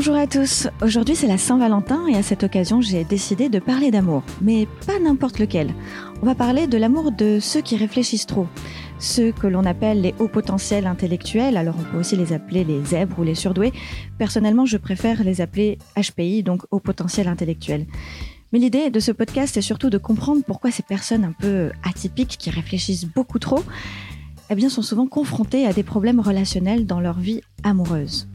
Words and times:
Bonjour 0.00 0.16
à 0.16 0.26
tous, 0.26 0.66
aujourd'hui 0.80 1.14
c'est 1.14 1.26
la 1.26 1.36
Saint-Valentin 1.36 2.06
et 2.06 2.16
à 2.16 2.22
cette 2.22 2.42
occasion 2.42 2.80
j'ai 2.80 3.04
décidé 3.04 3.50
de 3.50 3.58
parler 3.58 3.90
d'amour, 3.90 4.22
mais 4.40 4.66
pas 4.86 4.98
n'importe 4.98 5.38
lequel. 5.38 5.74
On 6.22 6.24
va 6.24 6.34
parler 6.34 6.66
de 6.66 6.78
l'amour 6.78 7.12
de 7.12 7.38
ceux 7.38 7.60
qui 7.60 7.76
réfléchissent 7.76 8.24
trop, 8.24 8.46
ceux 8.98 9.30
que 9.30 9.46
l'on 9.46 9.66
appelle 9.66 10.00
les 10.00 10.14
hauts 10.18 10.26
potentiels 10.26 10.86
intellectuels, 10.86 11.58
alors 11.58 11.74
on 11.78 11.82
peut 11.82 11.98
aussi 11.98 12.16
les 12.16 12.32
appeler 12.32 12.64
les 12.64 12.82
zèbres 12.82 13.18
ou 13.18 13.24
les 13.24 13.34
surdoués. 13.34 13.74
Personnellement 14.16 14.64
je 14.64 14.78
préfère 14.78 15.22
les 15.22 15.42
appeler 15.42 15.76
HPI, 15.98 16.44
donc 16.44 16.62
hauts 16.70 16.80
potentiels 16.80 17.28
intellectuels. 17.28 17.84
Mais 18.54 18.58
l'idée 18.58 18.88
de 18.88 19.00
ce 19.00 19.12
podcast 19.12 19.58
est 19.58 19.60
surtout 19.60 19.90
de 19.90 19.98
comprendre 19.98 20.42
pourquoi 20.46 20.70
ces 20.70 20.82
personnes 20.82 21.24
un 21.24 21.34
peu 21.38 21.72
atypiques 21.82 22.38
qui 22.38 22.48
réfléchissent 22.48 23.04
beaucoup 23.04 23.38
trop, 23.38 23.62
eh 24.48 24.68
sont 24.70 24.80
souvent 24.80 25.06
confrontées 25.06 25.66
à 25.66 25.74
des 25.74 25.82
problèmes 25.82 26.20
relationnels 26.20 26.86
dans 26.86 27.00
leur 27.00 27.18
vie 27.18 27.42
amoureuse. 27.64 28.29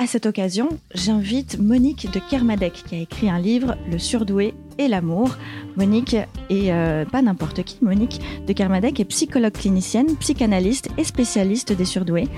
À 0.00 0.06
cette 0.06 0.26
occasion, 0.26 0.68
j'invite 0.94 1.58
Monique 1.58 2.08
de 2.12 2.20
Kermadec 2.20 2.84
qui 2.86 2.94
a 2.94 2.98
écrit 2.98 3.28
un 3.28 3.40
livre, 3.40 3.76
Le 3.90 3.98
surdoué 3.98 4.54
et 4.78 4.86
l'amour. 4.86 5.36
Monique 5.76 6.14
est 6.14 6.72
euh, 6.72 7.04
pas 7.04 7.20
n'importe 7.20 7.64
qui, 7.64 7.78
Monique 7.82 8.20
de 8.46 8.52
Kermadec 8.52 9.00
est 9.00 9.04
psychologue 9.06 9.54
clinicienne, 9.54 10.16
psychanalyste 10.18 10.88
et 10.98 11.04
spécialiste 11.04 11.72
des 11.72 11.84
surdoués. 11.84 12.28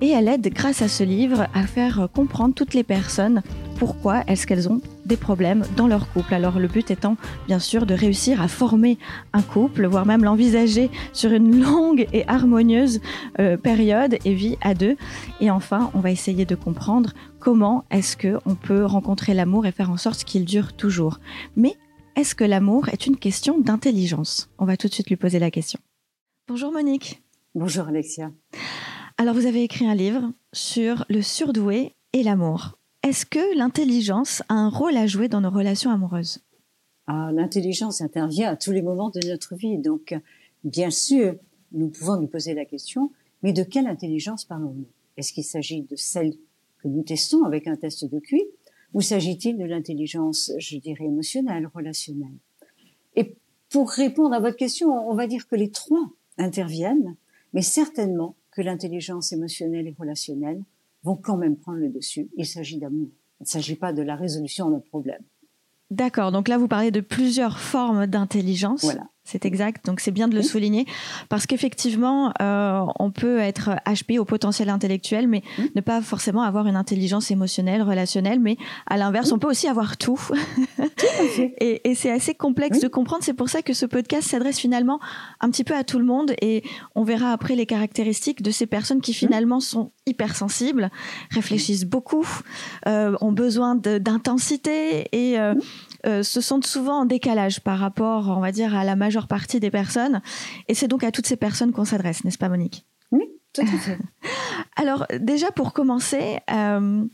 Et 0.00 0.08
elle 0.08 0.26
aide, 0.26 0.48
grâce 0.54 0.80
à 0.80 0.88
ce 0.88 1.04
livre, 1.04 1.48
à 1.52 1.66
faire 1.66 2.08
comprendre 2.14 2.54
toutes 2.54 2.72
les 2.72 2.82
personnes 2.82 3.42
pourquoi 3.78 4.22
est-ce 4.26 4.46
qu'elles 4.46 4.68
ont 4.68 4.80
des 5.04 5.16
problèmes 5.16 5.64
dans 5.76 5.86
leur 5.86 6.10
couple. 6.12 6.34
Alors 6.34 6.58
le 6.58 6.68
but 6.68 6.90
étant 6.90 7.16
bien 7.46 7.58
sûr 7.58 7.86
de 7.86 7.94
réussir 7.94 8.40
à 8.40 8.48
former 8.48 8.98
un 9.32 9.42
couple, 9.42 9.86
voire 9.86 10.06
même 10.06 10.24
l'envisager 10.24 10.90
sur 11.12 11.32
une 11.32 11.60
longue 11.62 12.06
et 12.12 12.26
harmonieuse 12.26 13.00
euh, 13.38 13.56
période 13.56 14.18
et 14.24 14.34
vie 14.34 14.56
à 14.62 14.74
deux. 14.74 14.96
Et 15.40 15.50
enfin, 15.50 15.90
on 15.94 16.00
va 16.00 16.10
essayer 16.10 16.44
de 16.44 16.54
comprendre 16.54 17.12
comment 17.38 17.84
est-ce 17.90 18.16
que 18.16 18.38
on 18.46 18.54
peut 18.54 18.84
rencontrer 18.84 19.34
l'amour 19.34 19.66
et 19.66 19.72
faire 19.72 19.90
en 19.90 19.96
sorte 19.96 20.24
qu'il 20.24 20.44
dure 20.44 20.72
toujours. 20.72 21.20
Mais 21.56 21.74
est-ce 22.16 22.34
que 22.34 22.44
l'amour 22.44 22.88
est 22.88 23.06
une 23.06 23.16
question 23.16 23.58
d'intelligence? 23.58 24.48
On 24.58 24.64
va 24.64 24.76
tout 24.76 24.88
de 24.88 24.94
suite 24.94 25.08
lui 25.08 25.16
poser 25.16 25.38
la 25.38 25.50
question. 25.50 25.78
Bonjour 26.48 26.72
Monique. 26.72 27.22
Bonjour 27.54 27.88
Alexia. 27.88 28.30
Alors 29.18 29.34
vous 29.34 29.46
avez 29.46 29.62
écrit 29.62 29.86
un 29.86 29.94
livre 29.94 30.22
sur 30.52 31.04
le 31.08 31.22
surdoué 31.22 31.94
et 32.12 32.22
l'amour. 32.22 32.78
Est-ce 33.06 33.24
que 33.24 33.56
l'intelligence 33.56 34.42
a 34.48 34.54
un 34.54 34.68
rôle 34.68 34.96
à 34.96 35.06
jouer 35.06 35.28
dans 35.28 35.40
nos 35.40 35.50
relations 35.50 35.92
amoureuses? 35.92 36.40
Ah, 37.06 37.30
L'intelligence 37.32 38.00
intervient 38.00 38.50
à 38.50 38.56
tous 38.56 38.72
les 38.72 38.82
moments 38.82 39.10
de 39.10 39.20
notre 39.28 39.54
vie. 39.54 39.78
Donc, 39.78 40.12
bien 40.64 40.90
sûr, 40.90 41.36
nous 41.70 41.88
pouvons 41.88 42.20
nous 42.20 42.26
poser 42.26 42.52
la 42.52 42.64
question, 42.64 43.12
mais 43.44 43.52
de 43.52 43.62
quelle 43.62 43.86
intelligence 43.86 44.44
parlons-nous? 44.44 44.88
Est-ce 45.16 45.32
qu'il 45.32 45.44
s'agit 45.44 45.82
de 45.82 45.94
celle 45.94 46.34
que 46.82 46.88
nous 46.88 47.04
testons 47.04 47.44
avec 47.44 47.68
un 47.68 47.76
test 47.76 48.10
de 48.10 48.18
QI 48.18 48.42
ou 48.92 49.00
s'agit-il 49.00 49.56
de 49.56 49.64
l'intelligence, 49.64 50.50
je 50.58 50.76
dirais, 50.78 51.04
émotionnelle, 51.04 51.70
relationnelle? 51.72 52.34
Et 53.14 53.36
pour 53.70 53.88
répondre 53.88 54.34
à 54.34 54.40
votre 54.40 54.56
question, 54.56 54.88
on 55.08 55.14
va 55.14 55.28
dire 55.28 55.46
que 55.46 55.54
les 55.54 55.70
trois 55.70 56.10
interviennent, 56.38 57.14
mais 57.52 57.62
certainement 57.62 58.34
que 58.50 58.62
l'intelligence 58.62 59.32
émotionnelle 59.32 59.86
et 59.86 59.94
relationnelle 59.96 60.64
vont 61.06 61.16
quand 61.16 61.36
même 61.36 61.56
prendre 61.56 61.78
le 61.78 61.88
dessus. 61.88 62.28
Il 62.36 62.46
s'agit 62.46 62.78
d'amour. 62.78 63.08
Il 63.40 63.44
ne 63.44 63.46
s'agit 63.46 63.76
pas 63.76 63.92
de 63.92 64.02
la 64.02 64.16
résolution 64.16 64.66
de 64.66 64.74
notre 64.74 64.88
problème. 64.88 65.22
D'accord. 65.90 66.32
Donc 66.32 66.48
là, 66.48 66.58
vous 66.58 66.68
parlez 66.68 66.90
de 66.90 67.00
plusieurs 67.00 67.58
formes 67.60 68.06
d'intelligence. 68.06 68.82
Voilà. 68.82 69.08
C'est 69.26 69.44
exact. 69.44 69.84
Donc 69.84 69.98
c'est 69.98 70.12
bien 70.12 70.28
de 70.28 70.36
le 70.36 70.42
souligner 70.42 70.86
parce 71.28 71.46
qu'effectivement, 71.46 72.32
euh, 72.40 72.80
on 73.00 73.10
peut 73.10 73.38
être 73.40 73.70
HP 73.84 74.20
au 74.20 74.24
potentiel 74.24 74.68
intellectuel, 74.68 75.26
mais 75.26 75.42
ne 75.74 75.80
pas 75.80 76.00
forcément 76.00 76.42
avoir 76.42 76.68
une 76.68 76.76
intelligence 76.76 77.32
émotionnelle, 77.32 77.82
relationnelle. 77.82 78.38
Mais 78.38 78.56
à 78.86 78.96
l'inverse, 78.96 79.32
on 79.32 79.40
peut 79.40 79.48
aussi 79.48 79.66
avoir 79.66 79.96
tout. 79.96 80.20
et, 81.38 81.90
et 81.90 81.94
c'est 81.96 82.12
assez 82.12 82.34
complexe 82.34 82.78
de 82.78 82.86
comprendre. 82.86 83.24
C'est 83.24 83.34
pour 83.34 83.48
ça 83.48 83.62
que 83.62 83.72
ce 83.72 83.84
podcast 83.84 84.28
s'adresse 84.28 84.60
finalement 84.60 85.00
un 85.40 85.50
petit 85.50 85.64
peu 85.64 85.74
à 85.74 85.82
tout 85.82 85.98
le 85.98 86.04
monde. 86.04 86.32
Et 86.40 86.62
on 86.94 87.02
verra 87.02 87.32
après 87.32 87.56
les 87.56 87.66
caractéristiques 87.66 88.42
de 88.42 88.52
ces 88.52 88.66
personnes 88.66 89.00
qui 89.00 89.12
finalement 89.12 89.58
sont 89.58 89.90
hypersensibles, 90.06 90.90
réfléchissent 91.30 91.84
beaucoup, 91.84 92.26
euh, 92.86 93.16
ont 93.20 93.32
besoin 93.32 93.74
d'intensité 93.74 95.08
et 95.12 95.38
euh, 95.38 95.54
euh, 96.06 96.22
se 96.22 96.40
sentent 96.40 96.66
souvent 96.66 97.00
en 97.00 97.04
décalage 97.04 97.60
par 97.60 97.78
rapport, 97.78 98.28
on 98.28 98.40
va 98.40 98.52
dire, 98.52 98.76
à 98.76 98.84
la 98.84 98.94
majeure 98.96 99.26
partie 99.26 99.58
des 99.58 99.70
personnes. 99.70 100.20
Et 100.68 100.74
c'est 100.74 100.88
donc 100.88 101.02
à 101.02 101.10
toutes 101.10 101.26
ces 101.26 101.36
personnes 101.36 101.72
qu'on 101.72 101.84
s'adresse, 101.84 102.24
n'est-ce 102.24 102.38
pas, 102.38 102.48
Monique? 102.48 102.86
Oui, 103.10 103.24
tout 103.52 103.62
à 103.62 103.66
fait. 103.66 103.98
Alors, 104.76 105.06
déjà 105.18 105.50
pour 105.50 105.72
commencer, 105.72 106.38
euh, 106.52 107.04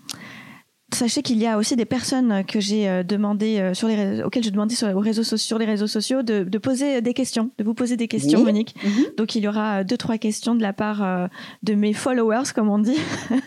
sachez 0.92 1.22
qu'il 1.22 1.38
y 1.38 1.46
a 1.46 1.56
aussi 1.56 1.74
des 1.74 1.86
personnes 1.86 2.44
que 2.44 2.60
j'ai 2.60 2.86
euh, 2.86 3.02
demandé 3.02 3.72
sur 3.72 3.88
les 3.88 4.22
auxquelles 4.22 4.44
j'ai 4.44 4.50
demandé 4.50 4.74
sur, 4.74 4.88
réseaux, 5.00 5.36
sur 5.36 5.58
les 5.58 5.66
réseaux 5.66 5.86
sociaux 5.86 6.22
de, 6.22 6.58
poser 6.58 7.00
des 7.00 7.14
questions, 7.14 7.50
de 7.56 7.64
vous 7.64 7.74
poser 7.74 7.96
des 7.96 8.08
questions, 8.08 8.44
Monique. 8.44 8.74
Mhm. 8.84 9.04
Donc 9.16 9.34
il 9.34 9.42
y 9.42 9.48
aura 9.48 9.84
deux 9.84 9.96
trois 9.96 10.18
questions 10.18 10.54
de 10.54 10.62
la 10.62 10.74
part 10.74 11.30
de 11.62 11.74
mes 11.74 11.94
followers, 11.94 12.52
comme 12.54 12.68
on 12.68 12.78
dit. 12.78 12.98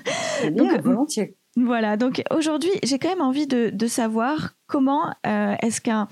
Bien, 0.51 0.77
volontiers. 0.79 1.35
Voilà, 1.57 1.95
donc 1.95 2.21
aujourd'hui, 2.31 2.71
j'ai 2.83 2.99
quand 2.99 3.07
même 3.07 3.21
envie 3.21 3.47
de, 3.47 3.69
de 3.69 3.87
savoir 3.87 4.55
comment 4.67 5.13
euh, 5.25 5.55
est-ce 5.61 5.79
qu'un 5.79 6.07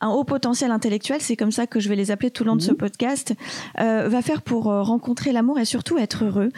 un 0.00 0.08
haut 0.08 0.24
potentiel 0.24 0.70
intellectuel, 0.70 1.20
c'est 1.20 1.36
comme 1.36 1.52
ça 1.52 1.66
que 1.66 1.78
je 1.78 1.88
vais 1.88 1.96
les 1.96 2.10
appeler 2.10 2.30
tout 2.30 2.42
le 2.42 2.48
long 2.48 2.56
de 2.56 2.62
ce 2.62 2.70
mhm. 2.70 2.76
podcast, 2.78 3.34
euh, 3.78 4.08
va 4.08 4.22
faire 4.22 4.42
pour 4.42 4.70
euh, 4.70 4.82
rencontrer 4.82 5.32
l'amour 5.32 5.58
et 5.58 5.64
surtout 5.64 5.98
être 5.98 6.24
heureux 6.24 6.48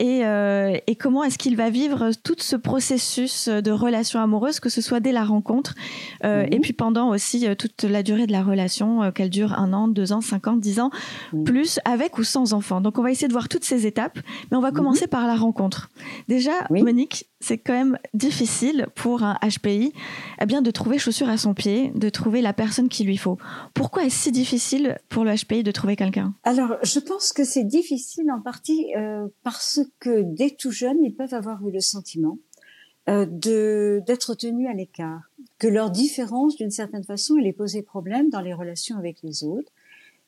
et, 0.00 0.24
euh, 0.24 0.76
et 0.86 0.96
comment 0.96 1.22
est-ce 1.22 1.36
qu'il 1.36 1.56
va 1.56 1.68
vivre 1.68 2.10
tout 2.24 2.34
ce 2.38 2.56
processus 2.56 3.48
de 3.48 3.70
relation 3.70 4.18
amoureuse, 4.18 4.58
que 4.58 4.70
ce 4.70 4.80
soit 4.80 4.98
dès 4.98 5.12
la 5.12 5.24
rencontre 5.24 5.74
euh, 6.24 6.46
et 6.50 6.56
mhm. 6.56 6.60
puis 6.62 6.72
pendant 6.72 7.10
aussi 7.10 7.46
euh, 7.46 7.54
toute 7.54 7.84
la 7.84 8.02
durée 8.02 8.26
de 8.26 8.32
la 8.32 8.42
relation, 8.42 9.02
euh, 9.02 9.10
qu'elle 9.10 9.28
dure 9.28 9.52
un 9.58 9.74
an, 9.74 9.88
deux 9.88 10.12
ans, 10.12 10.22
cinq 10.22 10.46
ans, 10.46 10.56
dix 10.56 10.80
ans, 10.80 10.90
mhm. 11.34 11.44
plus 11.44 11.80
avec 11.84 12.18
ou 12.18 12.24
sans 12.24 12.54
enfant. 12.54 12.80
Donc 12.80 12.98
on 12.98 13.02
va 13.02 13.10
essayer 13.10 13.28
de 13.28 13.32
voir 13.32 13.48
toutes 13.48 13.64
ces 13.64 13.86
étapes, 13.86 14.18
mais 14.50 14.56
on 14.56 14.60
va 14.60 14.72
commencer 14.72 15.06
par 15.06 15.26
la 15.26 15.36
rencontre. 15.36 15.90
Déjà, 16.28 16.52
Monique, 16.70 17.26
c'est 17.40 17.58
quand 17.58 17.72
même 17.72 17.98
difficile 18.14 18.86
pour 18.94 19.22
un 19.22 19.38
HPI 19.42 19.92
eh 20.40 20.46
bien, 20.46 20.62
de 20.62 20.70
trouver 20.70 20.98
chaussure 20.98 21.28
à 21.28 21.36
son 21.36 21.54
pied, 21.54 21.92
de 21.94 22.08
trouver 22.08 22.42
la 22.42 22.52
personne 22.52 22.88
qu'il 22.88 23.06
lui 23.06 23.16
faut. 23.16 23.38
Pourquoi 23.74 24.04
est-ce 24.04 24.24
si 24.24 24.32
difficile 24.32 24.98
pour 25.08 25.24
le 25.24 25.34
HPI 25.34 25.62
de 25.62 25.70
trouver 25.70 25.96
quelqu'un? 25.96 26.34
Alors, 26.44 26.76
je 26.82 26.98
pense 26.98 27.32
que 27.32 27.44
c'est 27.44 27.64
difficile 27.64 28.30
en 28.30 28.40
partie 28.40 28.94
euh, 28.96 29.26
parce 29.42 29.80
que 29.98 30.22
dès 30.22 30.50
tout 30.50 30.70
jeune, 30.70 31.02
ils 31.02 31.14
peuvent 31.14 31.34
avoir 31.34 31.66
eu 31.66 31.70
le 31.70 31.80
sentiment 31.80 32.38
euh, 33.08 33.26
d'être 34.00 34.34
tenus 34.34 34.68
à 34.68 34.74
l'écart, 34.74 35.30
que 35.58 35.66
leur 35.66 35.90
différence, 35.90 36.56
d'une 36.56 36.70
certaine 36.70 37.04
façon, 37.04 37.36
elle 37.38 37.44
les 37.44 37.52
posait 37.52 37.82
problème 37.82 38.30
dans 38.30 38.40
les 38.40 38.54
relations 38.54 38.96
avec 38.96 39.22
les 39.22 39.42
autres, 39.42 39.72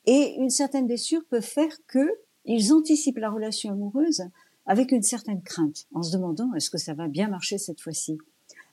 et 0.07 0.35
une 0.39 0.51
certaine 0.51 0.87
blessure 0.87 1.25
peut 1.29 1.41
faire 1.41 1.73
que 1.87 2.09
ils 2.45 2.73
anticipent 2.73 3.19
la 3.19 3.31
relation 3.31 3.71
amoureuse 3.71 4.23
avec 4.67 4.91
une 4.91 5.03
certaine 5.03 5.43
crainte, 5.43 5.87
en 5.95 6.03
se 6.03 6.17
demandant 6.17 6.53
est-ce 6.55 6.71
que 6.71 6.79
ça 6.79 6.95
va 6.95 7.09
bien 7.09 7.29
marcher 7.29 7.59
cette 7.59 7.81
fois-ci? 7.81 8.19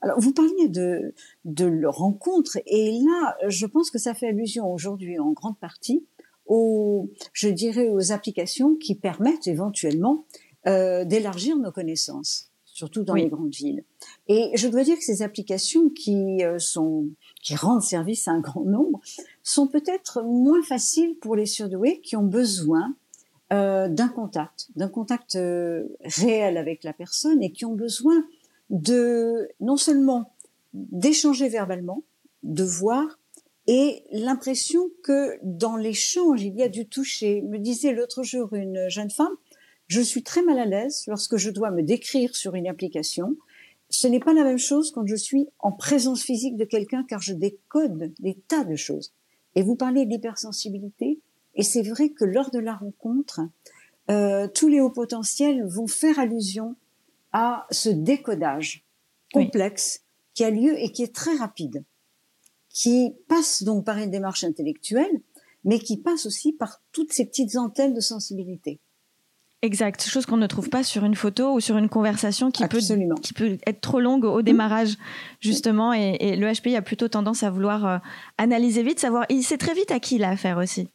Alors, 0.01 0.19
vous 0.19 0.33
parliez 0.33 0.69
de, 0.69 1.13
de 1.45 1.85
rencontre, 1.85 2.57
et 2.65 2.91
là, 2.91 3.35
je 3.47 3.65
pense 3.65 3.91
que 3.91 3.99
ça 3.99 4.13
fait 4.13 4.29
allusion 4.29 4.71
aujourd'hui 4.73 5.19
en 5.19 5.31
grande 5.31 5.59
partie 5.59 6.05
aux, 6.45 7.09
je 7.33 7.47
dirais, 7.47 7.89
aux 7.89 8.11
applications 8.11 8.75
qui 8.75 8.95
permettent 8.95 9.47
éventuellement 9.47 10.25
euh, 10.67 11.05
d'élargir 11.05 11.57
nos 11.57 11.71
connaissances, 11.71 12.51
surtout 12.65 13.03
dans 13.03 13.13
les 13.13 13.29
grandes 13.29 13.53
villes. 13.53 13.83
Et 14.27 14.51
je 14.55 14.67
dois 14.67 14.83
dire 14.83 14.97
que 14.97 15.03
ces 15.03 15.21
applications 15.21 15.89
qui 15.89 16.43
euh, 16.43 16.59
sont, 16.59 17.07
qui 17.41 17.55
rendent 17.55 17.83
service 17.83 18.27
à 18.27 18.31
un 18.31 18.39
grand 18.39 18.63
nombre, 18.63 18.99
sont 19.43 19.67
peut-être 19.67 20.21
moins 20.23 20.61
faciles 20.63 21.15
pour 21.19 21.35
les 21.35 21.45
surdoués 21.45 22.01
qui 22.01 22.15
ont 22.15 22.23
besoin 22.23 22.95
euh, 23.51 23.87
d'un 23.89 24.09
contact, 24.09 24.67
d'un 24.75 24.89
contact 24.89 25.35
euh, 25.35 25.87
réel 26.03 26.55
avec 26.55 26.83
la 26.83 26.93
personne 26.93 27.41
et 27.41 27.51
qui 27.51 27.65
ont 27.65 27.73
besoin 27.73 28.23
de 28.69 29.49
non 29.59 29.75
seulement 29.75 30.35
d'échanger 30.73 31.49
verbalement, 31.49 32.03
de 32.43 32.63
voir, 32.63 33.17
et 33.65 34.03
l'impression 34.11 34.91
que 35.03 35.39
dans 35.41 35.77
l'échange, 35.77 36.43
il 36.43 36.55
y 36.55 36.61
a 36.61 36.69
du 36.69 36.87
toucher. 36.87 37.41
Me 37.41 37.57
disait 37.57 37.91
l'autre 37.91 38.21
jour 38.21 38.53
une 38.53 38.87
jeune 38.87 39.09
femme, 39.09 39.33
je 39.89 40.01
suis 40.01 40.23
très 40.23 40.43
mal 40.43 40.59
à 40.59 40.65
l'aise 40.65 41.03
lorsque 41.07 41.37
je 41.37 41.49
dois 41.49 41.71
me 41.71 41.81
décrire 41.81 42.35
sur 42.35 42.53
une 42.53 42.67
application. 42.67 43.35
Ce 43.89 44.07
n'est 44.07 44.19
pas 44.19 44.33
la 44.33 44.43
même 44.43 44.59
chose 44.59 44.91
quand 44.91 45.05
je 45.05 45.15
suis 45.15 45.47
en 45.57 45.71
présence 45.71 46.21
physique 46.21 46.57
de 46.57 46.63
quelqu'un 46.63 47.03
car 47.03 47.21
je 47.21 47.33
décode 47.33 48.13
des 48.19 48.35
tas 48.35 48.63
de 48.63 48.75
choses. 48.75 49.11
Et 49.55 49.63
vous 49.63 49.75
parlez 49.75 50.05
d'hypersensibilité, 50.05 51.19
et 51.55 51.63
c'est 51.63 51.81
vrai 51.81 52.09
que 52.09 52.23
lors 52.23 52.51
de 52.51 52.59
la 52.59 52.75
rencontre, 52.75 53.41
euh, 54.11 54.47
tous 54.47 54.67
les 54.67 54.79
hauts 54.79 54.91
potentiels 54.91 55.65
vont 55.65 55.87
faire 55.87 56.19
allusion 56.19 56.75
à 57.31 57.65
ce 57.71 57.89
décodage 57.89 58.85
complexe 59.33 60.03
qui 60.35 60.43
a 60.43 60.51
lieu 60.51 60.79
et 60.79 60.91
qui 60.91 61.01
est 61.01 61.13
très 61.13 61.35
rapide, 61.35 61.83
qui 62.69 63.15
passe 63.27 63.63
donc 63.63 63.85
par 63.85 63.97
une 63.97 64.11
démarche 64.11 64.43
intellectuelle, 64.43 65.21
mais 65.63 65.79
qui 65.79 65.97
passe 65.97 66.27
aussi 66.27 66.53
par 66.53 66.79
toutes 66.91 67.11
ces 67.11 67.25
petites 67.25 67.55
antennes 67.55 67.95
de 67.95 68.01
sensibilité. 68.01 68.79
Exact, 69.61 70.01
chose 70.03 70.25
qu'on 70.25 70.37
ne 70.37 70.47
trouve 70.47 70.69
pas 70.69 70.83
sur 70.83 71.03
une 71.03 71.15
photo 71.15 71.53
ou 71.53 71.59
sur 71.59 71.77
une 71.77 71.89
conversation 71.89 72.49
qui, 72.49 72.65
peut, 72.67 72.79
qui 73.21 73.33
peut 73.33 73.57
être 73.67 73.81
trop 73.81 73.99
longue 73.99 74.23
au 74.23 74.41
démarrage, 74.41 74.95
justement. 75.41 75.91
Et, 75.91 76.37
le 76.37 76.51
HPI 76.53 76.77
a 76.77 76.81
plutôt 76.81 77.09
tendance 77.09 77.43
à 77.43 77.49
vouloir 77.49 77.85
euh, 77.85 77.97
analyser 78.37 78.83
vite, 78.83 79.01
savoir. 79.01 79.25
Il 79.29 79.43
sait 79.43 79.57
très 79.57 79.73
vite 79.73 79.91
à 79.91 79.99
qui 79.99 80.15
il 80.15 80.23
a 80.23 80.29
affaire 80.29 80.57
aussi. 80.57 80.87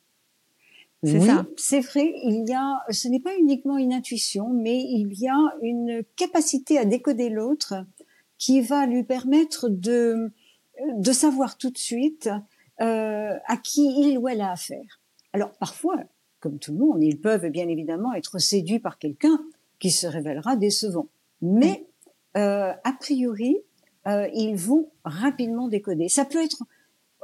C'est 1.03 1.19
oui, 1.19 1.27
ça. 1.27 1.45
C'est 1.59 1.81
vrai. 1.81 2.15
Il 2.25 2.49
y 2.49 2.55
a, 2.55 2.81
ce 2.89 3.09
n'est 3.09 3.21
pas 3.21 3.37
uniquement 3.39 3.77
une 3.77 3.93
intuition, 3.93 4.49
mais 4.49 4.79
il 4.79 5.13
y 5.13 5.29
a 5.29 5.37
une 5.61 6.03
capacité 6.17 6.79
à 6.79 6.87
décoder 6.87 7.29
l'autre 7.29 7.75
qui 8.39 8.63
va 8.63 8.87
lui 8.87 9.05
permettre 9.05 9.69
de 9.69 10.33
de 10.97 11.13
savoir 11.13 11.57
tout 11.57 11.71
de 11.71 11.79
suite 11.79 12.29
euh, 12.81 13.39
à 13.47 13.57
qui 13.57 13.83
il 13.83 14.19
ou 14.19 14.29
elle 14.29 14.41
a 14.41 14.53
affaire. 14.53 15.01
Alors 15.33 15.53
parfois, 15.53 15.97
comme 16.45 16.59
tout 16.59 16.73
le 16.73 16.79
monde, 16.79 17.03
ils 17.03 17.19
peuvent 17.19 17.49
bien 17.49 17.69
évidemment 17.69 18.13
être 18.13 18.39
séduits 18.39 18.79
par 18.79 18.99
quelqu'un 18.99 19.41
qui 19.79 19.91
se 19.91 20.07
révélera 20.07 20.57
décevant. 20.57 21.07
Mais 21.41 21.87
euh, 22.37 22.75
a 22.85 22.93
priori, 22.93 23.57
euh, 24.07 24.29
ils 24.35 24.55
vont 24.55 24.91
rapidement 25.07 25.69
décoder. 25.69 26.11
Ça 26.11 26.27
peut 26.27 26.45
être 26.45 26.63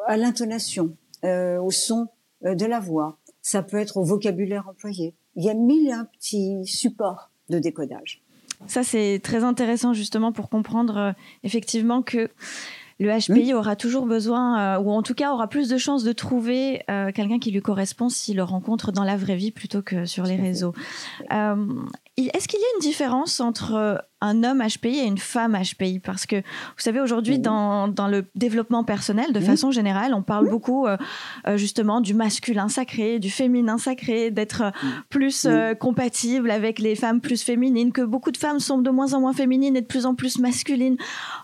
à 0.06 0.16
l'intonation, 0.16 0.96
euh, 1.26 1.60
au 1.60 1.70
son 1.70 2.08
de 2.40 2.64
la 2.64 2.80
voix, 2.80 3.18
ça 3.42 3.62
peut 3.62 3.76
être 3.76 3.98
au 3.98 4.04
vocabulaire 4.04 4.66
employé. 4.66 5.14
Il 5.36 5.44
y 5.44 5.50
a 5.50 5.54
mille 5.54 5.88
et 5.88 5.92
un 5.92 6.06
petits 6.06 6.64
supports 6.64 7.30
de 7.50 7.58
décodage. 7.58 8.22
Ça, 8.68 8.82
c'est 8.82 9.20
très 9.22 9.44
intéressant 9.44 9.92
justement 9.92 10.32
pour 10.32 10.48
comprendre 10.48 11.14
effectivement 11.42 12.00
que 12.00 12.30
le 13.00 13.18
HPI 13.18 13.54
aura 13.54 13.76
toujours 13.76 14.04
besoin, 14.04 14.76
euh, 14.76 14.80
ou 14.80 14.90
en 14.90 15.02
tout 15.02 15.14
cas 15.14 15.32
aura 15.32 15.48
plus 15.48 15.68
de 15.68 15.78
chances 15.78 16.04
de 16.04 16.12
trouver 16.12 16.82
euh, 16.90 17.10
quelqu'un 17.12 17.38
qui 17.38 17.50
lui 17.50 17.62
correspond 17.62 18.10
s'il 18.10 18.36
le 18.36 18.42
rencontre 18.42 18.92
dans 18.92 19.04
la 19.04 19.16
vraie 19.16 19.36
vie 19.36 19.50
plutôt 19.50 19.80
que 19.80 20.04
sur 20.04 20.24
les 20.24 20.36
réseaux. 20.36 20.74
Euh, 21.32 21.56
est-ce 22.28 22.48
qu'il 22.48 22.60
y 22.60 22.62
a 22.62 22.66
une 22.76 22.82
différence 22.82 23.40
entre 23.40 24.04
un 24.20 24.44
homme 24.44 24.62
HPI 24.62 24.98
et 24.98 25.04
une 25.04 25.18
femme 25.18 25.56
HPI 25.56 25.98
Parce 25.98 26.26
que 26.26 26.36
vous 26.36 26.78
savez, 26.78 27.00
aujourd'hui, 27.00 27.38
dans, 27.38 27.88
dans, 27.88 28.08
le 28.08 28.26
développement 28.34 28.84
personnel, 28.84 29.32
de 29.32 29.40
façon 29.40 29.70
générale, 29.70 30.12
on 30.14 30.22
parle 30.22 30.48
beaucoup 30.48 30.86
euh, 30.86 30.96
euh, 31.46 31.56
justement 31.56 32.00
du 32.00 32.12
masculin 32.12 32.68
sacré, 32.68 33.18
du 33.18 33.30
féminin 33.30 33.78
sacré, 33.78 34.30
d'être 34.30 34.62
euh, 34.62 34.70
plus 35.08 35.46
compatible 35.78 36.50
avec 36.50 36.78
les 36.78 36.94
femmes 36.94 37.20
plus 37.20 37.42
féminines, 37.42 37.92
que 37.92 38.02
beaucoup 38.02 38.30
de 38.30 38.36
femmes 38.36 38.60
sont 38.60 38.78
de 38.78 38.90
moins 38.90 39.14
en 39.14 39.20
moins 39.20 39.32
féminines 39.32 39.76
et 39.76 39.80
de 39.80 39.86
plus 39.86 40.06
en 40.06 40.14
plus 40.14 40.38
masculines. 40.38 40.96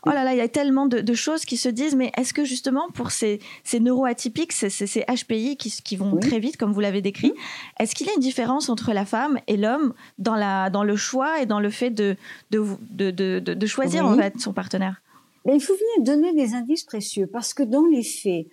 Oh 0.05 0.11
là 0.11 0.25
là, 0.25 0.33
il 0.33 0.39
y 0.39 0.43
a 0.43 0.49
tellement 0.49 0.87
de, 0.87 1.01
de 1.01 1.15
choses 1.15 1.45
qui 1.45 1.57
se 1.57 1.69
disent, 1.69 1.95
mais 1.95 2.13
est-ce 2.17 2.35
que 2.35 2.45
justement 2.45 2.89
pour 2.93 3.11
ces, 3.11 3.41
ces 3.65 3.81
neuroatypiques, 3.81 4.53
ces, 4.53 4.69
ces, 4.69 5.05
HPI 5.07 5.57
qui, 5.57 5.71
qui 5.71 5.97
vont 5.97 6.17
très 6.19 6.39
vite, 6.39 6.57
comme 6.57 6.73
vous 6.73 6.81
l'avez 6.81 7.01
décrit, 7.01 7.33
est-ce 7.81 7.95
qu'il 7.95 8.07
y 8.07 8.11
a 8.11 8.15
une 8.15 8.21
différence 8.21 8.69
entre 8.69 8.93
la 8.93 9.05
femme 9.05 9.39
et 9.47 9.57
l'homme 9.57 9.95
dans, 10.19 10.37
la, 10.37 10.66
dans 10.71 10.85
le 10.85 10.97
choix 10.97 11.41
et 11.41 11.47
dans 11.47 11.61
le 11.61 11.71
fait 11.71 11.91
de, 11.91 12.17
de 12.51 12.65
de, 12.91 13.11
de, 13.11 13.39
de, 13.41 13.67
choisir 13.67 14.05
en 14.07 14.17
fait 14.17 14.39
son 14.39 14.53
partenaire. 14.53 15.03
Il 15.47 15.61
faut 15.61 15.75
venir 15.75 16.05
donner 16.05 16.35
des 16.35 16.55
indices 16.55 16.85
précieux 16.85 17.27
parce 17.27 17.55
que 17.55 17.63
dans 17.63 17.87
les 17.87 18.03
faits, 18.03 18.47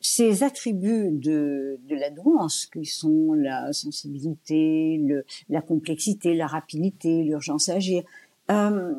ces 0.00 0.42
attributs 0.42 1.10
de, 1.10 1.78
de 1.88 1.96
la 1.96 2.10
douance, 2.10 2.66
qui 2.66 2.84
sont 2.84 3.32
la 3.32 3.72
sensibilité, 3.72 4.98
le, 5.02 5.24
la 5.48 5.60
complexité, 5.60 6.34
la 6.34 6.46
rapidité, 6.46 7.24
l'urgence 7.24 7.68
à 7.68 7.74
agir, 7.74 8.04
euh, 8.50 8.92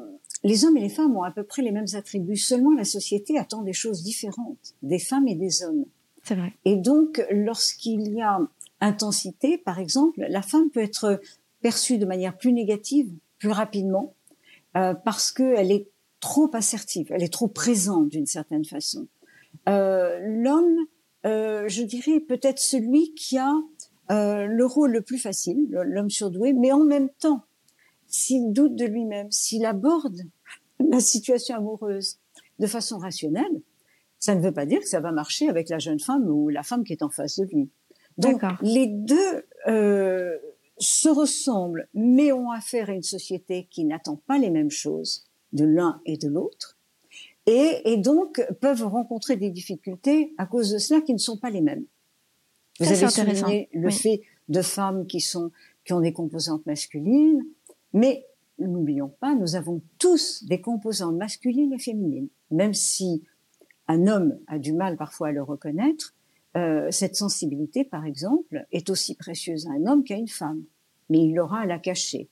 les 0.44 0.66
hommes 0.66 0.78
et 0.78 0.82
les 0.82 0.90
femmes 0.90 1.16
ont 1.16 1.24
à 1.24 1.32
peu 1.32 1.44
près 1.44 1.62
les 1.62 1.72
mêmes 1.72 1.88
attributs. 1.94 2.38
Seulement, 2.38 2.74
la 2.74 2.84
société 2.84 3.38
attend 3.38 3.62
des 3.62 3.74
choses 3.74 4.04
différentes 4.04 4.76
des 4.82 5.00
femmes 5.00 5.28
et 5.28 5.36
des 5.36 5.64
hommes. 5.64 5.86
C'est 6.24 6.36
vrai. 6.36 6.54
Et 6.66 6.76
donc, 6.76 7.24
lorsqu'il 7.32 8.14
y 8.14 8.22
a 8.22 8.40
intensité, 8.82 9.58
par 9.58 9.80
exemple, 9.80 10.26
la 10.28 10.42
femme 10.42 10.70
peut 10.70 10.82
être 10.82 11.22
perçue 11.62 11.98
de 11.98 12.06
manière 12.06 12.38
plus 12.38 12.54
négative, 12.54 13.10
plus 13.40 13.52
rapidement, 13.52 14.14
euh, 14.76 14.94
parce 14.94 15.32
qu'elle 15.32 15.72
est 15.72 15.88
trop 16.20 16.50
assertive, 16.54 17.08
elle 17.12 17.24
est 17.24 17.34
trop 17.34 17.48
présente 17.48 18.10
d'une 18.10 18.26
certaine 18.26 18.66
façon. 18.66 19.08
Euh, 19.70 20.20
L'homme, 20.22 20.78
euh, 21.26 21.68
je 21.68 21.84
dirais 21.84 22.20
peut-être 22.20 22.60
celui 22.60 23.14
qui 23.14 23.38
a 23.38 23.54
euh, 24.10 24.46
le 24.46 24.66
rôle 24.66 24.92
le 24.92 25.02
plus 25.02 25.18
facile, 25.18 25.68
l'homme 25.70 26.10
surdoué, 26.10 26.54
mais 26.54 26.72
en 26.72 26.84
même 26.84 27.10
temps, 27.20 27.44
s'il 28.08 28.54
doute 28.54 28.76
de 28.76 28.86
lui-même, 28.86 29.32
s'il 29.32 29.66
aborde 29.66 30.22
la 30.80 31.00
situation 31.00 31.56
amoureuse 31.56 32.20
de 32.60 32.68
façon 32.68 32.98
rationnelle, 32.98 33.62
ça 34.20 34.34
ne 34.34 34.42
veut 34.42 34.54
pas 34.54 34.66
dire 34.66 34.80
que 34.80 34.88
ça 34.88 35.00
va 35.00 35.12
marcher 35.12 35.50
avec 35.50 35.70
la 35.70 35.80
jeune 35.80 36.00
femme 36.00 36.28
ou 36.28 36.50
la 36.50 36.64
femme 36.64 36.84
qui 36.84 36.94
est 36.94 37.04
en 37.04 37.10
face 37.10 37.40
de 37.40 37.46
lui. 37.46 37.70
Donc 38.18 38.42
les 38.62 38.88
deux 38.88 39.46
euh, 39.68 40.38
se 40.80 41.10
ressemblent, 41.10 41.88
mais 41.94 42.32
ont 42.32 42.52
affaire 42.52 42.90
à 42.90 42.94
une 42.94 43.04
société 43.04 43.68
qui 43.70 43.86
n'attend 43.86 44.18
pas 44.28 44.38
les 44.38 44.50
mêmes 44.50 44.72
choses 44.72 45.26
de 45.54 45.66
l'un 45.66 46.02
et 46.06 46.18
de 46.18 46.28
l'autre, 46.28 46.78
et, 47.46 47.82
et, 47.86 47.98
donc 47.98 48.46
peuvent 48.60 48.84
rencontrer 48.84 49.38
des 49.38 49.50
difficultés 49.50 50.34
à 50.38 50.46
cause 50.46 50.72
de 50.72 50.78
cela 50.78 51.00
qui 51.00 51.14
ne 51.14 51.18
sont 51.18 51.38
pas 51.38 51.50
les 51.50 51.62
mêmes. 51.62 51.86
Vous 52.80 52.92
avez 52.92 53.08
souligné 53.08 53.70
le 53.74 53.90
fait 53.90 54.22
de 54.50 54.62
femmes 54.62 55.08
qui 55.08 55.22
sont 55.22 55.52
qui 55.86 55.94
ont 55.94 56.02
des 56.02 56.12
composantes 56.12 56.66
masculines, 56.66 57.46
mais 57.94 58.28
n'oublions 58.60 59.08
pas, 59.08 59.34
nous 59.36 59.56
avons 59.56 59.82
tous 59.98 60.44
des 60.44 60.60
composantes 60.60 61.16
masculines 61.16 61.72
et 61.72 61.80
féminines, 61.80 62.28
même 62.52 62.74
si 62.74 63.24
un 63.88 64.08
homme 64.08 64.38
a 64.48 64.60
du 64.60 64.74
mal 64.74 64.98
parfois 64.98 65.30
à 65.30 65.32
le 65.32 65.42
reconnaître. 65.42 66.14
Euh, 66.58 66.88
cette 66.90 67.16
sensibilité, 67.16 67.84
par 67.84 68.06
exemple, 68.06 68.66
est 68.72 68.90
aussi 68.90 69.16
précieuse 69.16 69.68
à 69.68 69.72
un 69.72 69.86
homme 69.86 70.04
qu'à 70.04 70.16
une 70.16 70.28
femme, 70.28 70.64
mais 71.10 71.20
il 71.20 71.36
l'aura 71.36 71.62
à 71.62 71.66
la 71.66 71.78
cacher. 71.78 72.30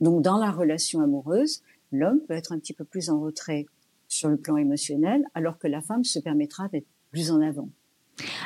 Donc, 0.00 0.22
dans 0.22 0.38
la 0.38 0.50
relation 0.50 1.00
amoureuse, 1.00 1.62
l'homme 1.92 2.20
peut 2.26 2.34
être 2.34 2.52
un 2.52 2.58
petit 2.58 2.72
peu 2.72 2.84
plus 2.84 3.10
en 3.10 3.20
retrait 3.20 3.66
sur 4.08 4.28
le 4.28 4.36
plan 4.36 4.56
émotionnel, 4.56 5.24
alors 5.34 5.58
que 5.58 5.68
la 5.68 5.80
femme 5.80 6.04
se 6.04 6.18
permettra 6.18 6.68
d'être 6.68 6.88
plus 7.12 7.30
en 7.30 7.40
avant. 7.40 7.68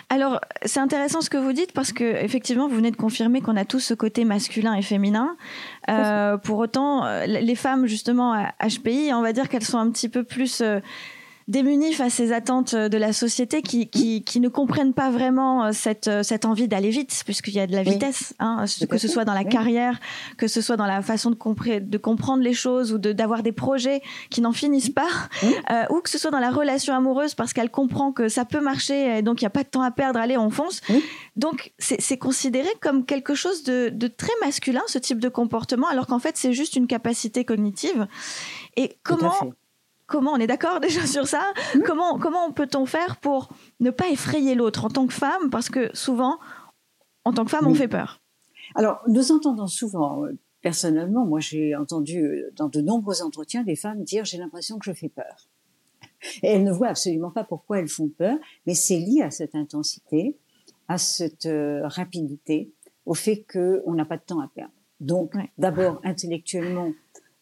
Alors, 0.09 0.41
c'est 0.65 0.79
intéressant 0.79 1.21
ce 1.21 1.31
que 1.31 1.38
vous 1.38 1.53
dites 1.53 1.73
parce 1.73 1.93
que 1.93 2.05
effectivement, 2.05 2.69
vous 2.69 2.76
venez 2.76 2.91
de 2.91 2.97
confirmer 2.97 3.41
qu'on 3.41 3.56
a 3.56 3.65
tous 3.65 3.81
ce 3.81 3.94
côté 3.94 4.25
masculin 4.25 4.75
et 4.75 4.82
féminin. 4.82 5.37
Euh, 5.88 6.37
pour 6.37 6.59
autant, 6.59 7.05
euh, 7.06 7.26
les 7.26 7.55
femmes 7.55 7.87
justement 7.87 8.37
HPI, 8.61 9.12
on 9.15 9.23
va 9.23 9.32
dire 9.32 9.49
qu'elles 9.49 9.65
sont 9.65 9.79
un 9.79 9.91
petit 9.91 10.09
peu 10.09 10.23
plus 10.23 10.62
démunis 11.49 11.93
face 11.93 12.06
à 12.06 12.17
ces 12.17 12.32
attentes 12.32 12.75
de 12.75 12.96
la 12.96 13.12
société 13.12 13.62
qui, 13.62 13.88
qui, 13.88 14.23
qui 14.23 14.41
ne 14.41 14.49
comprennent 14.49 14.94
pas 14.94 15.11
vraiment 15.11 15.64
euh, 15.64 15.70
cette, 15.73 16.08
euh, 16.08 16.23
cette 16.23 16.44
envie 16.44 16.69
d'aller 16.69 16.91
vite, 16.91 17.23
puisqu'il 17.25 17.55
y 17.55 17.61
a 17.61 17.67
de 17.67 17.73
la 17.73 17.82
vitesse, 17.82 18.35
hein, 18.38 18.64
que 18.88 18.99
ce 18.99 19.08
soit 19.08 19.25
dans 19.25 19.35
la 19.35 19.44
carrière, 19.44 20.00
que 20.38 20.49
ce 20.49 20.61
soit 20.61 20.76
dans 20.76 20.87
la 20.87 21.02
façon 21.02 21.31
de, 21.31 21.79
de 21.79 21.99
comprendre 21.99 22.43
les 22.43 22.55
choses 22.55 22.92
ou 22.92 22.99
d'avoir 22.99 23.42
des 23.42 23.52
projets 23.52 24.00
qui 24.30 24.40
n'en 24.40 24.52
finissent 24.52 24.90
pas, 24.90 25.09
euh, 25.42 25.85
ou 25.90 26.00
que 26.00 26.11
ce 26.11 26.18
soit 26.18 26.30
dans 26.30 26.38
la 26.38 26.50
relation 26.50 26.95
amoureuse 26.95 27.35
parce 27.35 27.52
qu'elle 27.52 27.71
comprend 27.71 28.12
que 28.12 28.28
ça 28.28 28.45
peut 28.45 28.61
marcher 28.61 29.18
et 29.18 29.23
donc 29.23 29.42
il 29.42 29.45
n'y 29.45 29.49
a 29.49 29.50
pas 29.50 29.64
de 29.64 29.68
temps 29.68 29.83
à 29.83 29.90
perdre, 29.90 30.18
allez, 30.18 30.38
on 30.38 30.50
fonce. 30.50 30.80
Donc 31.37 31.73
c'est 31.78 32.18
considéré 32.18 32.68
comme 32.80 33.04
quelque 33.04 33.35
chose 33.35 33.64
de, 33.64 33.90
de 33.92 34.07
très 34.07 34.33
masculin, 34.40 34.83
ce 34.87 34.99
type 34.99 35.18
de 35.18 35.28
comportement, 35.28 35.88
alors 35.88 36.07
qu'en 36.07 36.18
fait 36.18 36.37
c'est 36.37 36.52
juste 36.52 36.76
une 36.76 36.87
capacité 36.87 37.45
cognitive. 37.45 38.07
Et 38.76 38.97
comment 39.02 39.35
comment 40.06 40.32
on 40.32 40.38
est 40.38 40.46
d'accord 40.46 40.80
déjà 40.88 41.06
sur 41.06 41.26
ça? 41.26 41.52
Comment 41.84 42.18
comment 42.18 42.52
peut-on 42.52 42.87
faire 42.87 43.16
pour 43.16 43.49
ne 43.80 43.90
pas 43.90 44.08
effrayer 44.08 44.54
l'autre 44.54 44.84
en 44.84 44.90
tant 44.90 45.06
que 45.06 45.12
femme? 45.12 45.50
Parce 45.50 45.68
que 45.68 45.94
souvent, 45.94 46.38
en 47.25 47.32
tant 47.32 47.44
que 47.44 47.50
femme, 47.50 47.66
on 47.66 47.75
fait 47.75 47.88
peur. 47.88 48.20
Alors, 48.75 49.00
nous 49.08 49.32
entendons 49.32 49.66
souvent, 49.66 50.25
euh, 50.25 50.32
personnellement, 50.62 51.26
moi 51.26 51.40
j'ai 51.40 51.76
entendu 51.76 52.25
euh, 52.25 52.50
dans 52.56 52.68
de 52.68 52.80
nombreux 52.80 53.23
entretiens 53.23 53.62
des 53.62 53.76
femmes 53.76 54.02
dire 54.02 54.25
j'ai 54.25 54.38
l'impression 54.38 54.78
que 54.78 54.84
je 54.87 54.92
fais 54.92 55.08
peur. 55.08 55.49
Et 56.42 56.49
elles 56.49 56.64
ne 56.64 56.73
voient 56.73 56.88
absolument 56.88 57.30
pas 57.30 57.44
pourquoi 57.44 57.78
elles 57.78 57.88
font 57.88 58.08
peur, 58.08 58.37
mais 58.66 58.75
c'est 58.75 58.99
lié 58.99 59.23
à 59.23 59.30
cette 59.30 59.54
intensité, 59.54 60.38
à 60.88 60.96
cette 60.96 61.46
euh, 61.46 61.87
rapidité, 61.87 62.73
au 63.04 63.14
fait 63.14 63.44
qu'on 63.50 63.94
n'a 63.94 64.06
pas 64.06 64.16
de 64.16 64.23
temps 64.23 64.40
à 64.40 64.49
perdre. 64.49 64.73
Donc, 65.00 65.34
d'abord, 65.58 66.00
intellectuellement, 66.02 66.92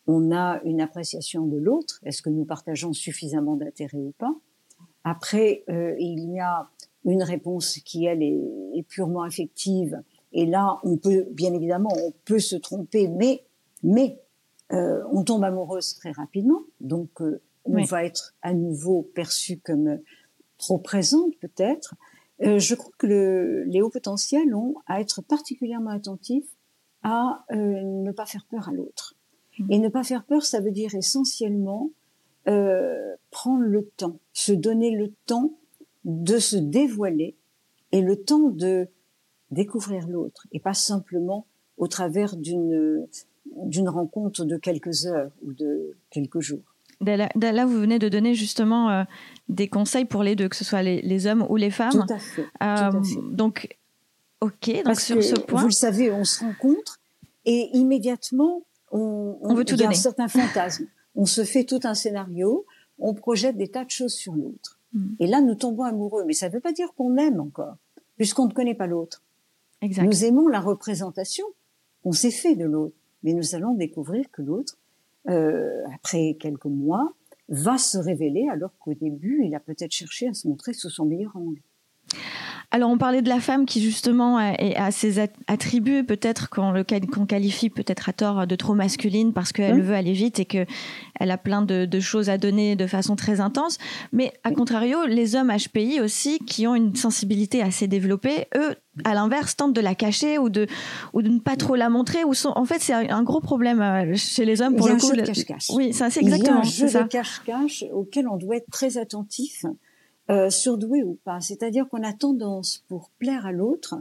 on 0.06 0.32
a 0.32 0.61
une 0.64 0.80
appréciation 0.80 1.47
de 1.47 1.59
l'autre. 1.59 2.00
Est-ce 2.02 2.23
que 2.23 2.30
nous 2.30 2.44
partageons 2.44 2.92
suffisamment 2.92 3.56
d'intérêt 3.56 3.99
ou 3.99 4.12
pas 4.18 4.35
Après, 5.04 5.64
euh, 5.68 5.94
il 5.99 6.32
y 6.32 6.40
a 6.40 6.68
une 7.04 7.23
réponse 7.23 7.78
qui, 7.78 8.04
elle, 8.04 8.23
est, 8.23 8.87
purement 8.88 9.23
affective. 9.23 10.02
Et 10.32 10.47
là, 10.47 10.78
on 10.82 10.97
peut, 10.97 11.26
bien 11.30 11.52
évidemment, 11.52 11.90
on 12.04 12.12
peut 12.25 12.38
se 12.38 12.56
tromper, 12.56 13.09
mais, 13.09 13.44
mais 13.82 14.21
euh, 14.73 15.02
on 15.11 15.23
tombe 15.25 15.44
amoureuse 15.44 15.94
très 15.94 16.11
rapidement. 16.11 16.62
Donc, 16.80 17.21
euh, 17.21 17.40
on 17.64 17.82
va 17.85 18.04
être 18.04 18.35
à 18.42 18.54
nouveau 18.54 19.02
perçu 19.02 19.59
comme 19.59 20.00
trop 20.59 20.78
présente, 20.78 21.37
peut-être. 21.38 21.94
je 22.40 22.75
crois 22.75 22.90
que 22.99 23.06
le, 23.06 23.64
les 23.64 23.82
hauts 23.82 23.90
potentiels 23.90 24.52
ont 24.54 24.75
à 24.87 25.00
être 25.00 25.23
particulièrement 25.23 25.90
attentifs 25.90 26.56
à 27.04 27.44
ne 27.52 28.11
pas 28.11 28.26
faire 28.26 28.47
peur 28.50 28.68
à 28.68 28.73
l'autre. 28.73 29.14
Et 29.68 29.78
ne 29.78 29.88
pas 29.88 30.02
faire 30.02 30.25
peur, 30.25 30.44
ça 30.44 30.61
veut 30.61 30.71
dire 30.71 30.94
essentiellement 30.94 31.90
euh, 32.49 33.14
prendre 33.30 33.62
le 33.62 33.85
temps, 33.97 34.18
se 34.32 34.52
donner 34.52 34.90
le 34.90 35.12
temps 35.26 35.52
de 36.04 36.38
se 36.38 36.56
dévoiler 36.56 37.37
et 37.92 38.00
le 38.00 38.16
temps 38.16 38.49
de 38.49 38.88
découvrir 39.50 40.09
l'autre 40.09 40.47
et 40.52 40.59
pas 40.59 40.75
simplement 40.75 41.47
au 41.76 41.87
travers 41.87 42.37
d'une 42.37 43.06
d'une 43.56 43.88
rencontre 43.88 44.44
de 44.44 44.56
quelques 44.56 45.06
heures 45.06 45.30
ou 45.42 45.52
de 45.52 45.97
quelques 46.11 46.40
jours. 46.40 46.62
Là, 47.04 47.66
vous 47.66 47.78
venez 47.80 47.99
de 47.99 48.09
donner 48.09 48.35
justement 48.35 48.90
euh, 48.90 49.04
des 49.49 49.68
conseils 49.68 50.04
pour 50.04 50.23
les 50.23 50.37
deux, 50.37 50.49
que 50.49 50.56
ce 50.56 50.64
soit 50.64 50.82
les, 50.82 51.26
hommes 51.26 51.44
ou 51.49 51.56
les 51.56 51.71
femmes. 51.71 51.90
Tout 51.90 52.14
à 52.14 52.18
fait. 52.18 52.47
Euh, 52.62 52.90
donc, 53.32 53.76
ok. 54.40 54.85
Donc 54.85 55.00
sur 55.00 55.23
ce 55.23 55.35
point, 55.35 55.61
vous 55.61 55.66
le 55.66 55.73
savez, 55.73 56.12
on 56.12 56.25
se 56.25 56.44
rencontre 56.44 57.00
et 57.44 57.71
immédiatement 57.73 58.62
on, 58.93 59.39
on, 59.41 59.55
veut 59.55 59.65
tout 59.65 59.75
il 59.75 59.81
y 59.81 59.85
a 59.85 59.89
un 59.89 59.93
certain 59.93 60.29
fantasme. 60.29 60.87
on 61.15 61.27
se 61.27 61.45
fait 61.45 61.65
tout 61.65 61.81
un 61.85 61.95
scénario, 61.95 62.67
on 62.99 63.15
projette 63.15 63.57
des 63.57 63.69
tas 63.69 63.85
de 63.85 63.91
choses 63.91 64.15
sur 64.15 64.35
l'autre. 64.35 64.79
Hmm. 64.93 65.15
Et 65.19 65.27
là, 65.27 65.41
nous 65.41 65.55
tombons 65.55 65.85
amoureux. 65.85 66.25
Mais 66.27 66.35
ça 66.35 66.49
ne 66.49 66.55
veut 66.55 66.61
pas 66.61 66.73
dire 66.73 66.93
qu'on 66.95 67.17
aime 67.17 67.41
encore, 67.41 67.77
puisqu'on 68.17 68.47
ne 68.47 68.53
connaît 68.53 68.75
pas 68.75 68.87
l'autre. 68.87 69.23
Nous 69.83 70.25
aimons 70.25 70.47
la 70.47 70.61
représentation 70.61 71.45
qu'on 72.05 72.13
s'est 72.13 72.31
fait 72.31 72.55
de 72.55 72.65
l'autre, 72.65 72.95
mais 73.25 73.33
nous 73.33 73.55
allons 73.55 73.75
découvrir 73.75 74.31
que 74.31 74.43
l'autre, 74.43 74.79
euh, 75.29 75.83
après 75.95 76.37
quelques 76.39 76.67
mois, 76.67 77.15
va 77.49 77.79
se 77.79 77.99
révéler 77.99 78.49
alors 78.49 78.71
qu'au 78.79 78.95
début, 78.95 79.43
il 79.45 79.55
a 79.55 79.61
peut-être 79.61 79.93
cherché 79.93 80.29
à 80.29 80.35
se 80.35 80.47
montrer 80.47 80.73
sous 80.73 80.89
son 80.89 81.05
meilleur 81.05 81.37
angle. 81.37 81.61
Alors 82.75 82.91
on 82.91 82.97
parlait 82.97 83.21
de 83.21 83.29
la 83.29 83.38
femme 83.38 83.67
qui 83.67 83.83
justement 83.83 84.38
a, 84.38 84.91
ses 84.91 85.19
attributs 85.47 86.05
peut-être 86.05 86.49
qu'on 86.49 87.26
qualifie 87.26 87.69
peut-être 87.69 88.09
à 88.09 88.14
tort 88.14 88.47
de 88.47 88.57
trop 88.57 88.73
masculine 88.73 89.35
parce 89.35 89.52
qu'elle 89.52 89.76
mmh. 89.76 89.83
veut 89.83 89.95
aller 89.95 90.14
vite 90.14 90.41
et 90.41 90.47
que 90.47 90.64
elle 91.21 91.31
a 91.31 91.37
plein 91.37 91.61
de, 91.61 92.00
choses 92.00 92.31
à 92.31 92.38
donner 92.38 92.75
de 92.75 92.87
façon 92.87 93.14
très 93.14 93.41
intense. 93.41 93.76
Mais 94.11 94.33
à 94.43 94.52
contrario, 94.52 95.05
les 95.07 95.37
hommes 95.37 95.52
HPI 95.52 96.00
aussi 96.00 96.38
qui 96.38 96.67
ont 96.67 96.75
une 96.75 96.97
sensibilité 96.97 97.61
assez 97.61 97.88
développée, 97.88 98.49
eux 98.57 98.75
à 99.05 99.12
l'inverse 99.12 99.55
tentent 99.55 99.75
de 99.75 99.81
la 99.83 99.95
cacher 99.95 100.38
ou 100.38 100.49
de 100.49 100.67
ou 101.12 101.21
de 101.21 101.29
ne 101.29 101.41
pas 101.41 101.57
trop 101.57 101.76
la 101.76 101.91
montrer 101.91 102.25
ou 102.25 102.33
sont 102.33 102.52
en 102.57 102.64
fait 102.64 102.81
c'est 102.81 102.95
un 102.95 103.23
gros 103.23 103.41
problème 103.41 103.83
euh, 103.83 104.14
chez 104.17 104.47
les 104.47 104.62
hommes 104.62 104.76
pour. 104.76 104.88
Il 104.88 104.91
y 104.91 104.93
a 104.93 104.97
un 104.97 104.99
jeu 104.99 105.17
de 105.17 105.26
cache-cache. 105.26 105.71
Oui, 105.75 105.93
c'est 105.93 106.05
exactement. 106.17 106.62
Il 106.62 106.79
y 106.79 106.83
a 106.83 106.87
un 106.87 106.88
jeu 106.88 107.02
de 107.02 107.07
cache-cache 107.07 107.85
auquel 107.93 108.29
on 108.29 108.38
doit 108.38 108.57
être 108.57 108.71
très 108.71 108.97
attentif 108.97 109.67
euh, 110.31 110.50
surdoué 110.50 111.02
ou 111.02 111.19
pas. 111.25 111.41
C'est-à-dire 111.41 111.88
qu'on 111.88 112.02
a 112.02 112.12
tendance, 112.12 112.85
pour 112.88 113.11
plaire 113.19 113.47
à 113.47 113.52
l'autre, 113.52 113.97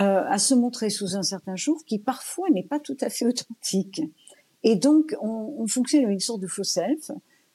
euh, 0.00 0.24
à 0.28 0.38
se 0.38 0.54
montrer 0.54 0.90
sous 0.90 1.16
un 1.16 1.22
certain 1.22 1.56
jour 1.56 1.84
qui 1.84 1.98
parfois 1.98 2.48
n'est 2.50 2.62
pas 2.62 2.78
tout 2.78 2.96
à 3.00 3.10
fait 3.10 3.26
authentique. 3.28 4.02
Et 4.62 4.76
donc, 4.76 5.16
on, 5.20 5.56
on 5.58 5.66
fonctionne 5.66 6.04
avec 6.04 6.14
une 6.14 6.20
sorte 6.20 6.40
de 6.40 6.46
faux 6.46 6.64
self. 6.64 7.10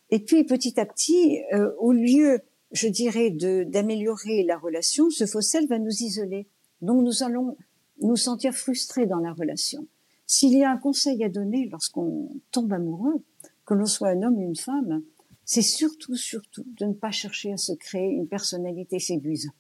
Et 0.10 0.19
puis, 0.19 0.43
petit 0.43 0.79
à 0.79 0.86
petit, 0.86 1.41
euh, 1.53 1.72
au 1.79 1.91
lieu, 1.91 2.41
je 2.72 2.88
dirais, 2.88 3.29
d'améliorer 3.29 4.43
la 4.43 4.57
relation, 4.57 5.10
ce 5.10 5.25
faux 5.25 5.41
self 5.41 5.69
va 5.69 5.79
nous 5.79 6.03
isoler. 6.03 6.48
Donc, 6.81 7.03
nous 7.03 7.24
allons 7.24 7.57
nous 8.01 8.15
sentir 8.15 8.53
frustrés 8.53 9.05
dans 9.05 9.19
la 9.19 9.33
relation. 9.33 9.88
S'il 10.27 10.57
y 10.57 10.63
a 10.63 10.72
un 10.72 10.77
conseil 10.77 11.24
à 11.24 11.29
donner 11.29 11.69
lorsqu'on 11.72 12.29
tombe 12.51 12.74
amoureux, 12.74 13.24
que 13.65 13.74
l'on 13.74 13.86
soit 13.86 14.10
un 14.10 14.24
homme 14.24 14.38
ou 14.38 14.41
une 14.41 14.55
femme, 14.55 15.03
c'est 15.45 15.62
surtout, 15.62 16.15
surtout 16.15 16.65
de 16.79 16.85
ne 16.85 16.93
pas 16.93 17.12
chercher 17.12 17.53
à 17.53 17.57
se 17.57 17.73
créer 17.73 18.09
une 18.09 18.27
personnalité 18.27 19.00
séduisante. 19.00 19.53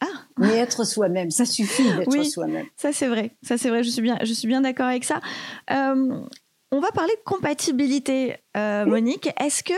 Ah. 0.00 0.06
Mais 0.36 0.56
être 0.56 0.84
soi-même, 0.84 1.30
ça 1.30 1.44
suffit 1.44 1.84
d'être 1.96 2.10
oui, 2.10 2.28
soi-même. 2.28 2.66
Ça 2.76 2.92
c'est 2.92 3.06
vrai, 3.06 3.36
ça 3.42 3.56
c'est 3.56 3.68
vrai. 3.68 3.84
Je 3.84 3.90
suis 3.90 4.02
bien, 4.02 4.18
je 4.22 4.32
suis 4.32 4.48
bien 4.48 4.60
d'accord 4.60 4.86
avec 4.86 5.04
ça. 5.04 5.20
Euh, 5.70 6.20
on 6.72 6.80
va 6.80 6.90
parler 6.90 7.12
de 7.14 7.22
compatibilité, 7.24 8.36
euh, 8.56 8.84
Monique. 8.84 9.28
Est-ce 9.38 9.62
que 9.62 9.74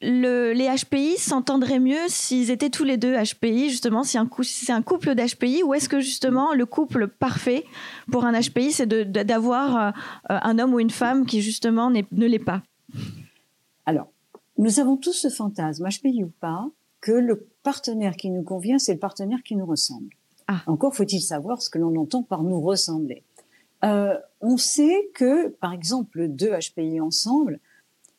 le, 0.00 0.52
les 0.52 0.68
HPI 0.68 1.16
s'entendraient 1.18 1.80
mieux 1.80 2.08
s'ils 2.08 2.50
étaient 2.50 2.70
tous 2.70 2.84
les 2.84 2.96
deux 2.96 3.14
HPI, 3.14 3.70
justement, 3.70 4.04
si 4.04 4.18
c'est 4.42 4.72
un 4.72 4.82
couple 4.82 5.14
d'HPI, 5.14 5.62
ou 5.64 5.74
est-ce 5.74 5.88
que 5.88 6.00
justement 6.00 6.54
le 6.54 6.64
couple 6.64 7.08
parfait 7.08 7.64
pour 8.12 8.24
un 8.24 8.38
HPI, 8.40 8.72
c'est 8.72 8.86
d'avoir 8.86 9.76
euh, 9.76 9.90
un 10.28 10.58
homme 10.58 10.74
ou 10.74 10.80
une 10.80 10.90
femme 10.90 11.26
qui 11.26 11.42
justement 11.42 11.90
ne 11.90 12.26
l'est 12.26 12.38
pas? 12.38 12.62
Alors, 13.84 14.12
nous 14.58 14.80
avons 14.80 14.96
tous 14.96 15.12
ce 15.12 15.28
fantasme, 15.28 15.86
HPI 15.88 16.24
ou 16.24 16.32
pas, 16.40 16.70
que 17.00 17.12
le 17.12 17.48
partenaire 17.62 18.16
qui 18.16 18.30
nous 18.30 18.42
convient, 18.42 18.78
c'est 18.78 18.94
le 18.94 18.98
partenaire 18.98 19.42
qui 19.44 19.56
nous 19.56 19.66
ressemble. 19.66 20.10
Ah. 20.46 20.62
Encore 20.66 20.94
faut-il 20.94 21.20
savoir 21.20 21.60
ce 21.60 21.70
que 21.70 21.78
l'on 21.78 21.94
entend 21.96 22.22
par 22.22 22.42
nous 22.42 22.60
ressembler. 22.60 23.24
Euh, 23.84 24.16
on 24.40 24.56
sait 24.56 25.10
que, 25.14 25.48
par 25.48 25.72
exemple, 25.72 26.28
deux 26.28 26.50
HPI 26.50 27.00
ensemble, 27.00 27.60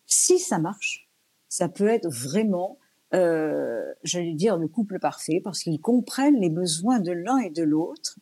si 0.05 0.39
ça 0.39 0.59
marche, 0.59 1.09
ça 1.49 1.69
peut 1.69 1.87
être 1.87 2.09
vraiment, 2.09 2.77
euh, 3.13 3.93
j'allais 4.03 4.33
dire, 4.33 4.57
le 4.57 4.67
couple 4.67 4.99
parfait, 4.99 5.41
parce 5.43 5.63
qu'ils 5.63 5.81
comprennent 5.81 6.39
les 6.39 6.49
besoins 6.49 6.99
de 6.99 7.11
l'un 7.11 7.37
et 7.39 7.49
de 7.49 7.63
l'autre, 7.63 8.19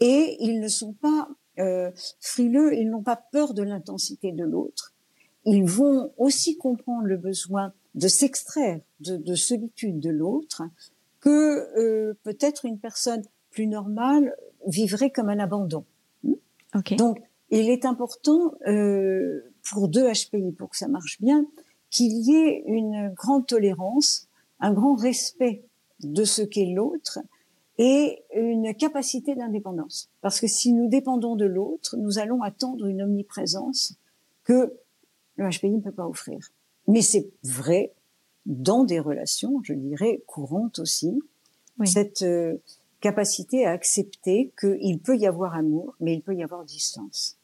et 0.00 0.36
ils 0.40 0.60
ne 0.60 0.68
sont 0.68 0.92
pas 0.92 1.28
euh, 1.58 1.90
frileux, 2.20 2.74
ils 2.74 2.90
n'ont 2.90 3.02
pas 3.02 3.16
peur 3.16 3.54
de 3.54 3.62
l'intensité 3.62 4.32
de 4.32 4.44
l'autre 4.44 4.92
ils 5.46 5.64
vont 5.64 6.12
aussi 6.18 6.58
comprendre 6.58 7.06
le 7.06 7.16
besoin 7.16 7.72
de 7.94 8.08
s'extraire 8.08 8.80
de, 9.00 9.34
solitude 9.34 10.00
de 10.00 10.10
l'autre 10.10 10.62
que 11.20 11.78
euh, 11.78 12.14
peut-être 12.24 12.66
une 12.66 12.78
personne 12.78 13.22
plus 13.50 13.66
normale 13.66 14.36
vivrait 14.66 15.10
comme 15.10 15.28
un 15.28 15.38
abandon. 15.38 15.84
Okay. 16.74 16.96
Donc, 16.96 17.18
il 17.50 17.70
est 17.70 17.86
important 17.86 18.54
euh, 18.66 19.52
pour 19.70 19.88
deux 19.88 20.10
HPI, 20.12 20.52
pour 20.52 20.70
que 20.70 20.76
ça 20.76 20.88
marche 20.88 21.20
bien, 21.20 21.46
qu'il 21.90 22.12
y 22.12 22.34
ait 22.34 22.64
une 22.66 23.12
grande 23.14 23.46
tolérance, 23.46 24.28
un 24.60 24.72
grand 24.72 24.94
respect 24.94 25.64
de 26.00 26.24
ce 26.24 26.42
qu'est 26.42 26.66
l'autre 26.66 27.20
et 27.78 28.22
une 28.34 28.74
capacité 28.74 29.34
d'indépendance. 29.34 30.10
Parce 30.20 30.40
que 30.40 30.46
si 30.46 30.72
nous 30.72 30.88
dépendons 30.88 31.36
de 31.36 31.44
l'autre, 31.44 31.96
nous 31.96 32.18
allons 32.18 32.42
attendre 32.42 32.86
une 32.86 33.02
omniprésence 33.02 33.94
que 34.44 34.74
le 35.36 35.48
HPI 35.48 35.70
ne 35.70 35.80
peut 35.80 35.92
pas 35.92 36.06
offrir. 36.06 36.38
Mais 36.88 37.02
c'est 37.02 37.30
vrai 37.42 37.94
dans 38.44 38.84
des 38.84 39.00
relations, 39.00 39.60
je 39.64 39.72
dirais, 39.72 40.22
courantes 40.26 40.78
aussi, 40.78 41.20
cette 41.84 42.22
euh, 42.22 42.56
capacité 43.00 43.66
à 43.66 43.72
accepter 43.72 44.52
qu'il 44.58 45.00
peut 45.00 45.16
y 45.16 45.26
avoir 45.26 45.54
amour, 45.54 45.94
mais 46.00 46.14
il 46.14 46.22
peut 46.22 46.34
y 46.34 46.42
avoir 46.42 46.64
distance. 46.64 47.36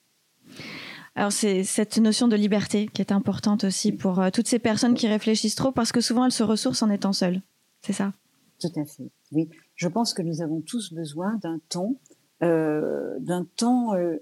Alors 1.14 1.32
c'est 1.32 1.62
cette 1.64 1.98
notion 1.98 2.26
de 2.26 2.36
liberté 2.36 2.88
qui 2.88 3.02
est 3.02 3.12
importante 3.12 3.64
aussi 3.64 3.92
pour 3.92 4.18
euh, 4.20 4.30
toutes 4.30 4.48
ces 4.48 4.58
personnes 4.58 4.94
qui 4.94 5.06
réfléchissent 5.08 5.54
trop 5.54 5.70
parce 5.70 5.92
que 5.92 6.00
souvent 6.00 6.24
elles 6.24 6.32
se 6.32 6.42
ressourcent 6.42 6.82
en 6.82 6.90
étant 6.90 7.12
seules. 7.12 7.42
C'est 7.82 7.92
ça 7.92 8.14
Tout 8.60 8.72
à 8.76 8.84
fait. 8.84 9.10
Oui, 9.32 9.50
je 9.74 9.88
pense 9.88 10.14
que 10.14 10.22
nous 10.22 10.40
avons 10.40 10.62
tous 10.62 10.92
besoin 10.92 11.36
d'un 11.42 11.60
temps, 11.68 11.96
euh, 12.42 13.18
d'un 13.20 13.46
temps 13.56 13.94
euh, 13.94 14.16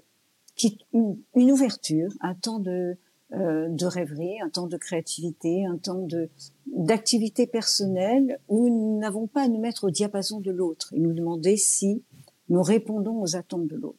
qui 0.55 0.79
une, 0.93 1.51
ouverture, 1.51 2.11
un 2.19 2.35
temps 2.35 2.59
de 2.59 2.97
euh, 3.33 3.69
de 3.69 3.85
rêverie, 3.85 4.41
un 4.41 4.49
temps 4.49 4.67
de 4.67 4.75
créativité, 4.75 5.65
un 5.65 5.77
temps 5.77 6.05
de 6.05 6.29
d'activité 6.67 7.47
personnelle 7.47 8.39
où 8.49 8.67
nous 8.69 8.99
n'avons 8.99 9.27
pas 9.27 9.43
à 9.43 9.47
nous 9.47 9.59
mettre 9.59 9.85
au 9.85 9.89
diapason 9.89 10.41
de 10.41 10.51
l'autre 10.51 10.93
et 10.93 10.99
nous 10.99 11.13
demander 11.13 11.55
si 11.55 12.03
nous 12.49 12.61
répondons 12.61 13.21
aux 13.21 13.37
attentes 13.37 13.67
de 13.67 13.75
l'autre. 13.77 13.97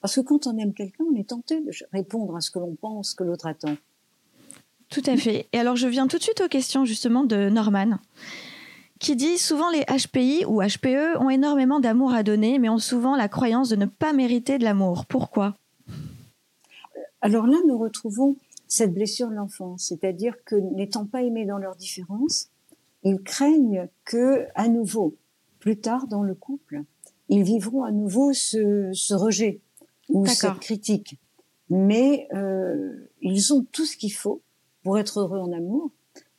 Parce 0.00 0.14
que 0.14 0.20
quand 0.22 0.46
on 0.46 0.56
aime 0.56 0.72
quelqu'un, 0.72 1.04
on 1.12 1.14
est 1.14 1.28
tenté 1.28 1.60
de 1.60 1.70
répondre 1.92 2.36
à 2.36 2.40
ce 2.40 2.50
que 2.50 2.58
l'on 2.58 2.74
pense 2.74 3.14
que 3.14 3.22
l'autre 3.22 3.46
attend. 3.46 3.76
Tout 4.88 5.02
à 5.06 5.16
fait. 5.16 5.46
Et 5.52 5.58
alors 5.58 5.76
je 5.76 5.88
viens 5.88 6.06
tout 6.06 6.16
de 6.18 6.22
suite 6.22 6.40
aux 6.40 6.48
questions 6.48 6.86
justement 6.86 7.24
de 7.24 7.50
Norman 7.50 7.98
qui 8.98 9.16
dit 9.16 9.36
souvent 9.36 9.70
les 9.70 9.84
HPI 9.84 10.46
ou 10.46 10.62
HPE 10.62 11.18
ont 11.20 11.28
énormément 11.28 11.80
d'amour 11.80 12.14
à 12.14 12.22
donner 12.22 12.58
mais 12.58 12.70
ont 12.70 12.78
souvent 12.78 13.16
la 13.16 13.28
croyance 13.28 13.68
de 13.68 13.76
ne 13.76 13.86
pas 13.86 14.14
mériter 14.14 14.56
de 14.56 14.64
l'amour. 14.64 15.04
Pourquoi? 15.04 15.54
Alors 17.24 17.46
là, 17.46 17.56
nous 17.66 17.78
retrouvons 17.78 18.36
cette 18.74 18.92
blessure 18.92 19.28
de 19.28 19.34
l'enfance, 19.34 19.86
c'est-à-dire 19.88 20.34
que 20.44 20.56
n'étant 20.56 21.06
pas 21.06 21.22
aimés 21.22 21.46
dans 21.46 21.58
leurs 21.58 21.76
différences, 21.76 22.50
ils 23.04 23.20
craignent 23.20 23.88
que, 24.04 24.46
à 24.54 24.68
nouveau, 24.68 25.16
plus 25.60 25.78
tard 25.80 26.08
dans 26.08 26.22
le 26.22 26.34
couple, 26.34 26.82
ils 27.28 27.42
vivront 27.42 27.84
à 27.84 27.92
nouveau 27.92 28.32
ce, 28.32 28.90
ce 28.92 29.14
rejet 29.14 29.60
ou 30.08 30.26
cette 30.26 30.58
critique. 30.58 31.18
Mais 31.70 32.28
euh, 32.34 33.08
ils 33.22 33.54
ont 33.54 33.64
tout 33.72 33.86
ce 33.86 33.96
qu'il 33.96 34.12
faut 34.12 34.42
pour 34.82 34.98
être 34.98 35.20
heureux 35.20 35.38
en 35.38 35.52
amour 35.52 35.90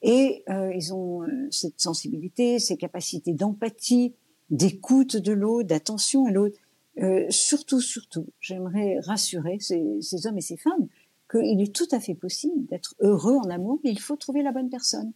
et 0.01 0.43
euh, 0.49 0.71
ils 0.75 0.93
ont 0.93 1.23
euh, 1.23 1.47
cette 1.49 1.79
sensibilité, 1.79 2.59
ces 2.59 2.77
capacités 2.77 3.33
d'empathie, 3.33 4.13
d'écoute 4.51 5.17
de 5.17 5.31
l'autre, 5.31 5.67
d'attention 5.69 6.25
à 6.25 6.31
l'autre. 6.31 6.57
Surtout, 7.29 7.81
surtout, 7.81 8.27
j'aimerais 8.39 8.99
rassurer 9.01 9.57
ces, 9.59 9.83
ces 9.99 10.27
hommes 10.27 10.37
et 10.37 10.41
ces 10.41 10.55
femmes 10.55 10.87
qu'il 11.35 11.61
est 11.61 11.75
tout 11.75 11.87
à 11.91 11.99
fait 11.99 12.15
possible 12.15 12.65
d'être 12.67 12.95
heureux 12.99 13.35
en 13.35 13.49
amour, 13.49 13.79
mais 13.83 13.91
il 13.91 13.99
faut 13.99 14.15
trouver 14.15 14.43
la 14.43 14.51
bonne 14.51 14.69
personne. 14.69 15.11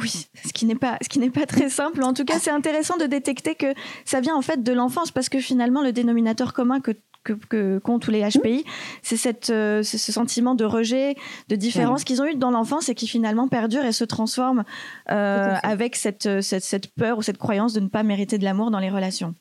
Oui, 0.00 0.28
ce 0.44 0.52
qui 0.52 0.64
n'est 0.64 0.76
pas 0.76 0.96
ce 1.02 1.08
qui 1.08 1.18
n'est 1.18 1.30
pas 1.30 1.46
très 1.46 1.68
simple. 1.68 2.04
En 2.04 2.12
tout 2.12 2.24
cas, 2.24 2.38
c'est 2.38 2.50
intéressant 2.50 2.96
de 2.96 3.06
détecter 3.06 3.56
que 3.56 3.74
ça 4.04 4.20
vient 4.20 4.36
en 4.36 4.42
fait 4.42 4.62
de 4.62 4.72
l'enfance 4.72 5.10
parce 5.10 5.28
que 5.28 5.40
finalement 5.40 5.82
le 5.82 5.92
dénominateur 5.92 6.52
commun 6.52 6.80
que 6.80 6.92
que, 7.24 7.78
qu'ont 7.78 7.98
tous 7.98 8.10
les 8.10 8.26
HPI, 8.26 8.64
c'est 9.02 9.18
cette, 9.18 9.50
euh, 9.50 9.82
ce 9.82 10.12
sentiment 10.12 10.54
de 10.54 10.64
rejet, 10.64 11.14
de 11.48 11.56
différence 11.56 12.04
qu'ils 12.04 12.22
ont 12.22 12.26
eu 12.26 12.36
dans 12.36 12.50
l'enfance 12.50 12.88
et 12.88 12.94
qui 12.94 13.06
finalement 13.06 13.48
perdure 13.48 13.84
et 13.84 13.92
se 13.92 14.04
transforme 14.04 14.64
euh, 15.10 15.54
avec 15.62 15.96
cette, 15.96 16.40
cette, 16.40 16.62
cette, 16.62 16.86
peur 16.94 17.18
ou 17.18 17.22
cette 17.22 17.36
croyance 17.36 17.74
de 17.74 17.80
ne 17.80 17.88
pas 17.88 18.02
mériter 18.02 18.38
de 18.38 18.44
l'amour 18.44 18.70
dans 18.70 18.78
les 18.78 18.88
relations. 18.88 19.34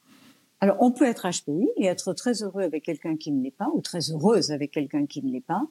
Alors, 0.60 0.78
on 0.80 0.92
peut 0.92 1.06
être 1.06 1.28
HPI 1.30 1.70
et 1.78 1.86
être 1.86 2.14
très 2.14 2.42
heureux 2.42 2.64
avec 2.64 2.84
quelqu'un 2.84 3.16
qui 3.16 3.32
ne 3.32 3.44
l'est 3.44 3.56
pas, 3.56 3.70
ou 3.74 3.82
très 3.82 4.12
heureuse 4.12 4.52
avec 4.52 4.72
quelqu'un 4.72 5.06
qui 5.06 5.22
ne 5.24 5.32
l'est 5.32 5.46
pas. 5.46 5.62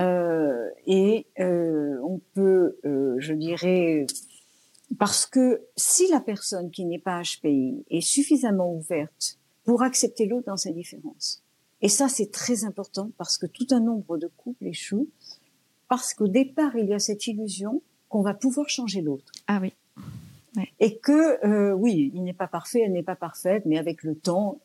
Euh, 0.00 0.68
et 0.86 1.26
euh, 1.38 1.98
on 2.02 2.20
peut, 2.34 2.78
euh, 2.84 3.16
je 3.18 3.32
dirais, 3.32 4.06
parce 4.98 5.26
que 5.26 5.62
si 5.76 6.08
la 6.08 6.20
personne 6.20 6.70
qui 6.70 6.84
n'est 6.84 6.98
pas 6.98 7.22
HPI 7.22 7.84
est 7.90 8.00
suffisamment 8.00 8.72
ouverte 8.74 9.38
pour 9.64 9.82
accepter 9.82 10.26
l'autre 10.26 10.46
dans 10.46 10.56
sa 10.56 10.72
différence, 10.72 11.42
et 11.80 11.88
ça 11.88 12.08
c'est 12.08 12.30
très 12.30 12.64
important 12.64 13.10
parce 13.18 13.38
que 13.38 13.46
tout 13.46 13.66
un 13.70 13.80
nombre 13.80 14.18
de 14.18 14.28
couples 14.36 14.66
échouent, 14.66 15.08
parce 15.88 16.12
qu'au 16.14 16.28
départ 16.28 16.76
il 16.76 16.88
y 16.88 16.94
a 16.94 16.98
cette 16.98 17.26
illusion 17.26 17.82
qu'on 18.08 18.22
va 18.22 18.34
pouvoir 18.34 18.68
changer 18.68 19.00
l'autre. 19.00 19.32
Ah 19.46 19.60
oui. 19.60 19.72
Et 20.78 20.98
que, 20.98 21.44
euh, 21.44 21.72
oui, 21.72 22.12
il 22.14 22.22
n'est 22.22 22.32
pas 22.32 22.46
parfait, 22.46 22.82
elle 22.84 22.92
n'est 22.92 23.02
pas 23.02 23.16
parfaite, 23.16 23.64
mais 23.66 23.76
avec 23.76 24.04
le 24.04 24.14
temps, 24.14 24.60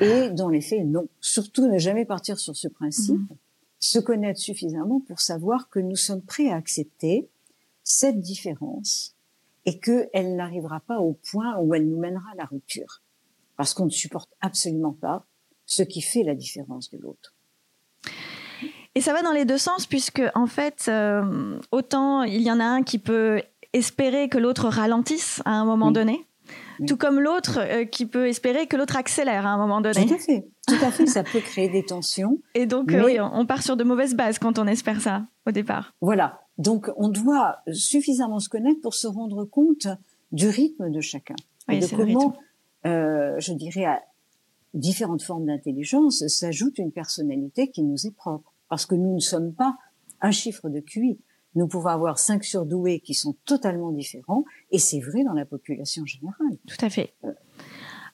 et 0.00 0.30
dans 0.30 0.48
les 0.48 0.60
faits, 0.60 0.84
non. 0.84 1.08
Surtout 1.20 1.68
ne 1.68 1.78
jamais 1.78 2.04
partir 2.04 2.38
sur 2.38 2.56
ce 2.56 2.68
principe, 2.68 3.18
mhm. 3.18 3.36
Se 3.82 3.98
connaître 3.98 4.38
suffisamment 4.38 5.00
pour 5.00 5.20
savoir 5.20 5.68
que 5.68 5.80
nous 5.80 5.96
sommes 5.96 6.22
prêts 6.22 6.50
à 6.50 6.54
accepter 6.54 7.28
cette 7.82 8.20
différence 8.20 9.16
et 9.66 9.80
qu'elle 9.80 10.36
n'arrivera 10.36 10.78
pas 10.78 11.00
au 11.00 11.14
point 11.14 11.58
où 11.58 11.74
elle 11.74 11.88
nous 11.88 11.98
mènera 11.98 12.30
à 12.32 12.36
la 12.36 12.44
rupture. 12.44 13.02
Parce 13.56 13.74
qu'on 13.74 13.86
ne 13.86 13.90
supporte 13.90 14.30
absolument 14.40 14.92
pas 14.92 15.26
ce 15.66 15.82
qui 15.82 16.00
fait 16.00 16.22
la 16.22 16.36
différence 16.36 16.90
de 16.90 16.98
l'autre. 16.98 17.34
Et 18.94 19.00
ça 19.00 19.12
va 19.12 19.22
dans 19.22 19.32
les 19.32 19.44
deux 19.44 19.58
sens, 19.58 19.86
puisque 19.86 20.22
en 20.36 20.46
fait, 20.46 20.84
euh, 20.86 21.58
autant 21.72 22.22
il 22.22 22.42
y 22.42 22.52
en 22.52 22.60
a 22.60 22.64
un 22.64 22.84
qui 22.84 23.00
peut 23.00 23.42
espérer 23.72 24.28
que 24.28 24.38
l'autre 24.38 24.68
ralentisse 24.68 25.42
à 25.44 25.50
un 25.50 25.64
moment 25.64 25.90
donné, 25.90 26.24
tout 26.86 26.96
comme 26.96 27.18
l'autre 27.18 27.58
euh, 27.58 27.84
qui 27.84 28.06
peut 28.06 28.28
espérer 28.28 28.68
que 28.68 28.76
l'autre 28.76 28.96
accélère 28.96 29.44
à 29.44 29.50
un 29.50 29.56
moment 29.56 29.80
donné. 29.80 30.06
Tout 30.06 30.14
à 30.14 30.18
fait, 30.18 30.46
tout 30.66 30.76
à 30.82 30.90
fait, 30.90 31.06
ça 31.06 31.24
peut 31.24 31.40
créer 31.40 31.68
des 31.68 31.84
tensions. 31.84 32.38
Et 32.54 32.66
donc, 32.66 32.92
euh, 32.92 33.04
oui, 33.04 33.18
on 33.20 33.46
part 33.46 33.62
sur 33.62 33.76
de 33.76 33.84
mauvaises 33.84 34.14
bases 34.14 34.38
quand 34.38 34.58
on 34.58 34.66
espère 34.66 35.00
ça 35.00 35.26
au 35.46 35.50
départ. 35.50 35.94
Voilà, 36.00 36.40
donc 36.58 36.90
on 36.96 37.08
doit 37.08 37.58
suffisamment 37.72 38.38
se 38.38 38.48
connaître 38.48 38.80
pour 38.80 38.94
se 38.94 39.06
rendre 39.06 39.44
compte 39.44 39.88
du 40.30 40.48
rythme 40.48 40.90
de 40.90 41.00
chacun. 41.00 41.34
et 41.68 41.80
de 41.80 41.86
comment, 41.86 42.34
euh, 42.86 43.34
je 43.38 43.52
dirais, 43.52 43.84
à 43.84 44.02
différentes 44.74 45.22
formes 45.22 45.46
d'intelligence 45.46 46.26
s'ajoute 46.28 46.78
une 46.78 46.92
personnalité 46.92 47.70
qui 47.70 47.82
nous 47.82 48.06
est 48.06 48.14
propre. 48.14 48.52
Parce 48.68 48.86
que 48.86 48.94
nous 48.94 49.14
ne 49.14 49.20
sommes 49.20 49.52
pas 49.52 49.76
un 50.20 50.30
chiffre 50.30 50.68
de 50.68 50.80
QI 50.80 51.18
nous 51.54 51.68
pouvons 51.68 51.88
avoir 51.88 52.18
cinq 52.18 52.44
surdoués 52.44 53.00
qui 53.00 53.14
sont 53.14 53.36
totalement 53.44 53.92
différents, 53.92 54.44
et 54.70 54.78
c'est 54.78 55.00
vrai 55.00 55.22
dans 55.24 55.34
la 55.34 55.44
population 55.44 56.04
générale. 56.06 56.56
Tout 56.66 56.84
à 56.84 56.88
fait. 56.88 57.14
Euh. 57.24 57.32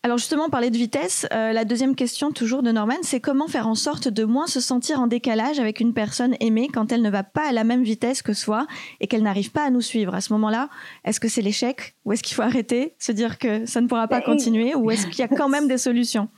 Alors 0.05 0.17
justement, 0.17 0.49
parler 0.49 0.71
de 0.71 0.76
vitesse, 0.76 1.26
euh, 1.33 1.52
la 1.52 1.64
deuxième 1.64 1.97
question 1.97 2.31
toujours 2.31 2.62
de 2.62 2.71
Norman, 2.71 2.95
c'est 3.02 3.19
comment 3.19 3.49
faire 3.49 3.67
en 3.67 3.75
sorte 3.75 4.07
de 4.07 4.25
moins 4.25 4.47
se 4.47 4.61
sentir 4.61 5.00
en 5.00 5.09
décalage 5.09 5.59
avec 5.59 5.81
une 5.81 5.93
personne 5.93 6.37
aimée 6.38 6.69
quand 6.73 6.93
elle 6.93 7.02
ne 7.02 7.11
va 7.11 7.25
pas 7.25 7.49
à 7.49 7.52
la 7.52 7.64
même 7.64 7.83
vitesse 7.83 8.23
que 8.23 8.33
soi 8.33 8.69
et 9.00 9.09
qu'elle 9.09 9.25
n'arrive 9.25 9.50
pas 9.50 9.64
à 9.64 9.71
nous 9.71 9.81
suivre? 9.81 10.14
À 10.14 10.21
ce 10.21 10.33
moment-là, 10.35 10.69
est-ce 11.05 11.19
que 11.19 11.28
c'est 11.28 11.43
l'échec 11.43 11.97
ou 12.05 12.12
est-ce 12.12 12.23
qu'il 12.23 12.37
faut 12.37 12.43
arrêter, 12.43 12.95
se 13.00 13.11
dire 13.11 13.38
que 13.38 13.67
ça 13.67 13.81
ne 13.81 13.88
pourra 13.88 14.07
pas 14.07 14.21
continuer 14.21 14.76
ou 14.76 14.90
est-ce 14.93 15.09
qu'il 15.09 15.19
y 15.19 15.23
a 15.23 15.28
quand 15.28 15.49
même 15.49 15.67
des 15.67 15.78
solutions? 15.78 16.28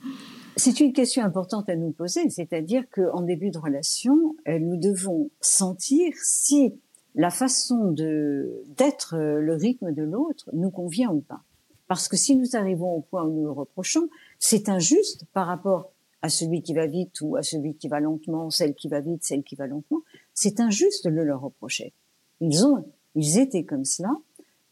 C'est 0.57 0.79
une 0.79 0.91
question 0.91 1.23
importante 1.23 1.69
à 1.69 1.75
nous 1.75 1.91
poser, 1.91 2.29
c'est-à-dire 2.29 2.83
qu'en 2.89 3.21
début 3.21 3.51
de 3.51 3.59
relation, 3.59 4.35
euh, 4.47 4.57
nous 4.59 4.77
devons 4.77 5.29
sentir 5.39 6.11
si 6.21 6.73
la 7.15 7.29
façon 7.29 7.91
de 7.91 8.63
d'être 8.77 9.15
euh, 9.15 9.39
le 9.39 9.55
rythme 9.55 9.93
de 9.93 10.03
l'autre 10.03 10.49
nous 10.53 10.71
convient 10.71 11.11
ou 11.11 11.21
pas. 11.21 11.43
Parce 11.91 12.07
que 12.07 12.15
si 12.15 12.37
nous 12.37 12.55
arrivons 12.55 12.95
au 12.95 13.01
point 13.01 13.25
où 13.25 13.33
nous 13.33 13.43
le 13.43 13.51
reprochons, 13.51 14.07
c'est 14.39 14.69
injuste 14.69 15.25
par 15.33 15.45
rapport 15.45 15.91
à 16.21 16.29
celui 16.29 16.61
qui 16.61 16.73
va 16.73 16.87
vite 16.87 17.19
ou 17.19 17.35
à 17.35 17.43
celui 17.43 17.75
qui 17.75 17.89
va 17.89 17.99
lentement, 17.99 18.49
celle 18.49 18.75
qui 18.75 18.87
va 18.87 19.01
vite, 19.01 19.25
celle 19.25 19.43
qui 19.43 19.55
va 19.55 19.67
lentement. 19.67 20.01
C'est 20.33 20.61
injuste 20.61 21.03
de 21.03 21.09
le 21.09 21.25
leur 21.25 21.41
reprocher. 21.41 21.93
Ils 22.39 22.65
ont, 22.65 22.85
ils 23.13 23.39
étaient 23.39 23.65
comme 23.65 23.83
cela, 23.83 24.15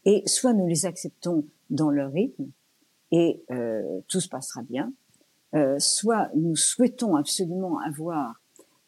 et 0.06 0.22
soit 0.24 0.54
nous 0.54 0.66
les 0.66 0.86
acceptons 0.86 1.44
dans 1.68 1.90
leur 1.90 2.10
rythme 2.10 2.46
et 3.12 3.44
euh, 3.50 4.00
tout 4.08 4.20
se 4.20 4.28
passera 4.30 4.62
bien, 4.62 4.90
euh, 5.54 5.78
soit 5.78 6.30
nous 6.34 6.56
souhaitons 6.56 7.16
absolument 7.16 7.80
avoir 7.80 8.40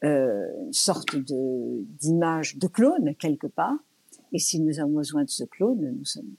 euh, 0.04 0.46
une 0.64 0.72
sorte 0.72 1.16
de 1.16 1.84
d'image 2.00 2.56
de 2.56 2.66
clone 2.66 3.14
quelque 3.16 3.46
part. 3.46 3.76
Et 4.32 4.38
si 4.38 4.58
nous 4.58 4.80
avons 4.80 4.94
besoin 4.94 5.24
de 5.24 5.28
ce 5.28 5.44
clone, 5.44 5.96
nous 5.98 6.06
sommes 6.06 6.34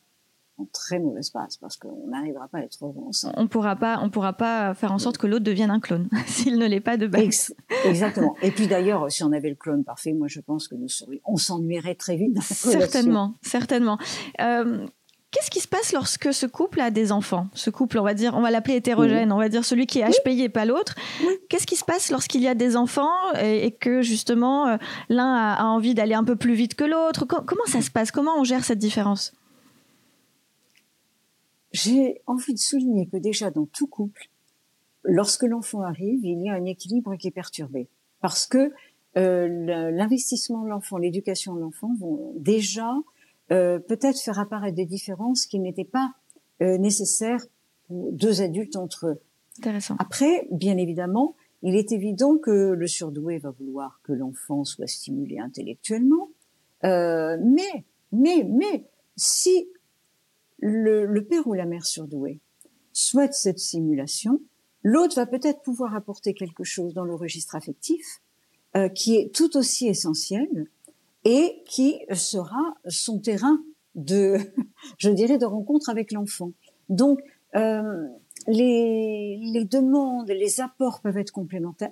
en 0.63 0.67
très 0.71 0.99
mauvais 0.99 1.21
passe 1.33 1.57
parce 1.57 1.77
qu'on 1.77 2.07
n'arrivera 2.07 2.47
pas 2.47 2.59
à 2.59 2.61
être 2.61 2.77
heureux 2.81 3.03
ensemble. 3.07 3.33
On 3.37 3.47
pourra 3.47 3.75
pas, 3.75 3.99
on 4.01 4.09
pourra 4.09 4.33
pas 4.33 4.73
faire 4.73 4.91
en 4.91 4.99
sorte 4.99 5.17
que 5.17 5.27
l'autre 5.27 5.43
devienne 5.43 5.71
un 5.71 5.79
clone 5.79 6.09
s'il 6.27 6.57
ne 6.57 6.67
l'est 6.67 6.79
pas 6.79 6.97
de 6.97 7.07
base. 7.07 7.53
Exactement. 7.85 8.35
Et 8.41 8.51
puis 8.51 8.67
d'ailleurs, 8.67 9.11
si 9.11 9.23
on 9.23 9.31
avait 9.31 9.49
le 9.49 9.55
clone 9.55 9.83
parfait, 9.83 10.13
moi 10.13 10.27
je 10.27 10.39
pense 10.39 10.67
que 10.67 10.75
nous 10.75 10.89
serions, 10.89 11.21
on 11.25 11.37
s'ennuierait 11.37 11.95
très 11.95 12.15
vite. 12.15 12.41
certainement, 12.41 13.35
certainement. 13.41 13.97
Euh, 14.41 14.85
Qu'est-ce 15.33 15.49
qui 15.49 15.61
se 15.61 15.67
passe 15.67 15.93
lorsque 15.93 16.31
ce 16.31 16.45
couple 16.45 16.79
a 16.79 16.91
des 16.91 17.11
enfants? 17.11 17.47
Ce 17.55 17.71
couple, 17.71 17.97
on 17.97 18.03
va 18.03 18.13
dire, 18.13 18.35
on 18.35 18.41
va 18.41 18.51
l'appeler 18.51 18.75
hétérogène, 18.75 19.31
on 19.31 19.39
va 19.39 19.49
dire 19.49 19.65
celui 19.65 19.87
qui 19.87 19.99
est 19.99 20.07
HPI 20.07 20.43
et 20.43 20.49
pas 20.49 20.63
l'autre. 20.63 20.93
Qu'est-ce 21.49 21.65
qui 21.65 21.75
se 21.75 21.83
passe 21.83 22.11
lorsqu'il 22.11 22.41
y 22.41 22.47
a 22.47 22.53
des 22.53 22.77
enfants 22.77 23.09
et, 23.41 23.71
que 23.71 24.03
justement 24.03 24.67
euh, 24.67 24.77
l'un 25.09 25.33
a, 25.33 25.63
envie 25.65 25.95
d'aller 25.95 26.13
un 26.13 26.23
peu 26.23 26.35
plus 26.35 26.53
vite 26.53 26.75
que 26.75 26.83
l'autre? 26.83 27.25
Comment 27.25 27.65
ça 27.65 27.81
se 27.81 27.89
passe? 27.89 28.11
Comment 28.11 28.37
on 28.37 28.43
gère 28.43 28.63
cette 28.63 28.77
différence? 28.77 29.33
J'ai 31.73 32.21
envie 32.27 32.53
de 32.53 32.59
souligner 32.59 33.07
que 33.07 33.17
déjà 33.17 33.51
dans 33.51 33.65
tout 33.65 33.87
couple, 33.87 34.29
lorsque 35.03 35.43
l'enfant 35.43 35.81
arrive, 35.81 36.23
il 36.23 36.41
y 36.41 36.49
a 36.49 36.53
un 36.53 36.65
équilibre 36.65 37.15
qui 37.15 37.27
est 37.27 37.31
perturbé 37.31 37.89
parce 38.21 38.47
que 38.47 38.71
euh, 39.17 39.91
l'investissement 39.91 40.63
de 40.63 40.69
l'enfant, 40.69 40.97
l'éducation 40.97 41.53
de 41.55 41.59
l'enfant 41.59 41.93
vont 41.99 42.33
déjà 42.37 42.93
euh, 43.51 43.79
peut-être 43.79 44.19
faire 44.19 44.39
apparaître 44.39 44.75
des 44.75 44.85
différences 44.85 45.45
qui 45.45 45.59
n'étaient 45.59 45.83
pas 45.83 46.13
euh, 46.61 46.77
nécessaires 46.77 47.43
pour 47.87 48.11
deux 48.13 48.41
adultes 48.41 48.75
entre 48.75 49.07
eux. 49.07 49.21
Intéressant. 49.59 49.95
Après, 49.99 50.47
bien 50.51 50.77
évidemment, 50.77 51.35
il 51.61 51.75
est 51.75 51.91
évident 51.91 52.37
que 52.37 52.71
le 52.71 52.87
surdoué 52.87 53.39
va 53.39 53.51
vouloir 53.51 53.99
que 54.03 54.11
l'enfant 54.13 54.63
soit 54.63 54.87
stimulé 54.87 55.39
intellectuellement, 55.39 56.29
euh, 56.83 57.37
mais, 57.43 57.85
mais, 58.11 58.43
mais, 58.43 58.85
si 59.15 59.69
le, 60.63 61.05
le, 61.05 61.25
père 61.25 61.45
ou 61.45 61.53
la 61.53 61.65
mère 61.65 61.85
surdouée 61.85 62.39
souhaite 62.93 63.33
cette 63.33 63.59
stimulation, 63.59 64.39
l'autre 64.81 65.15
va 65.15 65.25
peut-être 65.25 65.61
pouvoir 65.61 65.93
apporter 65.93 66.33
quelque 66.33 66.63
chose 66.63 66.93
dans 66.93 67.03
le 67.03 67.15
registre 67.15 67.55
affectif 67.55 68.21
euh, 68.75 68.87
qui 68.87 69.17
est 69.17 69.35
tout 69.35 69.57
aussi 69.57 69.87
essentiel 69.87 70.47
et 71.25 71.63
qui 71.65 71.99
sera 72.13 72.75
son 72.87 73.19
terrain 73.19 73.61
de, 73.95 74.37
je 74.97 75.09
dirais, 75.09 75.37
de 75.37 75.45
rencontre 75.45 75.89
avec 75.89 76.11
l'enfant. 76.13 76.53
Donc, 76.87 77.19
euh, 77.55 78.07
les, 78.47 79.37
les 79.41 79.65
demandes, 79.65 80.29
les 80.29 80.61
apports 80.61 81.01
peuvent 81.01 81.17
être 81.17 81.31
complémentaires. 81.31 81.91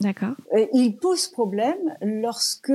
D'accord. 0.00 0.34
Euh, 0.54 0.66
il 0.72 0.96
pose 0.96 1.28
problème 1.28 1.96
lorsque, 2.02 2.72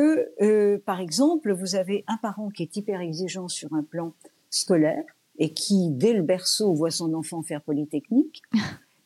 par 0.86 1.00
exemple, 1.00 1.52
vous 1.52 1.76
avez 1.76 2.04
un 2.08 2.18
parent 2.18 2.50
qui 2.50 2.64
est 2.64 2.78
hyper 2.78 3.02
exigeant 3.02 3.48
sur 3.48 3.74
un 3.74 3.84
plan 3.84 4.14
scolaire 4.50 5.04
et 5.38 5.54
qui, 5.54 5.90
dès 5.92 6.14
le 6.14 6.22
berceau, 6.22 6.74
voit 6.74 6.92
son 6.92 7.14
enfant 7.14 7.42
faire 7.42 7.62
polytechnique. 7.62 8.42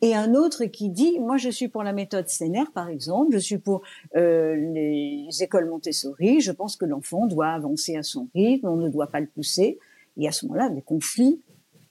et 0.02 0.16
un 0.16 0.34
autre 0.34 0.66
qui 0.66 0.90
dit 0.90 1.20
moi 1.20 1.38
je 1.38 1.50
suis 1.50 1.68
pour 1.68 1.84
la 1.84 1.94
méthode 1.94 2.28
CNR 2.28 2.72
par 2.74 2.90
exemple, 2.90 3.34
je 3.34 3.40
suis 3.40 3.58
pour 3.58 3.84
euh, 4.16 4.56
les 4.56 5.28
écoles 5.42 5.70
Montessori, 5.70 6.42
je 6.42 6.52
pense 6.52 6.76
que 6.76 6.86
l'enfant 6.86 7.28
doit 7.28 7.50
avancer 7.50 7.96
à 7.96 8.04
son 8.04 8.28
rythme, 8.34 8.68
on 8.68 8.78
ne 8.78 8.90
doit 8.90 9.08
pas 9.08 9.20
le 9.20 9.28
pousser 9.28 9.80
et 10.18 10.28
à 10.28 10.32
ce 10.32 10.46
moment-là 10.46 10.70
des 10.70 10.82
conflits 10.82 11.42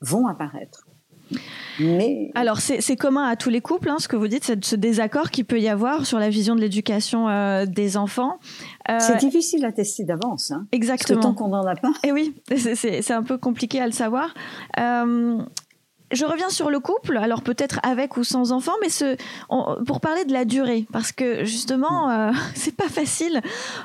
vont 0.00 0.26
apparaître. 0.26 0.86
Mais... 1.80 2.30
Alors 2.34 2.58
c'est 2.60 2.96
commun 2.96 3.24
à 3.24 3.36
tous 3.36 3.50
les 3.50 3.60
couples, 3.60 3.88
hein, 3.88 3.96
ce 3.98 4.08
que 4.08 4.16
vous 4.16 4.28
dites, 4.28 4.44
c'est 4.44 4.64
ce 4.64 4.76
désaccord 4.76 5.30
qu'il 5.30 5.44
peut 5.44 5.60
y 5.60 5.68
avoir 5.68 6.06
sur 6.06 6.18
la 6.18 6.28
vision 6.28 6.54
de 6.54 6.60
l'éducation 6.60 7.28
euh, 7.28 7.66
des 7.66 7.96
enfants. 7.96 8.38
Euh, 8.88 8.96
c'est 9.00 9.18
difficile 9.18 9.64
à 9.64 9.72
tester 9.72 10.04
d'avance. 10.04 10.50
Hein, 10.50 10.66
exactement. 10.72 11.20
Parce 11.20 11.34
que 11.34 11.38
tant 11.38 11.44
qu'on 11.44 11.50
n'en 11.50 11.66
a 11.66 11.74
pas. 11.74 11.92
Et 12.04 12.12
oui, 12.12 12.34
c'est 12.56 13.10
un 13.10 13.22
peu 13.22 13.38
compliqué 13.38 13.80
à 13.80 13.86
le 13.86 13.92
savoir. 13.92 14.34
Euh, 14.78 15.38
je 16.12 16.24
reviens 16.24 16.50
sur 16.50 16.70
le 16.70 16.80
couple, 16.80 17.16
alors 17.16 17.42
peut-être 17.42 17.80
avec 17.82 18.16
ou 18.16 18.24
sans 18.24 18.52
enfant, 18.52 18.72
mais 18.80 18.88
ce, 18.88 19.16
pour 19.86 20.00
parler 20.00 20.24
de 20.24 20.32
la 20.32 20.44
durée, 20.44 20.86
parce 20.92 21.12
que 21.12 21.44
justement, 21.44 22.08
mm. 22.08 22.10
euh, 22.10 22.32
c'est 22.54 22.76
pas 22.76 22.88
facile 22.88 23.40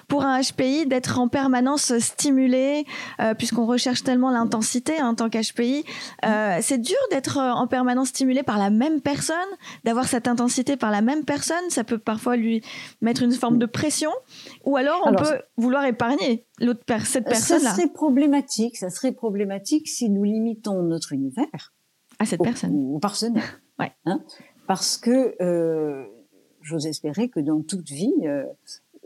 pour 0.08 0.24
un 0.24 0.40
HPI 0.42 0.86
d'être 0.86 1.20
en 1.20 1.28
permanence 1.28 1.98
stimulé, 2.00 2.86
euh, 3.20 3.34
puisqu'on 3.34 3.66
recherche 3.66 4.04
tellement 4.04 4.32
l'intensité 4.32 5.02
en 5.02 5.16
tant 5.16 5.30
qu'HPI. 5.30 5.84
Euh, 6.26 6.58
c'est 6.62 6.80
dur 6.80 6.98
d'être 7.12 7.38
en 7.38 7.68
permanence 7.68 8.10
stimulé 8.10 8.44
par 8.44 8.58
la 8.58 8.70
même 8.70 9.02
personne, 9.02 9.36
d'avoir 9.84 10.06
cette 10.08 10.28
intensité 10.28 10.78
par 10.78 10.92
la 10.92 11.02
même 11.02 11.24
personne. 11.24 11.70
Ça 11.70 11.84
peut 11.84 11.98
parfois 11.98 12.36
lui 12.36 12.62
mettre 13.02 13.24
une 13.24 13.32
forme 13.32 13.58
de 13.58 13.66
pression, 13.66 14.12
ou 14.66 14.78
alors 14.78 15.02
on 15.06 15.13
peut 15.13 15.42
vouloir 15.58 15.86
épargner 15.86 16.46
l'autre 16.60 16.82
cette 17.04 17.26
personne-là. 17.26 17.70
Ça 17.70 17.76
serait 17.76 17.88
problématique. 17.88 18.78
Ça 18.78 18.90
serait 18.90 19.12
problématique 19.12 19.88
si 19.88 20.10
nous 20.10 20.24
limitons 20.24 20.84
notre 20.84 21.13
univers 21.13 21.74
à 22.20 22.26
cette 22.26 22.42
personne. 22.42 22.74
Ou, 22.74 23.00
partenaire. 23.00 23.62
ouais. 23.80 23.92
Hein 24.06 24.24
Parce 24.68 24.98
que 24.98 25.36
euh, 25.42 26.06
j'ose 26.62 26.88
espérer 26.88 27.30
que 27.30 27.40
dans 27.40 27.62
toute 27.62 27.90
vie, 27.90 28.14
euh, 28.24 28.46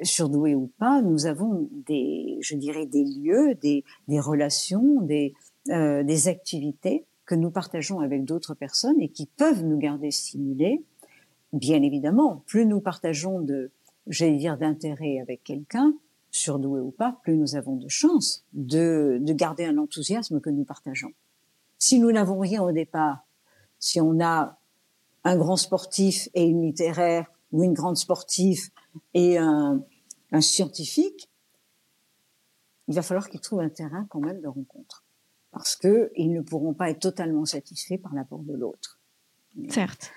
surdoué 0.03 0.55
ou 0.55 0.71
pas, 0.79 1.01
nous 1.01 1.25
avons 1.25 1.69
des, 1.71 2.37
je 2.41 2.55
dirais, 2.55 2.85
des 2.85 3.03
lieux, 3.03 3.55
des, 3.55 3.83
des 4.07 4.19
relations, 4.19 5.01
des, 5.01 5.33
euh, 5.69 6.03
des 6.03 6.27
activités 6.27 7.05
que 7.25 7.35
nous 7.35 7.51
partageons 7.51 7.99
avec 7.99 8.25
d'autres 8.25 8.53
personnes 8.53 8.99
et 8.99 9.09
qui 9.09 9.25
peuvent 9.25 9.63
nous 9.63 9.77
garder 9.77 10.11
stimulés. 10.11 10.83
Bien 11.53 11.81
évidemment, 11.81 12.43
plus 12.47 12.65
nous 12.65 12.81
partageons 12.81 13.41
de, 13.41 13.71
j'allais 14.07 14.37
dire, 14.37 14.57
d'intérêt 14.57 15.19
avec 15.19 15.43
quelqu'un, 15.43 15.93
surdoué 16.31 16.79
ou 16.79 16.91
pas, 16.91 17.19
plus 17.23 17.35
nous 17.35 17.55
avons 17.55 17.75
de 17.75 17.89
chances 17.89 18.45
de, 18.53 19.19
de 19.21 19.33
garder 19.33 19.65
un 19.65 19.77
enthousiasme 19.77 20.39
que 20.39 20.49
nous 20.49 20.63
partageons. 20.63 21.11
Si 21.81 21.99
nous 21.99 22.11
n'avons 22.11 22.37
rien 22.37 22.61
au 22.61 22.71
départ, 22.71 23.25
si 23.79 23.99
on 23.99 24.21
a 24.21 24.59
un 25.23 25.35
grand 25.35 25.55
sportif 25.55 26.29
et 26.35 26.43
une 26.43 26.61
littéraire 26.61 27.25
ou 27.51 27.63
une 27.63 27.73
grande 27.73 27.97
sportive 27.97 28.69
et 29.15 29.39
un, 29.39 29.83
un 30.31 30.41
scientifique, 30.41 31.27
il 32.87 32.93
va 32.93 33.01
falloir 33.01 33.27
qu'ils 33.29 33.39
trouvent 33.39 33.61
un 33.61 33.69
terrain 33.69 34.05
quand 34.11 34.19
même 34.19 34.41
de 34.41 34.47
rencontre. 34.47 35.03
Parce 35.49 35.75
que 35.75 36.11
ils 36.15 36.31
ne 36.31 36.41
pourront 36.41 36.75
pas 36.75 36.91
être 36.91 36.99
totalement 36.99 37.45
satisfaits 37.45 37.97
par 37.97 38.13
l'apport 38.13 38.43
de 38.43 38.53
l'autre. 38.53 38.99
Certes. 39.69 40.11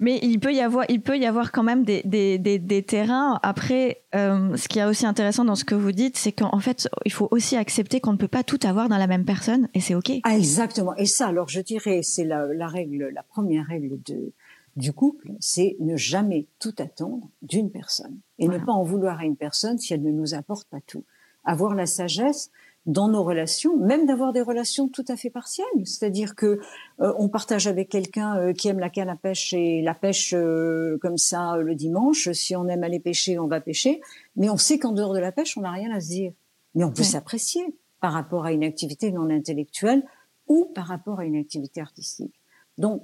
Mais 0.00 0.18
il 0.22 0.40
peut 0.40 0.52
y 0.52 0.60
avoir, 0.60 0.86
il 0.88 1.02
peut 1.02 1.18
y 1.18 1.26
avoir 1.26 1.52
quand 1.52 1.62
même 1.62 1.84
des, 1.84 2.02
des, 2.04 2.38
des, 2.38 2.82
terrains. 2.82 3.38
Après, 3.42 4.02
euh, 4.14 4.56
ce 4.56 4.66
qui 4.66 4.78
est 4.78 4.84
aussi 4.84 5.06
intéressant 5.06 5.44
dans 5.44 5.54
ce 5.54 5.64
que 5.64 5.74
vous 5.74 5.92
dites, 5.92 6.16
c'est 6.16 6.32
qu'en 6.32 6.58
fait, 6.58 6.88
il 7.04 7.12
faut 7.12 7.28
aussi 7.30 7.56
accepter 7.56 8.00
qu'on 8.00 8.12
ne 8.12 8.18
peut 8.18 8.26
pas 8.26 8.42
tout 8.42 8.58
avoir 8.64 8.88
dans 8.88 8.96
la 8.96 9.06
même 9.06 9.26
personne, 9.26 9.68
et 9.74 9.80
c'est 9.80 9.94
ok. 9.94 10.10
Ah, 10.24 10.36
exactement. 10.36 10.96
Et 10.96 11.06
ça, 11.06 11.28
alors 11.28 11.48
je 11.48 11.60
dirais, 11.60 12.00
c'est 12.02 12.24
la, 12.24 12.46
la 12.46 12.66
règle, 12.66 13.10
la 13.14 13.22
première 13.22 13.66
règle 13.66 14.00
de 14.02 14.32
du 14.76 14.92
couple, 14.92 15.32
c'est 15.40 15.76
ne 15.80 15.96
jamais 15.96 16.46
tout 16.58 16.74
attendre 16.78 17.28
d'une 17.42 17.70
personne 17.70 18.18
et 18.38 18.48
ne 18.48 18.58
pas 18.58 18.72
en 18.72 18.82
vouloir 18.82 19.18
à 19.18 19.24
une 19.24 19.36
personne 19.36 19.78
si 19.78 19.92
elle 19.92 20.02
ne 20.02 20.12
nous 20.12 20.34
apporte 20.34 20.68
pas 20.68 20.80
tout. 20.80 21.04
Avoir 21.44 21.74
la 21.74 21.86
sagesse 21.86 22.50
dans 22.86 23.08
nos 23.08 23.22
relations, 23.22 23.76
même 23.76 24.06
d'avoir 24.06 24.32
des 24.32 24.40
relations 24.40 24.88
tout 24.88 25.04
à 25.08 25.16
fait 25.16 25.28
partielles, 25.28 25.66
c'est-à-dire 25.84 26.34
que 26.34 26.60
euh, 27.00 27.12
on 27.18 27.28
partage 27.28 27.66
avec 27.66 27.90
quelqu'un 27.90 28.38
euh, 28.38 28.52
qui 28.52 28.68
aime 28.68 28.78
la 28.78 28.88
canne 28.88 29.10
à 29.10 29.16
pêche 29.16 29.52
et 29.52 29.82
la 29.82 29.94
pêche 29.94 30.32
euh, 30.34 30.98
comme 31.02 31.18
ça 31.18 31.58
le 31.58 31.74
dimanche. 31.74 32.30
Si 32.32 32.56
on 32.56 32.66
aime 32.68 32.82
aller 32.82 32.98
pêcher, 32.98 33.38
on 33.38 33.46
va 33.46 33.60
pêcher, 33.60 34.00
mais 34.36 34.48
on 34.48 34.56
sait 34.56 34.78
qu'en 34.78 34.92
dehors 34.92 35.12
de 35.12 35.18
la 35.18 35.30
pêche, 35.30 35.58
on 35.58 35.60
n'a 35.60 35.72
rien 35.72 35.90
à 35.94 36.00
se 36.00 36.08
dire. 36.08 36.32
Mais 36.74 36.84
on 36.84 36.92
peut 36.92 37.02
s'apprécier 37.02 37.62
par 38.00 38.12
rapport 38.12 38.46
à 38.46 38.52
une 38.52 38.64
activité 38.64 39.12
non 39.12 39.28
intellectuelle 39.28 40.02
ou 40.48 40.64
par 40.74 40.86
rapport 40.86 41.20
à 41.20 41.26
une 41.26 41.36
activité 41.36 41.80
artistique. 41.80 42.40
Donc 42.78 43.02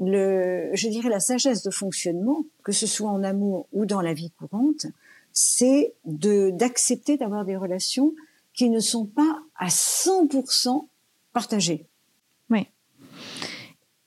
le, 0.00 0.70
je 0.72 0.88
dirais 0.88 1.10
la 1.10 1.20
sagesse 1.20 1.62
de 1.62 1.70
fonctionnement, 1.70 2.44
que 2.64 2.72
ce 2.72 2.86
soit 2.86 3.10
en 3.10 3.22
amour 3.22 3.68
ou 3.72 3.84
dans 3.84 4.00
la 4.00 4.14
vie 4.14 4.30
courante, 4.30 4.86
c'est 5.32 5.94
d'accepter 6.04 7.16
d'avoir 7.16 7.44
des 7.44 7.56
relations 7.56 8.14
qui 8.58 8.70
ne 8.70 8.80
sont 8.80 9.06
pas 9.06 9.38
à 9.54 9.68
100% 9.68 10.88
partagées. 11.32 11.88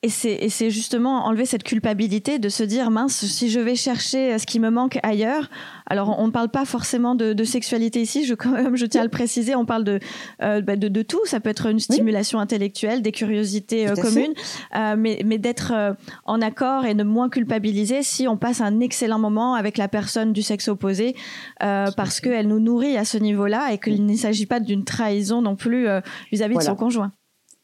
Et 0.04 0.10
c'est 0.10 0.72
justement 0.72 1.28
enlever 1.28 1.46
cette 1.46 1.62
culpabilité 1.62 2.40
de 2.40 2.50
se 2.50 2.64
dire 2.64 2.90
mince 2.90 3.24
si 3.24 3.52
je 3.52 3.60
vais 3.60 3.76
chercher 3.76 4.40
ce 4.40 4.48
qui 4.48 4.60
me 4.60 4.72
manque 4.72 4.98
ailleurs. 5.04 5.48
Alors 5.86 6.18
on 6.18 6.26
ne 6.26 6.32
parle 6.32 6.50
pas 6.50 6.66
forcément 6.66 7.14
de, 7.14 7.34
de, 7.34 7.44
sexualité 7.44 8.02
ici, 8.02 8.26
je, 8.26 8.34
quand 8.34 8.50
même, 8.50 8.76
je 8.76 8.88
tiens 8.88 9.02
à 9.02 9.04
le 9.04 9.12
préciser, 9.12 9.54
on 9.54 9.66
parle 9.66 9.84
de, 9.84 10.00
euh, 10.42 10.62
bah, 10.62 10.76
de, 10.76 10.88
de, 10.88 11.02
tout. 11.04 11.24
Ça 11.26 11.40
peut 11.40 11.52
être 11.52 11.68
une 11.68 11.80
stimulation 11.80 12.40
intellectuelle, 12.40 13.04
des 13.04 13.12
curiosités 13.12 13.88
euh, 13.88 13.96
communes, 13.96 14.34
euh, 14.76 14.96
mais, 14.98 15.22
mais 15.24 15.38
d'être 15.38 15.72
euh, 15.76 15.94
en 16.26 16.42
accord 16.42 16.86
et 16.86 16.96
de 16.96 17.04
moins 17.04 17.30
culpabiliser 17.30 18.02
si 18.02 18.28
on 18.28 18.38
passe 18.38 18.60
un 18.60 18.80
excellent 18.80 19.20
moment 19.20 19.54
avec 19.54 19.78
la 19.78 19.88
personne 19.88 20.34
du 20.34 20.42
sexe 20.42 20.68
opposé 20.68 21.16
euh, 21.62 21.92
parce 21.96 22.22
qu'elle 22.22 22.48
nous 22.48 22.60
nourrit 22.60 22.98
à 22.98 23.06
ce 23.06 23.20
niveau-là 23.20 23.72
et 23.72 23.78
qu'il 23.78 24.04
ne 24.04 24.16
s'agit 24.16 24.48
pas 24.48 24.60
d'une 24.60 24.84
trahison 24.84 25.44
non 25.44 25.56
plus 25.56 25.88
vis-à-vis 26.32 26.56
-vis 26.56 26.60
de 26.60 26.64
son 26.64 26.76
conjoint. 26.76 27.12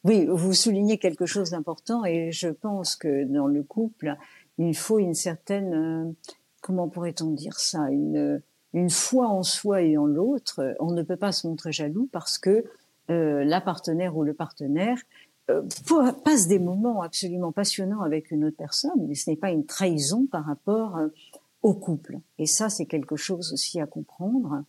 Oui, 0.07 0.25
vous 0.25 0.53
soulignez 0.53 0.99
quelque 0.99 1.25
chose 1.25 1.49
d'important 1.49 2.05
et 2.05 2.31
je 2.31 2.47
pense 2.47 2.95
que 2.95 3.25
dans 3.25 3.47
le 3.47 3.61
couple, 3.61 4.15
il 4.57 4.73
faut 4.73 4.99
une 4.99 5.13
certaine, 5.13 5.73
euh, 5.73 6.13
comment 6.61 6.87
pourrait-on 6.87 7.31
dire 7.31 7.59
ça, 7.59 7.89
une, 7.91 8.41
foi 8.89 9.27
en 9.27 9.43
soi 9.43 9.81
et 9.81 9.97
en 9.97 10.05
l'autre. 10.05 10.75
On 10.79 10.91
ne 10.91 11.03
peut 11.03 11.17
pas 11.17 11.33
se 11.33 11.45
montrer 11.45 11.73
jaloux 11.73 12.07
parce 12.13 12.37
que 12.37 12.63
euh, 13.09 13.43
la 13.43 13.59
partenaire 13.59 14.15
ou 14.15 14.23
le 14.23 14.33
partenaire 14.33 14.97
euh, 15.49 15.63
passe 16.23 16.47
des 16.47 16.59
moments 16.59 17.01
absolument 17.01 17.51
passionnants 17.51 18.01
avec 18.01 18.31
une 18.31 18.45
autre 18.45 18.57
personne, 18.57 19.07
mais 19.09 19.15
ce 19.15 19.29
n'est 19.29 19.35
pas 19.35 19.51
une 19.51 19.65
trahison 19.65 20.25
par 20.25 20.45
rapport 20.45 20.97
au 21.63 21.73
couple. 21.73 22.19
Et 22.39 22.45
ça, 22.45 22.69
c'est 22.69 22.85
quelque 22.85 23.17
chose 23.17 23.51
aussi 23.51 23.81
à 23.81 23.85
comprendre. 23.85 24.63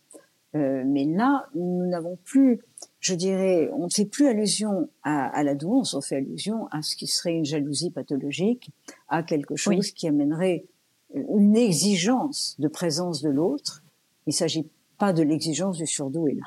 Euh, 0.55 0.83
mais 0.85 1.05
là, 1.05 1.47
nous 1.55 1.85
n'avons 1.87 2.17
plus 2.23 2.59
je 2.99 3.13
dirais, 3.13 3.69
on 3.73 3.85
ne 3.85 3.89
fait 3.89 4.05
plus 4.05 4.27
allusion 4.27 4.89
à, 5.03 5.27
à, 5.27 5.43
la 5.43 5.55
douance, 5.55 5.93
on 5.93 6.01
fait 6.01 6.17
allusion 6.17 6.67
à 6.67 6.81
ce 6.81 6.97
qui 6.97 7.07
serait 7.07 7.33
une 7.33 7.45
jalousie 7.45 7.91
pathologique, 7.91 8.71
à 9.07 9.23
quelque 9.23 9.55
chose 9.55 9.91
qui 9.91 10.07
amènerait 10.07 10.65
une 11.13 11.55
exigence 11.55 12.55
de 12.59 12.67
présence 12.67 13.21
de 13.21 13.29
l'autre. 13.29 13.83
Il 14.27 14.31
ne 14.31 14.35
s'agit 14.35 14.67
pas 14.97 15.13
de 15.13 15.23
l'exigence 15.23 15.77
du 15.77 15.87
surdoué 15.87 16.33
là. 16.33 16.45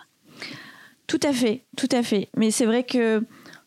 Tout 1.07 1.21
à 1.23 1.33
fait, 1.33 1.65
tout 1.77 1.89
à 1.91 2.03
fait. 2.03 2.29
Mais 2.37 2.51
c'est 2.51 2.67
vrai 2.67 2.85
que 2.85 3.25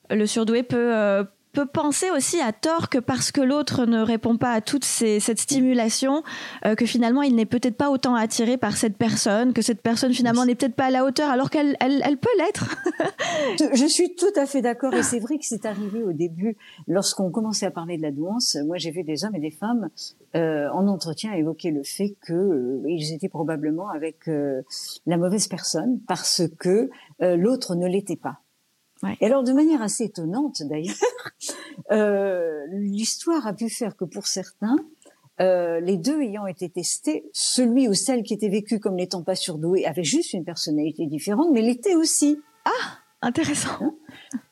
le 0.10 0.26
surdoué 0.26 0.64
peut, 0.64 0.96
euh, 0.96 1.24
peut 1.56 1.66
penser 1.66 2.12
aussi 2.12 2.40
à 2.40 2.52
tort 2.52 2.90
que 2.90 3.00
parce 3.00 3.32
que 3.32 3.42
l'autre 3.42 3.86
ne 3.86 4.02
répond 4.02 4.38
pas 4.38 4.52
à 4.52 4.62
toute 4.62 4.84
ces, 4.86 5.20
cette 5.20 5.40
stimulation, 5.40 6.22
euh, 6.66 6.76
que 6.76 6.86
finalement 6.86 7.22
il 7.22 7.36
n'est 7.36 7.46
peut-être 7.46 7.78
pas 7.78 7.90
autant 7.90 8.16
attiré 8.16 8.58
par 8.58 8.78
cette 8.78 8.98
personne, 8.98 9.54
que 9.54 9.62
cette 9.62 9.82
personne 9.82 10.14
finalement 10.14 10.46
n'est 10.46 10.56
peut-être 10.56 10.76
pas 10.76 10.86
à 10.86 10.92
la 10.92 11.06
hauteur 11.06 11.30
alors 11.30 11.50
qu'elle 11.50 11.78
elle, 11.80 12.02
elle 12.06 12.18
peut 12.18 12.30
l'être. 12.38 12.76
Je 13.74 13.86
suis 13.86 14.16
tout 14.16 14.34
à 14.36 14.46
fait 14.46 14.62
d'accord 14.62 14.94
et 14.94 15.04
c'est 15.04 15.20
vrai 15.20 15.38
que 15.38 15.46
c'est 15.46 15.66
arrivé 15.66 16.04
au 16.04 16.12
début 16.12 16.58
lorsqu'on 16.88 17.32
commençait 17.32 17.66
à 17.66 17.72
parler 17.72 17.98
de 17.98 18.02
la 18.04 18.12
douance. 18.12 18.58
Moi 18.66 18.78
j'ai 18.78 18.92
vu 18.92 19.04
des 19.04 19.24
hommes 19.24 19.36
et 19.36 19.40
des 19.40 19.52
femmes 19.52 19.90
euh, 20.36 20.70
en 20.72 20.88
entretien 20.88 21.34
évoquer 21.34 21.72
le 21.72 21.84
fait 21.84 22.16
que 22.22 22.34
euh, 22.34 22.84
ils 22.88 23.14
étaient 23.14 23.30
probablement 23.30 23.90
avec 23.90 24.28
euh, 24.28 24.62
la 25.06 25.18
mauvaise 25.18 25.48
personne 25.48 26.00
parce 26.08 26.44
que 26.60 26.90
euh, 27.22 27.38
l'autre 27.38 27.76
ne 27.76 27.88
l'était 27.88 28.16
pas. 28.18 28.42
Ouais. 29.04 29.18
Et 29.22 29.26
alors, 29.26 29.44
de 29.44 29.52
manière 29.52 29.82
assez 29.82 30.06
étonnante 30.06 30.64
d'ailleurs, 30.64 30.96
euh, 31.92 32.66
l'histoire 32.72 33.46
a 33.46 33.54
pu 33.54 33.70
faire 33.70 33.96
que 33.96 34.06
pour 34.06 34.28
certains, 34.28 34.78
euh, 35.42 35.82
les 35.82 35.98
deux 35.98 36.22
ayant 36.22 36.48
été 36.48 36.70
testés, 36.70 37.26
celui 37.34 37.90
ou 37.90 37.94
celle 37.94 38.24
qui 38.24 38.34
était 38.34 38.48
vécu 38.48 38.80
comme 38.80 38.96
n'étant 38.96 39.22
pas 39.22 39.36
surdoué 39.36 39.86
avait 39.86 40.04
juste 40.04 40.34
une 40.34 40.46
personnalité 40.46 41.08
différente, 41.08 41.50
mais 41.52 41.62
l'était 41.62 41.96
aussi. 41.96 42.40
Ah, 42.64 43.00
intéressant. 43.22 43.78
Hein? 43.82 43.96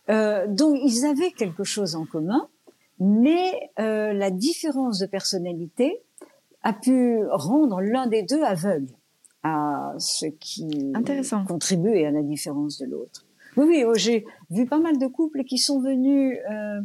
Euh, 0.10 0.47
donc, 0.47 0.77
ils 0.84 1.06
avaient 1.06 1.32
quelque 1.32 1.63
chose 1.63 1.95
en 1.95 2.06
commun, 2.06 2.49
mais 2.99 3.71
euh, 3.79 4.12
la 4.12 4.29
différence 4.29 4.99
de 4.99 5.06
personnalité 5.06 6.01
a 6.63 6.73
pu 6.73 7.19
rendre 7.32 7.79
l'un 7.79 8.08
des 8.08 8.23
deux 8.23 8.43
aveugle 8.43 8.93
à 9.43 9.93
ce 9.97 10.25
qui 10.25 10.93
contribuait 11.47 12.06
à 12.06 12.12
la 12.12 12.23
différence 12.23 12.77
de 12.79 12.86
l'autre. 12.86 13.22
Oui, 13.57 13.65
oui, 13.67 13.83
oh, 13.85 13.93
j'ai 13.95 14.25
vu 14.49 14.65
pas 14.65 14.79
mal 14.79 14.97
de 14.97 15.07
couples 15.07 15.43
qui 15.43 15.57
sont 15.57 15.79
venus 15.81 16.37
euh, 16.49 16.81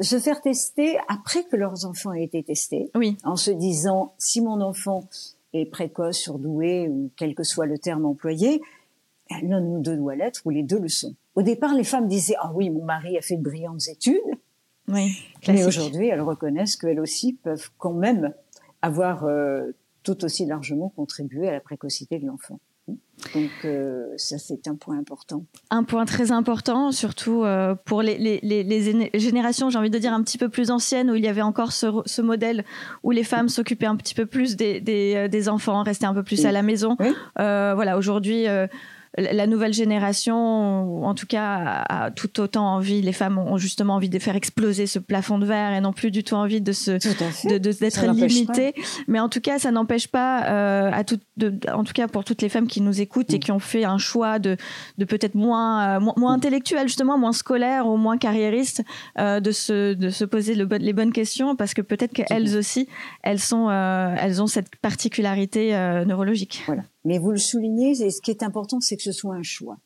se 0.00 0.18
faire 0.18 0.40
tester 0.40 0.98
après 1.08 1.44
que 1.44 1.56
leurs 1.56 1.84
enfants 1.84 2.12
aient 2.12 2.24
été 2.24 2.42
testés, 2.42 2.90
oui. 2.94 3.16
en 3.24 3.36
se 3.36 3.50
disant 3.50 4.14
si 4.18 4.40
mon 4.40 4.60
enfant 4.60 5.08
est 5.52 5.66
précoce, 5.66 6.18
surdoué 6.18 6.88
ou 6.88 7.10
quel 7.16 7.34
que 7.34 7.42
soit 7.42 7.66
le 7.66 7.78
terme 7.78 8.04
employé, 8.04 8.60
l'un 9.42 9.62
ou 9.62 9.80
deux 9.80 9.96
doit 9.96 10.14
l'être 10.14 10.42
ou 10.44 10.50
les 10.50 10.62
deux 10.62 10.78
le 10.78 10.88
sont. 10.88 11.14
Au 11.34 11.42
départ, 11.42 11.74
les 11.74 11.84
femmes 11.84 12.08
disaient 12.08 12.36
ah 12.40 12.52
oui, 12.54 12.70
mon 12.70 12.84
mari 12.84 13.16
a 13.16 13.22
fait 13.22 13.36
de 13.36 13.42
brillantes 13.42 13.88
études. 13.88 14.20
Oui, 14.88 15.18
mais 15.46 15.66
aujourd'hui, 15.66 16.08
elles 16.08 16.22
reconnaissent 16.22 16.76
qu'elles 16.76 17.00
aussi 17.00 17.34
peuvent 17.34 17.70
quand 17.76 17.92
même 17.92 18.32
avoir 18.80 19.24
euh, 19.24 19.72
tout 20.02 20.24
aussi 20.24 20.46
largement 20.46 20.88
contribué 20.88 21.48
à 21.48 21.52
la 21.52 21.60
précocité 21.60 22.18
de 22.18 22.26
l'enfant. 22.26 22.58
Donc 23.34 23.50
euh, 23.64 24.06
ça, 24.16 24.38
c'est 24.38 24.68
un 24.68 24.76
point 24.76 24.98
important. 24.98 25.44
Un 25.70 25.84
point 25.84 26.04
très 26.04 26.32
important, 26.32 26.92
surtout 26.92 27.44
euh, 27.44 27.74
pour 27.84 28.02
les, 28.02 28.16
les, 28.18 28.40
les, 28.42 29.10
générations, 29.14 29.70
j'ai 29.70 29.78
envie 29.78 29.90
de 29.90 29.98
dire, 29.98 30.12
un 30.12 30.22
petit 30.22 30.38
peu 30.38 30.48
plus 30.48 30.70
anciennes, 30.70 31.10
où 31.10 31.14
il 31.14 31.24
y 31.24 31.28
avait 31.28 31.42
encore 31.42 31.72
ce, 31.72 31.86
ce 32.06 32.22
modèle 32.22 32.64
où 33.02 33.10
les 33.10 33.24
femmes 33.24 33.48
s'occupaient 33.48 33.86
un 33.86 33.96
petit 33.96 34.14
peu 34.14 34.26
plus 34.26 34.56
des, 34.56 34.80
des, 34.80 35.14
euh, 35.16 35.28
des, 35.28 35.48
enfants, 35.48 35.82
restaient 35.82 36.06
un 36.06 36.14
peu 36.14 36.22
plus 36.22 36.46
à 36.46 36.52
la 36.52 36.62
maison. 36.62 36.96
Oui. 37.00 37.08
Euh, 37.38 37.72
voilà, 37.74 37.98
aujourd'hui, 37.98 38.46
la 39.16 39.46
nouvelle 39.46 39.72
génération, 39.72 41.04
en 41.04 41.14
tout 41.14 41.26
cas, 41.26 41.84
a, 41.88 42.10
tout 42.10 42.40
autant 42.40 42.74
envie, 42.74 43.00
les 43.00 43.12
femmes 43.12 43.38
ont 43.38 43.56
justement 43.56 43.94
envie 43.94 44.10
de 44.10 44.18
faire 44.18 44.36
exploser 44.36 44.86
ce 44.86 44.98
plafond 44.98 45.38
de 45.38 45.46
verre 45.46 45.72
et 45.72 45.80
non 45.80 45.92
plus 45.92 46.10
du 46.10 46.22
tout 46.22 46.34
envie 46.34 46.60
de 46.60 46.72
se, 46.72 46.92
d'être 47.58 48.06
limitées. 48.12 48.74
Mais 49.06 49.18
en 49.18 49.28
tout 49.28 49.40
cas, 49.40 49.58
ça 49.58 49.70
n'empêche 49.70 50.08
pas, 50.08 50.44
euh, 50.44 50.90
à 50.92 51.04
tout, 51.04 51.18
en 51.72 51.84
tout 51.84 51.92
cas 51.92 52.06
pour 52.06 52.24
toutes 52.24 52.42
les 52.42 52.48
femmes 52.48 52.66
qui 52.66 52.80
nous 52.80 53.00
écoutent 53.00 53.32
et 53.32 53.36
mm. 53.36 53.40
qui 53.40 53.52
ont 53.52 53.58
fait 53.58 53.84
un 53.84 53.98
choix 53.98 54.38
de, 54.38 54.56
de 54.98 55.04
peut-être 55.04 55.34
moins, 55.34 55.96
euh, 55.96 56.12
moins, 56.16 56.34
intellectuel 56.34 56.86
justement, 56.86 57.18
moins 57.18 57.32
scolaire 57.32 57.86
ou 57.86 57.96
moins 57.96 58.18
carriériste, 58.18 58.82
euh, 59.18 59.40
de 59.40 59.50
se, 59.50 59.94
de 59.94 60.10
se 60.10 60.24
poser 60.24 60.54
le, 60.54 60.68
les 60.78 60.92
bonnes 60.92 61.12
questions 61.12 61.56
parce 61.56 61.74
que 61.74 61.82
peut-être 61.82 62.12
qu'elles 62.12 62.56
aussi, 62.56 62.88
elles 63.22 63.40
sont, 63.40 63.70
elles 63.70 64.42
ont 64.42 64.46
cette 64.46 64.76
particularité 64.76 65.72
neurologique. 66.06 66.62
Voilà. 66.66 66.82
Mais 67.04 67.18
vous 67.18 67.30
le 67.30 67.38
soulignez, 67.38 68.02
et 68.02 68.10
ce 68.10 68.20
qui 68.20 68.30
est 68.30 68.42
important, 68.42 68.80
c'est 68.80 68.96
que 68.96 69.02
ce 69.02 69.12
soit 69.12 69.34
un 69.34 69.42
choix. 69.42 69.78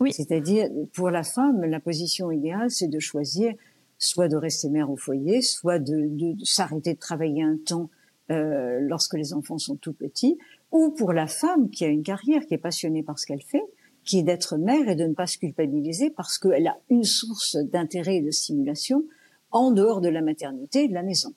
Oui. 0.00 0.12
C'est-à-dire, 0.12 0.68
pour 0.92 1.10
la 1.10 1.22
femme, 1.22 1.64
la 1.64 1.80
position 1.80 2.30
idéale, 2.30 2.70
c'est 2.70 2.88
de 2.88 2.98
choisir 2.98 3.54
soit 3.98 4.28
de 4.28 4.36
rester 4.36 4.68
mère 4.68 4.90
au 4.90 4.96
foyer, 4.96 5.42
soit 5.42 5.78
de, 5.78 6.06
de, 6.08 6.44
s'arrêter 6.44 6.94
de 6.94 6.98
travailler 6.98 7.42
un 7.42 7.56
temps 7.56 7.90
euh, 8.30 8.78
lorsque 8.80 9.14
les 9.14 9.32
enfants 9.32 9.58
sont 9.58 9.76
tout 9.76 9.92
petits, 9.92 10.38
ou 10.70 10.90
pour 10.90 11.12
la 11.12 11.26
femme 11.26 11.70
qui 11.70 11.84
a 11.84 11.88
une 11.88 12.02
carrière, 12.02 12.46
qui 12.46 12.54
est 12.54 12.58
passionnée 12.58 13.02
par 13.02 13.18
ce 13.18 13.26
qu'elle 13.26 13.42
fait, 13.42 13.64
qui 14.04 14.20
est 14.20 14.22
d'être 14.22 14.56
mère 14.56 14.88
et 14.88 14.96
de 14.96 15.04
ne 15.04 15.14
pas 15.14 15.26
se 15.26 15.38
culpabiliser 15.38 16.10
parce 16.10 16.38
qu'elle 16.38 16.66
a 16.66 16.78
une 16.88 17.04
source 17.04 17.56
d'intérêt 17.56 18.16
et 18.16 18.22
de 18.22 18.30
stimulation 18.30 19.04
en 19.50 19.70
dehors 19.70 20.00
de 20.00 20.08
la 20.08 20.22
maternité 20.22 20.84
et 20.84 20.88
de 20.88 20.94
la 20.94 21.02
maison. 21.02 21.34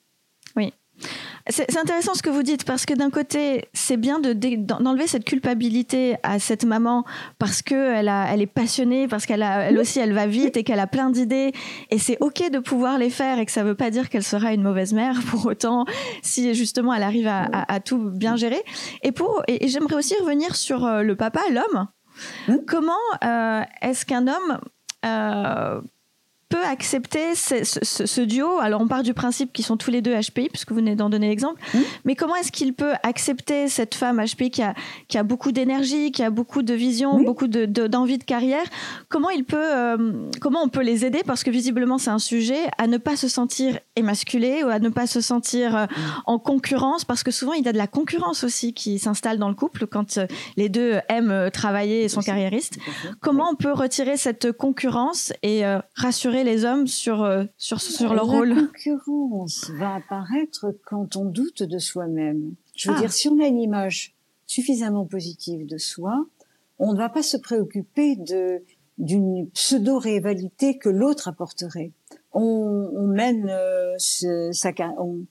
Oui. 0.56 0.74
C'est 1.50 1.78
intéressant 1.78 2.14
ce 2.14 2.22
que 2.22 2.30
vous 2.30 2.44
dites 2.44 2.66
parce 2.66 2.86
que 2.86 2.94
d'un 2.94 3.10
côté, 3.10 3.66
c'est 3.74 3.98
bien 3.98 4.20
d'enlever 4.20 5.08
cette 5.08 5.26
culpabilité 5.26 6.16
à 6.24 6.40
cette 6.40 6.66
maman 6.66 7.04
parce 7.40 7.62
que 7.62 7.76
elle, 7.76 8.10
elle 8.10 8.42
est 8.42 8.48
passionnée, 8.48 9.08
parce 9.08 9.26
qu'elle 9.26 9.42
elle 9.42 9.78
aussi 9.80 10.00
elle 10.00 10.14
va 10.14 10.28
vite 10.28 10.56
et 10.56 10.64
qu'elle 10.64 10.80
a 10.80 10.88
plein 10.88 11.10
d'idées 11.10 11.52
et 11.90 11.98
c'est 11.98 12.18
ok 12.20 12.52
de 12.52 12.60
pouvoir 12.60 12.98
les 12.98 13.10
faire 13.10 13.40
et 13.40 13.46
que 13.46 13.52
ça 13.52 13.64
veut 13.64 13.76
pas 13.76 13.90
dire 13.90 14.10
qu'elle 14.10 14.24
sera 14.24 14.54
une 14.54 14.62
mauvaise 14.62 14.94
mère 14.94 15.20
pour 15.30 15.46
autant 15.46 15.86
si 16.22 16.54
justement 16.54 16.94
elle 16.94 17.04
arrive 17.04 17.28
à, 17.28 17.80
tout 17.80 17.98
bien 17.98 18.36
gérer. 18.36 18.62
Et 19.04 19.12
pour 19.12 19.44
et, 19.48 19.68
j'aimerais 19.68 19.96
aussi 19.96 20.16
revenir 20.22 20.56
sur 20.56 20.86
euh, 20.86 21.02
le 21.02 21.16
papa, 21.16 21.42
l'homme. 21.52 21.88
Mmh. 22.48 22.56
Comment 22.68 22.94
euh, 23.24 23.64
est-ce 23.82 24.06
qu'un 24.06 24.28
homme 24.28 24.60
euh, 25.06 25.82
peut 26.52 26.64
accepter 26.66 27.34
ce, 27.34 28.22
duo. 28.22 28.60
Alors 28.60 28.82
on 28.82 28.88
part 28.88 29.04
du 29.04 29.14
principe 29.14 29.54
qu'ils 29.54 29.66
sont 29.66 29.78
tous 29.78 29.90
les 29.90 30.02
deux 30.02 30.14
HPI, 30.14 30.50
puisque 30.50 30.70
vous 30.70 30.76
venez 30.76 30.96
d'en 30.96 31.10
donner 31.10 31.30
l'exemple, 31.30 31.62
mmh. 31.74 31.80
mais 32.04 32.16
comment 32.16 32.36
est-ce 32.36 32.52
qu'il 32.52 32.74
peut 32.74 32.94
accepter 33.04 33.70
cette 33.70 33.96
femme 33.96 34.22
HPI 34.24 34.52
qui 34.52 34.62
a, 34.62 34.74
qui 35.08 35.18
a 35.18 35.24
beaucoup 35.24 35.54
d'énergie, 35.54 36.12
qui 36.12 36.24
a 36.24 36.30
beaucoup 36.30 36.62
de 36.62 36.74
vision, 36.74 37.24
beaucoup 37.24 37.48
d'envie 37.48 37.68
de, 37.68 37.88
d'envie 37.88 38.18
de, 38.18 38.24
carrière? 38.26 38.66
Comment 39.08 39.30
il 39.30 39.46
peut, 39.46 39.58
euh, 39.58 40.28
comment 40.42 40.62
on 40.62 40.68
peut 40.68 40.82
les 40.82 41.06
aider? 41.06 41.22
Parce 41.26 41.44
que 41.44 41.50
visiblement 41.50 41.98
c'est 41.98 42.10
un 42.10 42.20
sujet 42.20 42.60
à 42.78 42.88
ne 42.88 42.98
pas 42.98 43.16
se 43.16 43.30
sentir 43.30 43.80
émasculé 43.96 44.64
ou 44.64 44.68
à 44.68 44.80
ne 44.80 44.90
pas 44.90 45.08
se 45.08 45.22
sentir 45.22 45.76
euh, 45.76 45.86
mmh. 45.86 46.22
en 46.26 46.38
concurrence, 46.38 47.06
parce 47.06 47.24
que 47.24 47.32
souvent 47.32 47.54
il 47.54 47.66
y 47.66 47.70
a 47.70 47.74
de 47.74 47.78
la 47.78 47.88
concurrence 47.88 48.44
aussi 48.44 48.74
qui 48.74 49.00
s'installe 49.00 49.40
dans 49.40 49.50
le 49.50 49.56
couple 49.56 49.88
quand 49.88 50.18
euh, 50.18 50.28
les 50.58 50.68
deux 50.68 51.00
aiment 51.08 51.50
travailler 51.52 52.04
et 52.04 52.10
sont 52.10 52.22
carriéristes. 52.22 52.78
Comment 53.22 53.52
on 53.52 53.56
peut 53.56 53.72
retirer 53.72 54.18
cette 54.18 54.52
concurrence 54.52 55.32
et 55.44 55.64
rassurer 55.96 56.41
les 56.44 56.66
hommes 56.66 56.88
sur, 56.88 57.24
euh, 57.24 57.46
sur, 57.58 57.82
sur 57.82 58.14
leur 58.14 58.26
rôle 58.26 58.50
La 58.50 58.62
concurrence 58.68 59.70
va 59.72 59.96
apparaître 59.96 60.76
quand 60.86 61.16
on 61.16 61.26
doute 61.26 61.64
de 61.64 61.78
soi-même. 61.78 62.56
Je 62.76 62.90
veux 62.90 62.98
ah. 62.98 63.02
dire, 63.02 63.12
si 63.12 63.28
on 63.28 63.40
a 63.40 63.48
une 63.48 63.60
image 63.60 64.16
suffisamment 64.48 65.06
positive 65.06 65.66
de 65.66 65.78
soi, 65.78 66.26
on 66.80 66.94
ne 66.94 66.98
va 66.98 67.10
pas 67.10 67.24
se 67.24 67.38
préoccuper 67.38 68.16
de 68.16 68.64
d'une 68.98 69.50
pseudo-réalité 69.50 70.78
que 70.78 70.90
l'autre 70.90 71.28
apporterait. 71.28 71.92
On, 72.34 72.92
on 72.94 73.08
mène 73.08 73.50
euh, 73.50 73.96
sa, 73.98 74.72
on, 75.00 75.26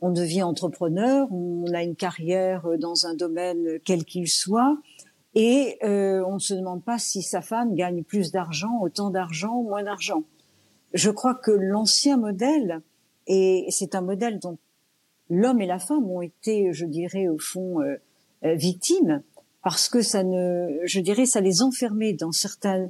on 0.00 0.10
devient 0.10 0.42
entrepreneur, 0.42 1.28
on 1.30 1.72
a 1.72 1.84
une 1.84 1.94
carrière 1.94 2.66
dans 2.80 3.06
un 3.06 3.14
domaine 3.14 3.78
quel 3.84 4.04
qu'il 4.04 4.26
soit, 4.26 4.76
et 5.34 5.78
euh, 5.84 6.24
on 6.26 6.34
ne 6.34 6.38
se 6.38 6.54
demande 6.54 6.82
pas 6.82 6.98
si 6.98 7.22
sa 7.22 7.40
femme 7.40 7.74
gagne 7.74 8.02
plus 8.02 8.32
d'argent, 8.32 8.80
autant 8.82 9.10
d'argent, 9.10 9.62
moins 9.62 9.82
d'argent 9.82 10.24
je 10.94 11.10
crois 11.10 11.34
que 11.34 11.50
l'ancien 11.50 12.16
modèle, 12.16 12.80
et 13.26 13.66
c'est 13.70 13.94
un 13.94 14.00
modèle 14.00 14.38
dont 14.38 14.58
l'homme 15.28 15.60
et 15.60 15.66
la 15.66 15.80
femme 15.80 16.08
ont 16.08 16.22
été, 16.22 16.72
je 16.72 16.86
dirais, 16.86 17.28
au 17.28 17.38
fond, 17.38 17.80
euh, 17.80 17.96
euh, 18.44 18.54
victimes, 18.54 19.22
parce 19.62 19.88
que 19.88 20.02
ça 20.02 20.22
ne, 20.22 20.78
je 20.84 21.00
dirais, 21.00 21.26
ça 21.26 21.40
les 21.40 21.62
enfermait 21.62 22.12
dans 22.12 22.30
certains, 22.30 22.84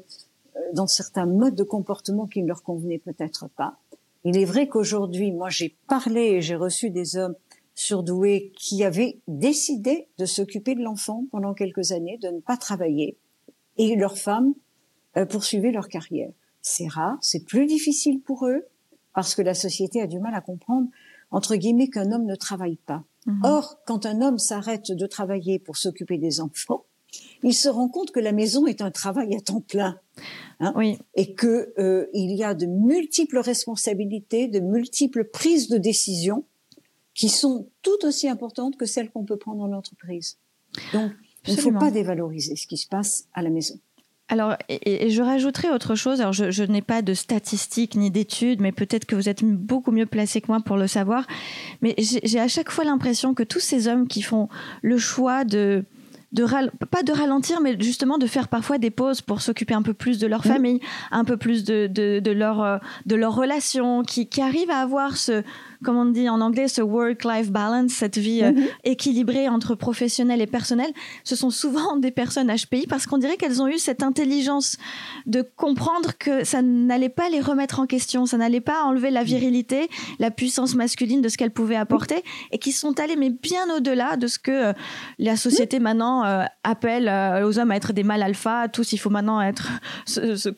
euh, 0.57 0.61
dans 0.75 0.87
certains 0.87 1.27
modes 1.27 1.55
de 1.55 1.63
comportement 1.63 2.27
qui 2.27 2.43
ne 2.43 2.49
leur 2.49 2.63
convenaient 2.63 2.99
peut-être 2.99 3.49
pas. 3.57 3.79
Il 4.25 4.37
est 4.37 4.45
vrai 4.45 4.69
qu'aujourd'hui, 4.69 5.33
moi, 5.33 5.49
j'ai 5.49 5.77
parlé 5.87 6.21
et 6.21 6.41
j'ai 6.43 6.57
reçu 6.57 6.91
des 6.91 7.17
hommes 7.17 7.37
surdoués 7.75 8.53
qui 8.57 8.85
avaient 8.85 9.19
décidé 9.29 10.09
de 10.19 10.27
s'occuper 10.27 10.75
de 10.75 10.83
l'enfant 10.83 11.25
pendant 11.31 11.55
quelques 11.55 11.93
années, 11.93 12.19
de 12.19 12.29
ne 12.29 12.41
pas 12.41 12.57
travailler, 12.57 13.19
et 13.77 13.97
leurs 13.97 14.19
femmes 14.19 14.55
poursuivaient 15.29 15.73
leur 15.73 15.89
carrière 15.89 16.31
c'est 16.65 16.89
rare, 16.89 17.19
c'est 17.21 17.45
plus 17.45 17.67
difficile 17.67 18.21
pour 18.21 18.47
eux 18.47 18.67
parce 19.15 19.35
que 19.35 19.43
la 19.43 19.55
société 19.55 20.01
a 20.01 20.07
du 20.07 20.19
mal 20.19 20.35
à 20.35 20.41
comprendre 20.41 20.89
entre 21.31 21.57
guillemets 21.57 21.89
qu'un 21.89 22.11
homme 22.11 22.25
ne 22.25 22.35
travaille 22.35 22.77
pas. 22.77 23.05
Mhm. 23.27 23.41
Or, 23.45 23.79
quand 23.87 24.07
un 24.07 24.23
homme 24.23 24.39
s'arrête 24.39 24.91
de 24.91 25.07
travailler 25.07 25.59
pour 25.59 25.77
s'occuper 25.77 26.17
des 26.17 26.41
enfants, 26.41 26.85
il 27.43 27.55
se 27.55 27.69
rend 27.69 27.89
compte 27.89 28.11
que 28.11 28.21
la 28.21 28.33
maison 28.33 28.67
est 28.67 28.81
un 28.81 28.91
travail 28.91 29.35
à 29.37 29.41
temps 29.41 29.61
plein. 29.61 30.01
Hein, 30.61 30.73
oui. 30.77 30.99
Et 31.15 31.35
que 31.35 31.73
euh, 31.79 32.07
il 32.13 32.35
y 32.35 32.43
a 32.43 32.55
de 32.55 32.67
multiples 32.67 33.39
responsabilités, 33.39 34.49
de 34.49 34.61
multiples 34.61 35.25
prises 35.25 35.69
de 35.69 35.79
décision 35.79 36.45
qui 37.15 37.29
sont 37.29 37.69
tout 37.83 38.05
aussi 38.05 38.29
importantes 38.29 38.77
que 38.77 38.87
celles 38.87 39.11
qu'on 39.11 39.25
peut 39.25 39.37
prendre 39.37 39.59
dans 39.59 39.69
l'entreprise. 39.69 40.39
Donc, 40.93 41.13
il 41.47 41.55
ne 41.55 41.61
faut 41.61 41.73
pas 41.73 41.91
dévaloriser 41.91 42.57
ce 42.57 42.67
qui 42.67 42.79
se 42.79 42.89
passe 42.89 43.29
à 43.35 43.43
la 43.43 43.51
maison. 43.51 43.79
Alors, 44.35 44.57
et, 44.69 45.11
je 45.11 45.23
rajouterai 45.23 45.71
autre 45.71 45.95
chose. 45.95 46.21
Alors, 46.21 46.33
je, 46.33 46.65
n'ai 46.65 46.83
pas 46.83 47.03
de 47.03 47.15
statistiques 47.15 47.95
ni 47.95 48.11
d'études, 48.11 48.61
mais 48.61 48.73
peut-être 48.73 49.05
que 49.05 49.15
vous 49.15 49.29
êtes 49.29 49.45
beaucoup 49.45 49.93
mieux 49.93 50.07
placé 50.07 50.41
que 50.41 50.49
moi 50.49 50.59
pour 50.59 50.77
le 50.77 50.89
savoir. 50.89 51.25
Mais 51.83 51.95
j'ai 51.99 52.41
à 52.41 52.49
chaque 52.49 52.69
fois 52.69 52.83
l'impression 52.83 53.33
que 53.33 53.45
tous 53.45 53.61
ces 53.61 53.87
hommes 53.87 54.09
qui 54.09 54.23
font 54.23 54.49
le 54.83 54.99
choix 54.99 55.45
de 55.45 55.85
de 56.33 56.45
pas 56.87 57.05
de 57.05 57.13
ralentir, 57.13 57.61
mais 57.61 57.77
justement 57.79 58.19
de 58.19 58.27
faire 58.27 58.49
parfois 58.49 58.79
des 58.79 58.91
pauses 58.91 59.21
pour 59.21 59.41
s'occuper 59.41 59.73
un 59.73 59.83
peu 59.83 59.95
plus 59.95 60.19
de 60.19 60.27
leur 60.27 60.43
famille, 60.43 60.81
un 61.13 61.23
peu 61.23 61.37
plus 61.37 61.63
de, 61.63 61.87
de, 61.87 62.19
de 62.19 62.31
leur 62.33 62.61
euh, 62.61 62.79
de 63.07 63.15
leurs 63.15 63.37
relations, 63.37 64.03
qui, 64.03 64.27
qui 64.27 64.43
arrivent 64.43 64.73
à 64.73 64.79
avoir 64.79 65.17
ce 65.17 65.45
comme 65.85 65.97
on 65.97 66.07
dit 66.07 66.29
en 66.29 66.41
anglais, 66.41 66.67
ce 66.67 66.83
work-life 66.83 67.51
balance, 67.51 67.93
cette 67.93 68.19
vie 68.19 68.43
euh, 68.43 68.53
mhm. 68.53 68.65
équilibrée 68.85 69.49
entre 69.49 69.75
professionnel 69.75 70.41
et 70.41 70.47
personnel, 70.47 70.89
ce 71.23 71.37
sont 71.37 71.51
souvent 71.51 71.97
des 71.99 72.11
personnes 72.11 72.51
HPI 72.53 72.87
parce 72.89 73.07
qu'on 73.07 73.19
dirait 73.19 73.37
qu'elles 73.37 73.63
ont 73.63 73.69
eu 73.69 73.79
cette 73.79 74.03
intelligence 74.03 74.77
de 75.27 75.43
comprendre 75.43 76.17
que 76.19 76.45
ça 76.45 76.63
n'allait 76.63 77.09
pas 77.09 77.29
les 77.29 77.41
remettre 77.41 77.79
en 77.79 77.87
question, 77.87 78.27
ça 78.27 78.37
n'allait 78.37 78.61
pas 78.61 78.83
enlever 78.85 79.11
la 79.11 79.23
virilité, 79.23 79.89
la 80.19 80.31
puissance 80.31 80.75
masculine 80.75 81.23
de 81.23 81.29
ce 81.29 81.37
qu'elles 81.37 81.51
pouvaient 81.51 81.77
apporter 81.77 82.25
et 82.51 82.59
qui 82.59 82.73
sont 82.73 82.99
allées 82.99 83.17
mais 83.17 83.31
bien 83.31 83.69
au-delà 83.77 84.17
de 84.17 84.27
ce 84.27 84.39
que 84.39 84.51
euh, 84.51 84.73
la 85.19 85.37
société 85.37 85.79
maintenant 85.79 86.25
euh, 86.25 86.45
appelle 86.65 87.09
aux 87.45 87.59
hommes 87.59 87.71
à 87.71 87.77
être 87.77 87.93
des 87.93 88.03
mâles 88.03 88.23
alpha, 88.23 88.69
tous 88.69 88.93
il 88.93 88.99
faut 88.99 89.11
maintenant 89.11 89.41
être 89.41 89.71
se, 90.07 90.49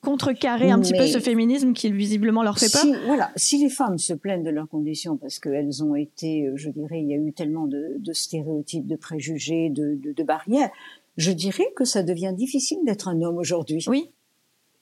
contrecarrer 0.00 0.70
un 0.70 0.78
petit 0.78 0.92
peu 0.92 1.06
ce 1.06 1.18
féminisme 1.18 1.72
qui 1.72 1.90
visiblement 1.90 2.42
leur 2.42 2.58
fait 2.58 2.68
si, 2.68 2.94
Voilà, 3.06 3.30
si 3.36 3.58
les 3.58 3.68
femmes 3.68 3.98
se 3.98 4.12
plaignent 4.14 4.44
de 4.44 4.50
leur 4.50 4.68
conditions 4.76 5.16
parce 5.16 5.38
qu'elles 5.38 5.82
ont 5.82 5.94
été, 5.94 6.46
euh, 6.46 6.56
je 6.56 6.70
dirais, 6.70 7.00
il 7.00 7.08
y 7.08 7.14
a 7.14 7.16
eu 7.16 7.32
tellement 7.32 7.66
de, 7.66 8.12
stéréotypes, 8.12 8.86
de 8.86 8.96
préjugés, 8.96 9.70
de, 9.70 10.22
barrières. 10.22 10.70
Je 11.16 11.32
dirais 11.32 11.66
que 11.74 11.84
ça 11.84 12.02
devient 12.02 12.34
difficile 12.36 12.78
d'être 12.84 13.08
un 13.08 13.22
homme 13.22 13.38
aujourd'hui. 13.38 13.84
Oui. 13.88 14.10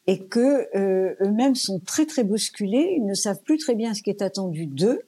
Et 0.06 0.18
que 0.18 0.66
euh, 0.76 1.14
eux-mêmes 1.20 1.54
sont 1.54 1.80
très 1.80 2.06
très 2.06 2.24
bousculés, 2.24 2.96
ils 2.98 3.06
ne 3.06 3.14
savent 3.14 3.42
plus 3.42 3.56
très 3.56 3.74
bien 3.74 3.94
ce 3.94 4.02
qui 4.02 4.10
est 4.10 4.20
attendu 4.20 4.66
d'eux. 4.66 5.00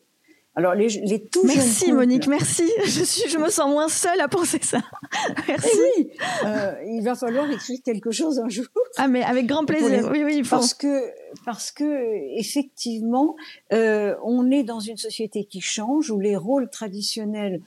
Alors 0.58 0.74
les, 0.74 0.88
les 0.88 1.22
tout 1.22 1.44
Merci 1.44 1.92
Monique, 1.92 2.26
merci. 2.28 2.64
Je 2.84 3.04
suis, 3.04 3.28
je 3.28 3.36
me 3.36 3.50
sens 3.50 3.70
moins 3.70 3.90
seule 3.90 4.18
à 4.22 4.26
penser 4.26 4.58
ça. 4.62 4.78
Merci. 5.48 5.68
Eh 5.70 6.00
oui, 6.00 6.10
euh, 6.46 6.72
il 6.86 7.02
va 7.02 7.14
falloir 7.14 7.50
écrire 7.50 7.78
quelque 7.84 8.10
chose 8.10 8.38
un 8.38 8.48
jour. 8.48 8.64
Ah 8.96 9.06
mais 9.06 9.22
avec 9.22 9.46
grand 9.46 9.66
plaisir. 9.66 10.08
Oui 10.10 10.24
oui. 10.24 10.42
Parce 10.48 10.72
que 10.72 11.10
parce 11.44 11.70
que 11.70 12.38
effectivement, 12.38 13.36
euh, 13.74 14.14
on 14.24 14.50
est 14.50 14.62
dans 14.62 14.80
une 14.80 14.96
société 14.96 15.44
qui 15.44 15.60
change 15.60 16.10
où 16.10 16.18
les 16.18 16.36
rôles 16.36 16.70
traditionnels, 16.70 17.60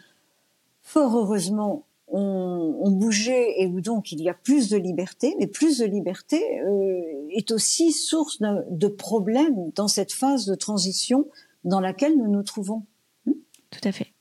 fort 0.82 1.15
heureusement, 1.15 1.86
ont, 2.08 2.75
ont 2.82 2.91
bougé 2.91 3.62
et 3.62 3.67
où 3.67 3.82
donc 3.82 4.12
il 4.12 4.21
y 4.21 4.30
a 4.30 4.34
plus 4.34 4.67
de 4.67 4.78
liberté. 4.78 5.36
Mais 5.38 5.45
plus 5.45 5.78
de 5.78 5.86
liberté 5.86 6.41
euh, 6.62 7.02
est 7.30 7.52
aussi 7.52 7.91
source 7.91 8.39
de, 8.39 8.63
de 8.71 8.88
problèmes 8.88 9.69
dans 9.75 9.88
cette 9.88 10.12
phase 10.12 10.47
de 10.47 10.56
transition 10.56 11.28
dans 11.63 11.80
laquelle 11.80 12.17
nous 12.17 12.30
nous 12.30 12.43
trouvons. 12.43 12.86
Tout 13.26 13.82
à 13.84 13.91
fait. 13.91 14.13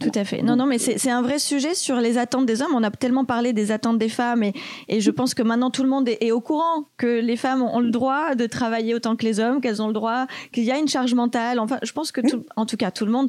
Tout 0.00 0.12
à 0.14 0.24
fait. 0.24 0.40
Non, 0.40 0.56
non, 0.56 0.64
mais 0.64 0.78
c'est 0.78 1.10
un 1.10 1.20
vrai 1.20 1.38
sujet 1.38 1.74
sur 1.74 1.96
les 1.96 2.16
attentes 2.16 2.46
des 2.46 2.62
hommes. 2.62 2.74
On 2.74 2.82
a 2.82 2.90
tellement 2.90 3.26
parlé 3.26 3.52
des 3.52 3.70
attentes 3.70 3.98
des 3.98 4.08
femmes 4.08 4.42
et, 4.42 5.00
je 5.00 5.10
pense 5.10 5.34
que 5.34 5.42
maintenant 5.42 5.70
tout 5.70 5.82
le 5.82 5.90
monde 5.90 6.08
est, 6.08 6.18
est, 6.22 6.32
au 6.32 6.40
courant 6.40 6.86
que 6.96 7.20
les 7.20 7.36
femmes 7.36 7.62
ont 7.62 7.80
le 7.80 7.90
droit 7.90 8.34
de 8.34 8.46
travailler 8.46 8.94
autant 8.94 9.14
que 9.14 9.26
les 9.26 9.40
hommes, 9.40 9.60
qu'elles 9.60 9.82
ont 9.82 9.88
le 9.88 9.92
droit, 9.92 10.26
qu'il 10.52 10.64
y 10.64 10.70
a 10.70 10.78
une 10.78 10.88
charge 10.88 11.12
mentale. 11.12 11.58
Enfin, 11.58 11.78
je 11.82 11.92
pense 11.92 12.12
que 12.12 12.22
tout, 12.22 12.46
en 12.56 12.64
tout 12.64 12.78
cas, 12.78 12.90
tout 12.90 13.04
le 13.04 13.12
monde 13.12 13.28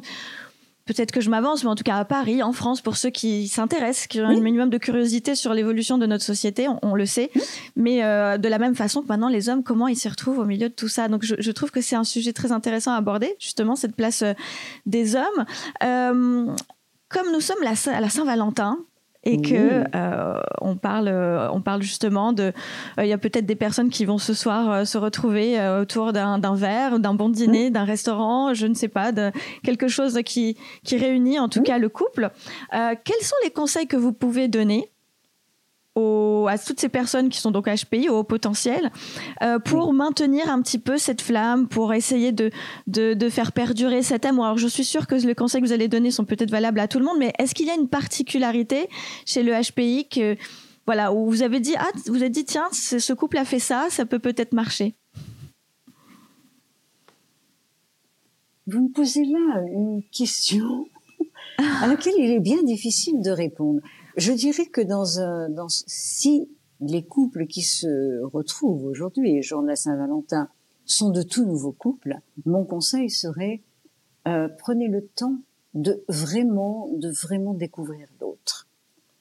peut-être 0.84 1.12
que 1.12 1.20
je 1.20 1.30
m'avance, 1.30 1.64
mais 1.64 1.70
en 1.70 1.74
tout 1.74 1.84
cas 1.84 1.96
à 1.96 2.04
Paris, 2.04 2.42
en 2.42 2.52
France, 2.52 2.80
pour 2.80 2.96
ceux 2.96 3.10
qui 3.10 3.48
s'intéressent, 3.48 4.06
qui 4.06 4.20
ont 4.20 4.26
un 4.26 4.40
minimum 4.40 4.70
de 4.70 4.78
curiosité 4.78 5.34
sur 5.34 5.54
l'évolution 5.54 5.98
de 5.98 6.06
notre 6.06 6.24
société, 6.24 6.68
on, 6.82 6.94
le 6.94 7.06
sait. 7.06 7.30
Mais 7.76 8.04
euh, 8.04 8.38
de 8.38 8.48
la 8.48 8.58
même 8.58 8.74
façon 8.74 9.02
que 9.02 9.08
maintenant, 9.08 9.28
les 9.28 9.48
hommes, 9.48 9.62
comment 9.62 9.88
ils 9.88 9.96
s'y 9.96 10.08
retrouvent 10.08 10.38
au 10.38 10.44
milieu 10.44 10.68
de 10.68 10.74
tout 10.74 10.88
ça? 10.88 11.08
Donc 11.08 11.24
je, 11.24 11.34
je, 11.38 11.50
trouve 11.52 11.70
que 11.70 11.80
c'est 11.80 11.96
un 11.96 12.04
sujet 12.04 12.32
très 12.32 12.52
intéressant 12.52 12.92
à 12.92 12.96
aborder, 12.96 13.34
justement, 13.38 13.76
cette 13.76 13.96
place 13.96 14.22
euh, 14.22 14.34
des 14.86 15.16
hommes. 15.16 15.44
Euh, 15.82 16.46
comme 17.08 17.30
nous 17.32 17.40
sommes 17.40 17.62
la, 17.62 17.74
à 17.94 18.00
la 18.00 18.08
Saint-Valentin, 18.08 18.78
et 19.24 19.40
que 19.40 19.84
euh, 19.94 20.40
on 20.60 20.76
parle 20.76 21.08
euh, 21.08 21.48
on 21.52 21.60
parle 21.60 21.82
justement 21.82 22.32
de 22.32 22.52
euh, 22.98 23.04
il 23.04 23.06
y 23.06 23.12
a 23.12 23.18
peut-être 23.18 23.46
des 23.46 23.54
personnes 23.54 23.88
qui 23.88 24.04
vont 24.04 24.18
ce 24.18 24.34
soir 24.34 24.70
euh, 24.70 24.84
se 24.84 24.98
retrouver 24.98 25.60
autour 25.80 26.12
d'un 26.12 26.54
verre 26.54 26.98
d'un 26.98 27.14
bon 27.14 27.28
dîner 27.28 27.70
d'un 27.70 27.84
restaurant 27.84 28.54
je 28.54 28.66
ne 28.66 28.74
sais 28.74 28.88
pas 28.88 29.12
de 29.12 29.30
quelque 29.62 29.88
chose 29.88 30.18
qui 30.24 30.56
qui 30.84 30.96
réunit 30.96 31.38
en 31.38 31.48
tout 31.48 31.62
cas 31.62 31.78
le 31.78 31.88
couple. 31.88 32.30
Quels 32.70 33.22
sont 33.22 33.36
les 33.44 33.50
conseils 33.50 33.86
que 33.86 33.96
vous 33.96 34.12
pouvez 34.12 34.48
donner 34.48 34.91
aux, 35.94 36.46
à 36.48 36.58
toutes 36.58 36.80
ces 36.80 36.88
personnes 36.88 37.28
qui 37.28 37.38
sont 37.38 37.50
donc 37.50 37.66
HPI, 37.66 38.08
au 38.08 38.24
potentiel, 38.24 38.90
euh, 39.42 39.58
pour 39.58 39.92
maintenir 39.92 40.48
un 40.48 40.62
petit 40.62 40.78
peu 40.78 40.98
cette 40.98 41.20
flamme, 41.20 41.68
pour 41.68 41.92
essayer 41.92 42.32
de, 42.32 42.50
de, 42.86 43.14
de, 43.14 43.28
faire 43.28 43.52
perdurer 43.52 44.02
cet 44.02 44.24
amour. 44.24 44.44
Alors 44.44 44.58
je 44.58 44.68
suis 44.68 44.84
sûre 44.84 45.06
que 45.06 45.14
les 45.14 45.34
conseils 45.34 45.60
que 45.60 45.66
vous 45.66 45.72
allez 45.72 45.88
donner 45.88 46.10
sont 46.10 46.24
peut-être 46.24 46.50
valables 46.50 46.80
à 46.80 46.88
tout 46.88 46.98
le 46.98 47.04
monde, 47.04 47.18
mais 47.18 47.32
est-ce 47.38 47.54
qu'il 47.54 47.66
y 47.66 47.70
a 47.70 47.74
une 47.74 47.88
particularité 47.88 48.88
chez 49.26 49.42
le 49.42 49.52
HPI 49.52 50.08
que, 50.08 50.36
voilà, 50.86 51.12
où 51.12 51.30
vous 51.30 51.42
avez 51.42 51.60
dit, 51.60 51.74
ah, 51.76 51.90
vous 52.06 52.16
avez 52.16 52.30
dit, 52.30 52.44
tiens, 52.44 52.68
ce 52.72 53.12
couple 53.12 53.38
a 53.38 53.44
fait 53.44 53.58
ça, 53.58 53.86
ça 53.90 54.06
peut 54.06 54.18
peut-être 54.18 54.52
marcher? 54.52 54.94
Vous 58.66 58.80
me 58.80 58.92
posez 58.92 59.24
là 59.24 59.62
une 59.72 60.02
question 60.12 60.86
à 61.58 61.86
laquelle 61.86 62.14
il 62.16 62.30
est 62.30 62.40
bien 62.40 62.62
difficile 62.62 63.20
de 63.20 63.30
répondre. 63.30 63.80
Je 64.16 64.32
dirais 64.32 64.66
que 64.66 64.80
dans 64.80 65.20
un, 65.20 65.48
dans, 65.48 65.68
si 65.68 66.48
les 66.80 67.04
couples 67.04 67.46
qui 67.46 67.62
se 67.62 68.22
retrouvent 68.24 68.84
aujourd'hui, 68.84 69.42
jour 69.42 69.62
de 69.62 69.74
Saint-Valentin, 69.74 70.48
sont 70.84 71.10
de 71.10 71.22
tout 71.22 71.46
nouveaux 71.46 71.72
couples, 71.72 72.18
mon 72.44 72.64
conseil 72.64 73.08
serait 73.08 73.62
euh, 74.28 74.48
prenez 74.58 74.88
le 74.88 75.06
temps 75.06 75.38
de 75.74 76.04
vraiment, 76.08 76.88
de 76.92 77.10
vraiment 77.10 77.54
découvrir 77.54 78.08
l'autre. 78.20 78.68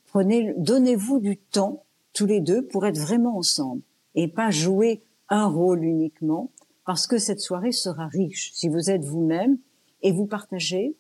Prenez, 0.07 0.53
donnez-vous 0.57 1.19
du 1.19 1.37
temps 1.37 1.85
tous 2.13 2.25
les 2.25 2.41
deux 2.41 2.65
pour 2.67 2.85
être 2.85 2.97
vraiment 2.97 3.37
ensemble 3.37 3.81
et 4.15 4.27
pas 4.27 4.51
jouer 4.51 5.03
un 5.29 5.47
rôle 5.47 5.83
uniquement, 5.85 6.51
parce 6.85 7.07
que 7.07 7.17
cette 7.17 7.39
soirée 7.39 7.71
sera 7.71 8.07
riche 8.07 8.51
si 8.53 8.67
vous 8.67 8.89
êtes 8.89 9.05
vous-même 9.05 9.57
et 10.01 10.11
vous 10.11 10.25
partagez 10.25 10.97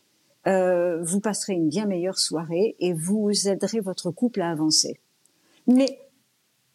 euh, 0.47 1.01
vous 1.03 1.19
passerez 1.19 1.53
une 1.53 1.69
bien 1.69 1.85
meilleure 1.85 2.17
soirée 2.17 2.75
et 2.79 2.93
vous 2.93 3.29
aiderez 3.47 3.79
votre 3.79 4.11
couple 4.11 4.41
à 4.41 4.49
avancer. 4.49 4.99
Mais 5.67 5.99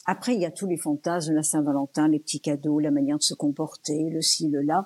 après, 0.04 0.34
il 0.34 0.40
y 0.40 0.46
a 0.46 0.52
tous 0.52 0.66
les 0.66 0.76
fantasmes, 0.76 1.34
la 1.34 1.42
Saint-Valentin, 1.42 2.08
les 2.08 2.20
petits 2.20 2.40
cadeaux, 2.40 2.78
la 2.78 2.92
manière 2.92 3.18
de 3.18 3.22
se 3.22 3.34
comporter, 3.34 4.08
le 4.08 4.22
ci, 4.22 4.48
le 4.48 4.62
là. 4.62 4.84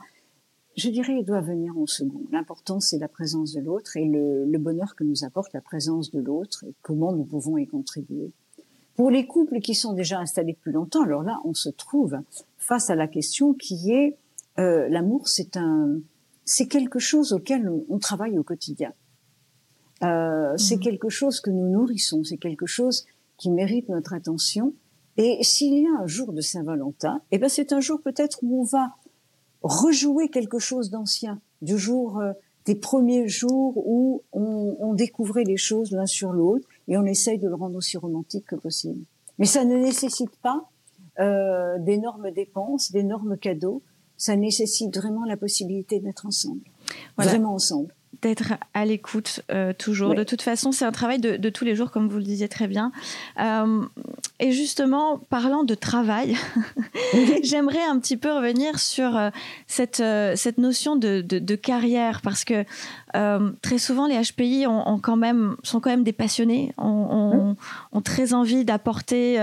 Je 0.77 0.89
dirais, 0.89 1.19
il 1.19 1.25
doit 1.25 1.43
venir 1.43 1.77
en 1.77 1.87
second. 1.87 2.23
L'important, 2.33 2.81
c'est 2.81 2.99
la 2.99 3.09
présence 3.09 3.53
de 3.53 3.61
l'autre 3.61 3.99
et 3.99 4.07
le, 4.07 4.59
bonheur 4.59 4.95
que 4.97 5.05
nous 5.05 5.25
apporte 5.25 5.53
la 5.53 5.61
présence 5.61 6.11
de 6.11 6.21
l'autre 6.21 6.65
et 6.65 6.73
comment 6.81 7.13
nous 7.13 7.25
pouvons 7.25 7.59
y 7.59 7.67
contribuer. 7.67 8.31
Pour 8.95 9.11
les 9.11 9.27
couples 9.27 9.61
qui 9.61 9.75
sont 9.75 9.93
déjà 9.93 10.21
installés 10.21 10.53
depuis 10.55 10.73
longtemps, 10.73 11.03
alors 11.03 11.23
là, 11.23 11.39
on 11.45 11.53
se 11.53 11.69
trouve 11.69 12.19
face 12.57 12.89
à 12.89 12.95
la 12.95 13.09
question 13.09 13.53
qui 13.53 13.93
est 13.93 14.17
euh, 14.59 14.89
l'amour, 14.89 15.29
c'est 15.29 15.57
un, 15.57 15.99
c'est 16.51 16.67
quelque 16.67 16.99
chose 16.99 17.33
auquel 17.33 17.71
on, 17.89 17.99
travaille 18.01 18.37
au 18.37 18.43
quotidien. 18.43 18.93
Euh, 20.03 20.57
C'est 20.57 20.77
mhm. 20.77 20.83
quelque 20.83 21.09
chose 21.09 21.41
que 21.41 21.51
nous 21.51 21.69
nourrissons, 21.69 22.25
c'est 22.25 22.39
quelque 22.39 22.67
chose 22.67 23.07
qui 23.37 23.51
mérite 23.51 23.89
notre 23.89 24.15
attention. 24.15 24.75
Et 25.17 25.39
s'il 25.43 25.79
y 25.79 25.87
a 25.87 26.03
un 26.03 26.09
jour 26.09 26.33
de 26.33 26.41
Saint-Valentin, 26.41 27.23
eh 27.31 27.39
ben 27.39 27.49
c'est 27.49 27.73
un 27.73 27.79
jour 27.79 28.03
peut-être 28.03 28.41
où 28.43 28.63
on 28.63 28.65
va 28.65 28.97
rejouer 29.63 30.29
quelque 30.29 30.59
chose 30.59 30.91
d'ancien, 30.91 31.41
du 31.63 31.79
jour 31.79 32.19
euh, 32.19 32.33
des 32.65 32.75
premiers 32.75 33.29
jours 33.29 33.77
où 33.77 34.25
on, 34.33 34.77
on 34.81 34.95
découvrait 34.95 35.45
les 35.45 35.57
choses 35.57 35.93
l'un 35.93 36.07
sur 36.07 36.33
l'autre 36.33 36.67
et 36.89 36.99
on 36.99 37.05
essaye 37.05 37.39
de 37.39 37.49
le 37.49 37.55
rendre 37.55 37.77
aussi 37.77 37.97
romantique 37.97 38.47
que 38.47 38.57
possible. 38.57 39.05
Mais 39.39 39.47
ça 39.47 39.65
ne 39.65 39.77
nécessite 39.77 40.37
pas 40.43 40.69
euh, 41.21 41.79
d'énormes 41.79 42.33
dépenses, 42.33 42.91
d'énormes 42.91 43.37
cadeaux 43.37 43.83
ça 44.21 44.37
nécessite 44.37 44.95
vraiment 44.95 45.25
la 45.25 45.39
possibilité 45.39 45.99
d'être 45.99 46.27
ensemble, 46.27 46.61
vraiment 47.17 47.55
ensemble. 47.55 47.95
D'être 48.21 48.53
à 48.75 48.85
l'écoute 48.85 49.41
euh, 49.51 49.73
toujours. 49.73 50.15
De 50.15 50.25
toute 50.25 50.43
façon, 50.43 50.73
c'est 50.73 50.85
un 50.85 50.93
travail 50.93 51.21
de, 51.21 51.39
de, 51.39 51.49
tous 51.49 51.65
les 51.65 51.75
jours, 51.75 51.91
comme 51.91 52.07
vous 52.07 52.19
le 52.19 52.25
disiez 52.25 52.49
très 52.49 52.69
bien. 52.69 52.93
Euh, 53.41 53.83
et 54.41 54.53
justement, 54.53 55.17
parlant 55.31 55.65
de 55.65 55.75
travail, 55.75 56.37
j'aimerais 57.43 57.83
un 57.83 57.99
petit 57.99 58.19
peu 58.19 58.31
revenir 58.31 58.79
sur 58.79 59.17
euh, 59.17 59.31
cette, 59.67 60.03
cette 60.37 60.59
notion 60.59 60.97
de, 60.97 61.23
de, 61.23 61.39
de, 61.39 61.55
carrière, 61.55 62.21
parce 62.21 62.45
que 62.45 62.67
très 63.63 63.79
souvent, 63.79 64.07
les 64.07 64.21
HPI 64.21 64.67
ont, 64.67 64.87
ont, 64.87 64.99
quand 64.99 65.17
même, 65.17 65.57
sont 65.63 65.81
quand 65.81 65.91
même 65.91 66.05
des 66.05 66.13
passionnés, 66.13 66.75
ont, 66.77 66.85
ont, 66.85 67.57
ont 67.93 68.03
très 68.03 68.35
envie 68.35 68.67
d'apporter 68.67 69.39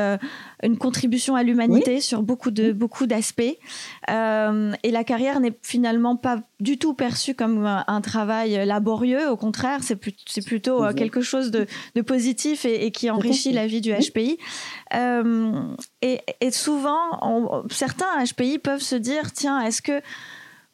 une 0.63 0.77
contribution 0.77 1.35
à 1.35 1.43
l'humanité 1.43 1.95
oui. 1.95 2.01
sur 2.01 2.23
beaucoup 2.23 2.51
de 2.51 2.71
beaucoup 2.71 3.05
d'aspects. 3.05 3.41
et 3.41 4.91
la 4.91 5.03
carrière 5.03 5.39
n'est 5.39 5.57
finalement 5.61 6.15
pas 6.15 6.41
du 6.59 6.77
tout 6.77 6.93
perçue 6.93 7.35
comme 7.35 7.65
un, 7.65 7.83
un 7.87 8.01
travail 8.01 8.65
laborieux. 8.65 9.29
Au 9.29 9.37
contraire, 9.37 9.81
c'est 9.83 9.95
plutôt 10.45 10.83
euh, 10.83 10.93
quelque 10.93 11.21
chose 11.21 11.51
de, 11.51 11.67
de 11.95 12.01
positif 12.01 12.65
et, 12.65 12.85
et, 12.85 12.91
qui 12.91 13.09
enrichit 13.09 13.51
la 13.51 13.67
vie 13.67 13.81
du 13.81 13.91
HPI. 13.93 14.37
Euh, 14.95 15.61
et, 16.01 16.21
et, 16.41 16.51
souvent, 16.51 16.97
on, 17.21 17.63
certains 17.69 18.23
HPI 18.23 18.57
peuvent 18.57 18.81
se 18.81 18.95
dire, 18.95 19.31
tiens, 19.33 19.61
est-ce 19.61 19.81
que 19.81 20.01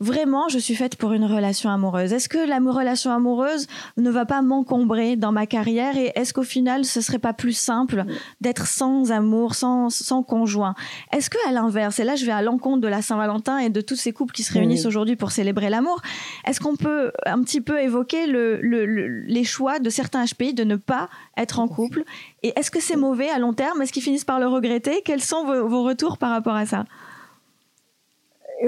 vraiment 0.03 0.49
je 0.49 0.59
suis 0.59 0.75
faite 0.75 0.97
pour 0.97 1.13
une 1.13 1.25
relation 1.25 1.69
amoureuse. 1.69 2.13
Est-ce 2.13 2.29
que 2.29 2.37
la 2.37 2.59
relation 2.59 3.11
amoureuse 3.11 3.67
ne 3.97 4.11
va 4.11 4.25
pas 4.25 4.41
m'encombrer 4.41 5.15
dans 5.15 5.31
ma 5.31 5.47
carrière 5.47 5.97
et 5.97 6.11
est-ce 6.15 6.33
qu'au 6.33 6.43
final 6.43 6.85
ce 6.85 7.01
serait 7.01 7.19
pas 7.19 7.33
plus 7.33 7.57
simple 7.57 8.05
d'être 8.41 8.67
sans 8.67 9.11
amour, 9.11 9.55
sans, 9.55 9.89
sans 9.89 10.21
conjoint? 10.21 10.75
Est-ce 11.11 11.29
que 11.29 11.37
à 11.47 11.51
l'inverse, 11.51 11.99
et 11.99 12.03
là 12.03 12.15
je 12.15 12.25
vais 12.25 12.31
à 12.31 12.41
l'encontre 12.41 12.81
de 12.81 12.87
la 12.87 13.01
Saint-Valentin 13.01 13.57
et 13.57 13.69
de 13.69 13.81
tous 13.81 13.95
ces 13.95 14.13
couples 14.13 14.33
qui 14.33 14.43
se 14.43 14.53
réunissent 14.53 14.85
aujourd'hui 14.85 15.15
pour 15.15 15.31
célébrer 15.31 15.69
l'amour, 15.69 16.01
est-ce 16.45 16.59
qu'on 16.59 16.75
peut 16.75 17.11
un 17.25 17.41
petit 17.41 17.61
peu 17.61 17.81
évoquer 17.81 18.27
le, 18.27 18.59
le, 18.61 18.85
le, 18.85 19.07
les 19.07 19.43
choix 19.43 19.79
de 19.79 19.89
certains 19.89 20.25
HPI 20.25 20.53
de 20.53 20.63
ne 20.63 20.75
pas 20.75 21.09
être 21.37 21.59
en 21.59 21.67
couple? 21.67 22.03
Et 22.43 22.53
est-ce 22.57 22.69
que 22.69 22.81
c'est 22.81 22.97
mauvais 22.97 23.29
à 23.29 23.39
long 23.39 23.53
terme? 23.53 23.81
Est-ce 23.81 23.93
qu'ils 23.93 24.03
finissent 24.03 24.25
par 24.25 24.39
le 24.39 24.47
regretter? 24.47 25.01
Quels 25.05 25.21
sont 25.21 25.45
vos, 25.45 25.67
vos 25.67 25.83
retours 25.83 26.17
par 26.17 26.31
rapport 26.31 26.55
à 26.55 26.65
ça? 26.65 26.85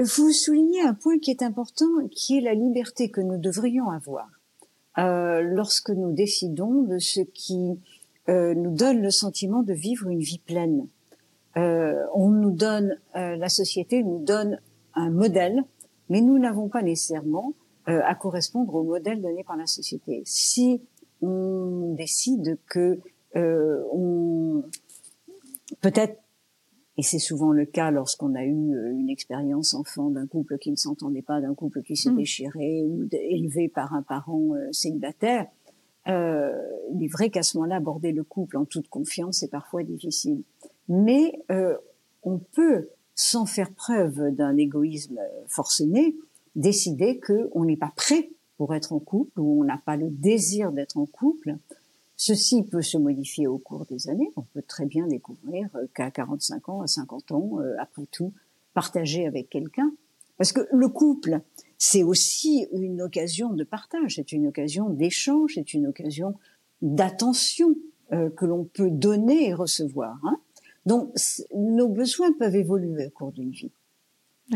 Vous 0.02 0.32
soulignez 0.32 0.82
un 0.82 0.94
point 0.94 1.18
qui 1.18 1.30
est 1.30 1.42
important, 1.42 1.86
qui 2.10 2.38
est 2.38 2.40
la 2.40 2.54
liberté 2.54 3.10
que 3.10 3.20
nous 3.20 3.38
devrions 3.38 3.88
avoir 3.90 4.28
euh, 4.98 5.40
lorsque 5.42 5.90
nous 5.90 6.12
décidons 6.12 6.82
de 6.82 6.98
ce 6.98 7.20
qui 7.20 7.78
euh, 8.28 8.54
nous 8.54 8.74
donne 8.74 9.00
le 9.00 9.10
sentiment 9.10 9.62
de 9.62 9.72
vivre 9.72 10.08
une 10.08 10.20
vie 10.20 10.38
pleine. 10.38 10.88
Euh, 11.56 12.04
on 12.14 12.30
nous 12.30 12.50
donne, 12.50 12.98
euh, 13.14 13.36
la 13.36 13.48
société 13.48 14.02
nous 14.02 14.22
donne 14.22 14.60
un 14.94 15.10
modèle, 15.10 15.64
mais 16.08 16.20
nous 16.20 16.38
n'avons 16.38 16.68
pas 16.68 16.82
nécessairement 16.82 17.54
euh, 17.88 18.02
à 18.04 18.14
correspondre 18.14 18.74
au 18.74 18.82
modèle 18.82 19.22
donné 19.22 19.44
par 19.44 19.56
la 19.56 19.66
société. 19.66 20.22
Si 20.24 20.82
on 21.22 21.94
décide 21.96 22.58
que 22.68 23.00
euh, 23.36 23.82
on 23.92 24.64
peut-être 25.80 26.20
et 26.98 27.02
c'est 27.02 27.18
souvent 27.18 27.52
le 27.52 27.66
cas 27.66 27.90
lorsqu'on 27.90 28.34
a 28.34 28.44
eu 28.44 28.74
euh, 28.74 28.90
une 28.92 29.10
expérience 29.10 29.74
enfant 29.74 30.10
d'un 30.10 30.26
couple 30.26 30.58
qui 30.58 30.70
ne 30.70 30.76
s'entendait 30.76 31.22
pas, 31.22 31.40
d'un 31.40 31.54
couple 31.54 31.82
qui 31.82 31.96
s'est 31.96 32.10
mmh. 32.10 32.16
déchiré 32.16 32.82
ou 32.84 33.06
élevé 33.12 33.68
par 33.68 33.92
un 33.94 34.02
parent 34.02 34.54
euh, 34.54 34.68
célibataire. 34.72 35.46
Euh, 36.08 36.52
il 36.94 37.04
est 37.04 37.12
vrai 37.12 37.30
qu'à 37.30 37.42
ce 37.42 37.56
moment-là, 37.58 37.76
aborder 37.76 38.12
le 38.12 38.24
couple 38.24 38.56
en 38.56 38.64
toute 38.64 38.88
confiance 38.88 39.42
est 39.42 39.50
parfois 39.50 39.82
difficile. 39.82 40.42
Mais 40.88 41.32
euh, 41.50 41.76
on 42.22 42.38
peut, 42.38 42.88
sans 43.14 43.44
faire 43.44 43.72
preuve 43.72 44.30
d'un 44.30 44.56
égoïsme 44.56 45.18
forcené, 45.48 46.16
décider 46.54 47.20
qu'on 47.20 47.64
n'est 47.64 47.76
pas 47.76 47.92
prêt 47.94 48.30
pour 48.56 48.74
être 48.74 48.92
en 48.92 49.00
couple 49.00 49.40
ou 49.40 49.60
on 49.60 49.64
n'a 49.64 49.78
pas 49.84 49.96
le 49.96 50.08
désir 50.10 50.72
d'être 50.72 50.96
en 50.96 51.06
couple 51.06 51.56
Ceci 52.16 52.62
peut 52.62 52.82
se 52.82 52.96
modifier 52.96 53.46
au 53.46 53.58
cours 53.58 53.84
des 53.84 54.08
années. 54.08 54.32
On 54.36 54.42
peut 54.42 54.62
très 54.62 54.86
bien 54.86 55.06
découvrir 55.06 55.68
qu'à 55.94 56.10
45 56.10 56.68
ans, 56.70 56.80
à 56.80 56.86
50 56.86 57.32
ans, 57.32 57.60
euh, 57.60 57.74
après 57.78 58.06
tout, 58.06 58.32
partager 58.72 59.26
avec 59.26 59.50
quelqu'un. 59.50 59.92
Parce 60.38 60.52
que 60.52 60.60
le 60.72 60.88
couple, 60.88 61.40
c'est 61.78 62.02
aussi 62.02 62.66
une 62.72 63.02
occasion 63.02 63.52
de 63.52 63.64
partage, 63.64 64.16
c'est 64.16 64.32
une 64.32 64.46
occasion 64.46 64.88
d'échange, 64.90 65.52
c'est 65.54 65.74
une 65.74 65.86
occasion 65.86 66.34
d'attention 66.82 67.74
euh, 68.12 68.30
que 68.30 68.46
l'on 68.46 68.64
peut 68.64 68.90
donner 68.90 69.48
et 69.48 69.54
recevoir. 69.54 70.18
Hein. 70.24 70.38
Donc, 70.86 71.14
nos 71.54 71.88
besoins 71.88 72.32
peuvent 72.32 72.56
évoluer 72.56 73.06
au 73.06 73.10
cours 73.10 73.32
d'une 73.32 73.50
vie. 73.50 73.72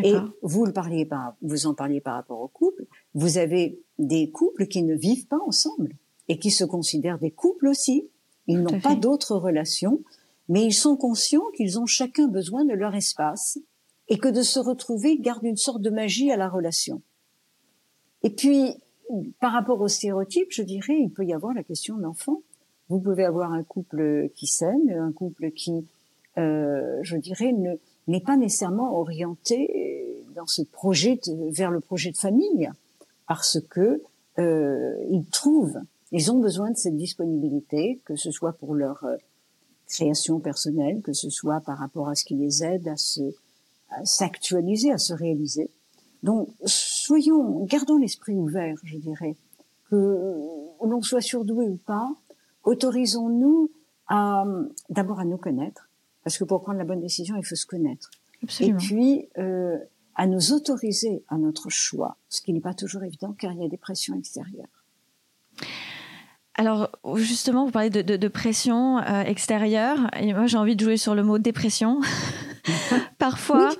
Et 0.04 0.14
vous 0.42 0.64
le 0.64 0.72
parliez 0.72 1.04
par, 1.04 1.36
vous 1.42 1.66
en 1.66 1.74
parliez 1.74 2.00
par 2.00 2.14
rapport 2.14 2.40
au 2.40 2.46
couple. 2.46 2.86
Vous 3.14 3.38
avez 3.38 3.82
des 3.98 4.30
couples 4.30 4.68
qui 4.68 4.84
ne 4.84 4.94
vivent 4.94 5.26
pas 5.26 5.40
ensemble 5.44 5.96
et 6.30 6.38
qui 6.38 6.52
se 6.52 6.62
considèrent 6.62 7.18
des 7.18 7.32
couples 7.32 7.66
aussi. 7.66 8.08
Ils 8.46 8.62
n'ont 8.62 8.80
pas 8.80 8.94
d'autres 8.94 9.34
relations, 9.34 10.00
mais 10.48 10.64
ils 10.64 10.72
sont 10.72 10.96
conscients 10.96 11.50
qu'ils 11.56 11.80
ont 11.80 11.86
chacun 11.86 12.28
besoin 12.28 12.64
de 12.64 12.72
leur 12.72 12.94
espace 12.94 13.58
et 14.06 14.16
que 14.16 14.28
de 14.28 14.42
se 14.42 14.60
retrouver 14.60 15.18
garde 15.18 15.42
une 15.42 15.56
sorte 15.56 15.82
de 15.82 15.90
magie 15.90 16.30
à 16.30 16.36
la 16.36 16.48
relation. 16.48 17.02
Et 18.22 18.30
puis, 18.30 18.76
par 19.40 19.52
rapport 19.52 19.80
aux 19.80 19.88
stéréotypes, 19.88 20.52
je 20.52 20.62
dirais, 20.62 21.00
il 21.00 21.10
peut 21.10 21.24
y 21.24 21.32
avoir 21.32 21.52
la 21.52 21.64
question 21.64 21.96
d'enfant. 21.96 22.42
Vous 22.88 23.00
pouvez 23.00 23.24
avoir 23.24 23.52
un 23.52 23.64
couple 23.64 24.30
qui 24.36 24.46
s'aime, 24.46 24.88
un 24.88 25.10
couple 25.10 25.50
qui, 25.50 25.84
euh, 26.38 27.00
je 27.02 27.16
dirais, 27.16 27.52
n'est 28.06 28.20
pas 28.20 28.36
nécessairement 28.36 28.96
orienté 28.96 30.24
dans 30.36 30.46
ce 30.46 30.62
projet 30.62 31.18
vers 31.50 31.72
le 31.72 31.80
projet 31.80 32.12
de 32.12 32.16
famille, 32.16 32.70
parce 33.26 33.58
que 33.68 34.00
euh, 34.38 34.94
ils 35.10 35.24
trouvent, 35.26 35.80
ils 36.12 36.30
ont 36.32 36.40
besoin 36.40 36.70
de 36.70 36.76
cette 36.76 36.96
disponibilité, 36.96 38.00
que 38.04 38.16
ce 38.16 38.30
soit 38.30 38.52
pour 38.52 38.74
leur 38.74 39.04
euh, 39.04 39.16
création 39.86 40.40
personnelle, 40.40 41.02
que 41.02 41.12
ce 41.12 41.30
soit 41.30 41.60
par 41.60 41.78
rapport 41.78 42.08
à 42.08 42.14
ce 42.14 42.24
qui 42.24 42.34
les 42.34 42.64
aide 42.64 42.88
à 42.88 42.96
se 42.96 43.22
s'actualiser, 44.04 44.92
à 44.92 44.98
se 44.98 45.12
réaliser. 45.12 45.68
Donc, 46.22 46.48
soyons, 46.64 47.64
gardons 47.64 47.96
l'esprit 47.96 48.34
ouvert, 48.34 48.76
je 48.84 48.98
dirais, 48.98 49.36
que 49.90 49.96
l'on 50.80 51.02
soit 51.02 51.20
surdoué 51.20 51.68
ou 51.68 51.76
pas, 51.76 52.08
autorisons-nous 52.64 53.70
à 54.06 54.44
d'abord 54.88 55.20
à 55.20 55.24
nous 55.24 55.38
connaître, 55.38 55.88
parce 56.22 56.38
que 56.38 56.44
pour 56.44 56.62
prendre 56.62 56.78
la 56.78 56.84
bonne 56.84 57.00
décision, 57.00 57.36
il 57.36 57.44
faut 57.44 57.56
se 57.56 57.66
connaître. 57.66 58.10
Et 58.60 58.72
puis 58.74 59.28
euh, 59.38 59.78
à 60.14 60.26
nous 60.26 60.52
autoriser 60.52 61.24
à 61.28 61.38
notre 61.38 61.68
choix, 61.70 62.16
ce 62.28 62.42
qui 62.42 62.52
n'est 62.52 62.60
pas 62.60 62.74
toujours 62.74 63.02
évident, 63.02 63.32
car 63.32 63.52
il 63.52 63.62
y 63.62 63.64
a 63.64 63.68
des 63.68 63.76
pressions 63.76 64.16
extérieures. 64.16 64.84
Alors 66.60 66.90
justement, 67.14 67.64
vous 67.64 67.70
parlez 67.70 67.88
de, 67.88 68.02
de, 68.02 68.18
de 68.18 68.28
pression 68.28 68.98
euh, 68.98 69.22
extérieure, 69.22 69.96
et 70.20 70.34
moi 70.34 70.46
j'ai 70.46 70.58
envie 70.58 70.76
de 70.76 70.84
jouer 70.84 70.98
sur 70.98 71.14
le 71.14 71.22
mot 71.22 71.38
dépression. 71.38 72.02
Parfois, 73.18 73.70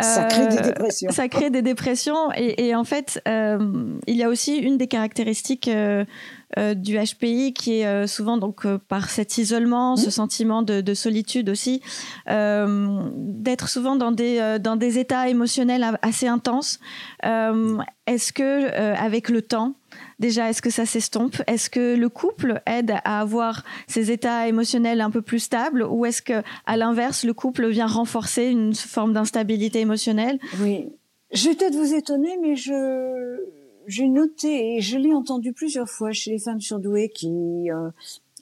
ça 0.00 0.24
crée 0.24 0.46
des 0.46 0.56
euh, 0.56 0.62
dépressions. 0.62 1.10
Ça 1.10 1.28
crée 1.28 1.50
des 1.50 1.60
dépressions, 1.60 2.32
et, 2.34 2.68
et 2.68 2.74
en 2.74 2.84
fait, 2.84 3.20
euh, 3.28 3.98
il 4.06 4.16
y 4.16 4.22
a 4.22 4.30
aussi 4.30 4.56
une 4.56 4.78
des 4.78 4.86
caractéristiques 4.86 5.68
du 5.68 6.98
HPI 6.98 7.52
qui 7.52 7.80
est 7.80 8.06
souvent 8.06 8.38
donc 8.38 8.66
par 8.88 9.10
cet 9.10 9.36
isolement, 9.36 9.96
ce 9.96 10.10
sentiment 10.10 10.62
de, 10.62 10.80
de 10.80 10.94
solitude 10.94 11.50
aussi, 11.50 11.82
d'être 12.26 13.68
souvent 13.68 13.96
dans 13.96 14.12
des 14.12 14.56
dans 14.58 14.76
des 14.76 14.98
états 14.98 15.28
émotionnels 15.28 15.98
assez 16.00 16.26
intenses. 16.26 16.80
Est-ce 17.22 18.32
que 18.32 18.74
avec 18.96 19.28
le 19.28 19.42
temps 19.42 19.74
Déjà, 20.20 20.50
est-ce 20.50 20.60
que 20.60 20.68
ça 20.68 20.84
s'estompe? 20.84 21.36
Est-ce 21.46 21.70
que 21.70 21.96
le 21.96 22.08
couple 22.10 22.60
aide 22.66 22.92
à 23.04 23.20
avoir 23.20 23.64
ces 23.88 24.10
états 24.10 24.46
émotionnels 24.46 25.00
un 25.00 25.10
peu 25.10 25.22
plus 25.22 25.38
stables 25.38 25.82
ou 25.82 26.04
est-ce 26.04 26.20
que, 26.20 26.42
à 26.66 26.76
l'inverse, 26.76 27.24
le 27.24 27.32
couple 27.32 27.66
vient 27.68 27.86
renforcer 27.86 28.44
une 28.44 28.74
forme 28.74 29.14
d'instabilité 29.14 29.80
émotionnelle? 29.80 30.38
Oui. 30.60 30.92
Je 31.32 31.48
vais 31.48 31.54
peut-être 31.54 31.74
vous 31.74 31.94
étonner, 31.94 32.36
mais 32.42 32.54
je, 32.54 33.38
j'ai 33.86 34.08
noté 34.08 34.76
et 34.76 34.80
je 34.82 34.98
l'ai 34.98 35.14
entendu 35.14 35.54
plusieurs 35.54 35.88
fois 35.88 36.12
chez 36.12 36.32
les 36.32 36.38
femmes 36.38 36.60
surdouées 36.60 37.08
qui 37.08 37.70
euh, 37.70 37.90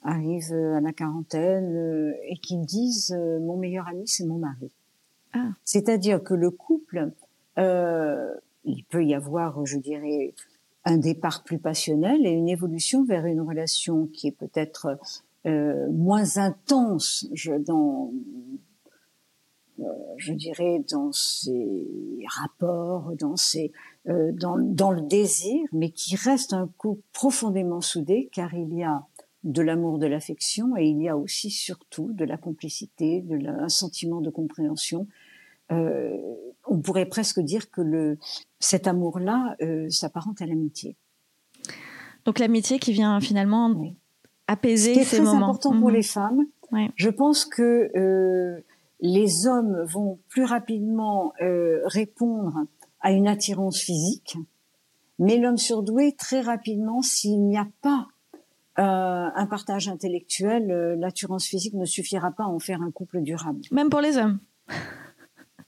arrivent 0.03 0.53
à 0.53 0.81
la 0.81 0.91
quarantaine 0.91 1.75
euh, 1.75 2.13
et 2.27 2.35
qui 2.37 2.57
disent 2.57 3.15
euh, 3.17 3.39
mon 3.39 3.55
meilleur 3.55 3.87
ami 3.87 4.05
c'est 4.05 4.25
mon 4.25 4.37
mari. 4.37 4.69
Ah. 5.33 5.51
C'est-à-dire 5.63 6.21
que 6.23 6.33
le 6.33 6.51
couple, 6.51 7.11
il 7.57 8.83
peut 8.89 9.05
y 9.05 9.13
avoir, 9.13 9.65
je 9.65 9.77
dirais, 9.77 10.33
un 10.89 10.97
départ 10.97 11.43
plus 11.43 11.59
passionnel 11.59 12.25
et 12.25 12.31
une 12.31 12.49
évolution 12.49 13.03
vers 13.03 13.25
une 13.25 13.41
relation 13.41 14.07
qui 14.07 14.27
est 14.27 14.37
peut-être 14.37 14.97
euh, 15.45 15.89
moins 15.91 16.37
intense 16.37 17.27
dans, 17.65 18.11
euh, 19.79 19.83
je 20.17 20.33
dirais, 20.33 20.83
dans 20.91 21.11
ses 21.11 21.87
rapports, 22.41 23.13
dans, 23.19 23.35
ses, 23.35 23.71
euh, 24.07 24.31
dans, 24.33 24.57
dans 24.57 24.91
le 24.91 25.01
désir, 25.01 25.61
mais 25.71 25.91
qui 25.91 26.15
reste 26.15 26.53
un 26.53 26.69
couple 26.77 27.03
profondément 27.13 27.81
soudé 27.81 28.29
car 28.33 28.53
il 28.53 28.73
y 28.73 28.83
a 28.83 29.05
de 29.43 29.61
l'amour, 29.61 29.99
de 29.99 30.07
l'affection 30.07 30.75
et 30.75 30.85
il 30.87 31.01
y 31.01 31.07
a 31.07 31.15
aussi 31.15 31.49
surtout 31.49 32.11
de 32.11 32.25
la 32.25 32.37
complicité, 32.37 33.21
de 33.21 33.47
un 33.47 33.69
sentiment 33.69 34.21
de 34.21 34.29
compréhension. 34.29 35.07
Euh, 35.71 36.17
on 36.65 36.79
pourrait 36.79 37.05
presque 37.05 37.39
dire 37.39 37.71
que 37.71 37.81
le, 37.81 38.17
cet 38.59 38.87
amour-là 38.87 39.55
euh, 39.61 39.89
s'apparente 39.89 40.41
à 40.41 40.45
l'amitié. 40.45 40.95
Donc 42.25 42.39
l'amitié 42.39 42.79
qui 42.79 42.91
vient 42.91 43.19
finalement 43.19 43.73
apaiser 44.47 44.93
Ce 44.93 44.99
qui 44.99 45.15
est 45.15 45.19
très 45.19 45.27
important 45.27 45.71
pour 45.71 45.89
mhm. 45.89 45.95
les 45.95 46.03
femmes. 46.03 46.45
Je 46.95 47.09
pense 47.09 47.45
que 47.45 47.89
euh, 47.97 48.63
les 49.01 49.47
hommes 49.47 49.83
vont 49.85 50.19
plus 50.27 50.43
rapidement 50.43 51.33
répondre 51.85 52.65
à 53.01 53.11
une 53.11 53.27
attirance 53.27 53.79
physique, 53.79 54.37
mais 55.17 55.37
l'homme 55.37 55.57
surdoué 55.57 56.15
très 56.17 56.41
rapidement, 56.41 57.01
s'il 57.01 57.41
n'y 57.45 57.57
a 57.57 57.67
pas 57.81 58.07
euh, 58.79 59.29
un 59.35 59.45
partage 59.45 59.89
intellectuel, 59.89 60.71
euh, 60.71 60.95
l'attirance 60.95 61.45
physique 61.45 61.73
ne 61.73 61.83
suffira 61.83 62.31
pas 62.31 62.43
à 62.43 62.47
en 62.47 62.59
faire 62.59 62.81
un 62.81 62.91
couple 62.91 63.21
durable. 63.21 63.59
Même 63.71 63.89
pour 63.89 63.99
les 63.99 64.17
hommes. 64.17 64.39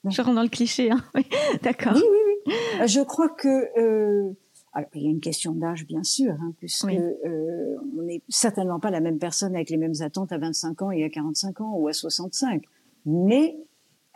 Je 0.09 0.21
rentre 0.21 0.35
dans 0.35 0.43
le 0.43 0.49
cliché. 0.49 0.91
Hein. 0.91 1.03
D'accord. 1.63 1.93
Oui, 1.95 2.01
oui, 2.01 2.17
oui. 2.47 2.53
Je 2.87 3.01
crois 3.01 3.29
que 3.29 3.47
euh, 3.79 4.33
alors, 4.73 4.89
il 4.95 5.03
y 5.03 5.07
a 5.07 5.09
une 5.09 5.19
question 5.19 5.53
d'âge, 5.53 5.85
bien 5.85 6.03
sûr, 6.03 6.33
hein, 6.39 6.53
puisque 6.57 6.85
euh, 6.85 7.75
on 7.97 8.03
n'est 8.03 8.21
certainement 8.29 8.79
pas 8.79 8.89
la 8.89 9.01
même 9.01 9.19
personne 9.19 9.53
avec 9.53 9.69
les 9.69 9.77
mêmes 9.77 9.95
attentes 9.99 10.31
à 10.31 10.37
25 10.37 10.81
ans 10.81 10.91
et 10.91 11.03
à 11.03 11.09
45 11.09 11.59
ans 11.61 11.73
ou 11.75 11.89
à 11.89 11.93
65. 11.93 12.63
Mais 13.05 13.57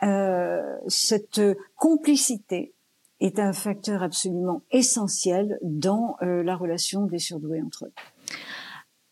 euh, 0.02 0.62
cette 0.88 1.42
complicité 1.76 2.72
est 3.20 3.38
un 3.38 3.52
facteur 3.52 4.02
absolument 4.02 4.62
essentiel 4.70 5.58
dans 5.62 6.16
euh, 6.22 6.42
la 6.42 6.56
relation 6.56 7.04
des 7.06 7.18
surdoués 7.18 7.60
entre 7.60 7.86
eux. 7.86 7.92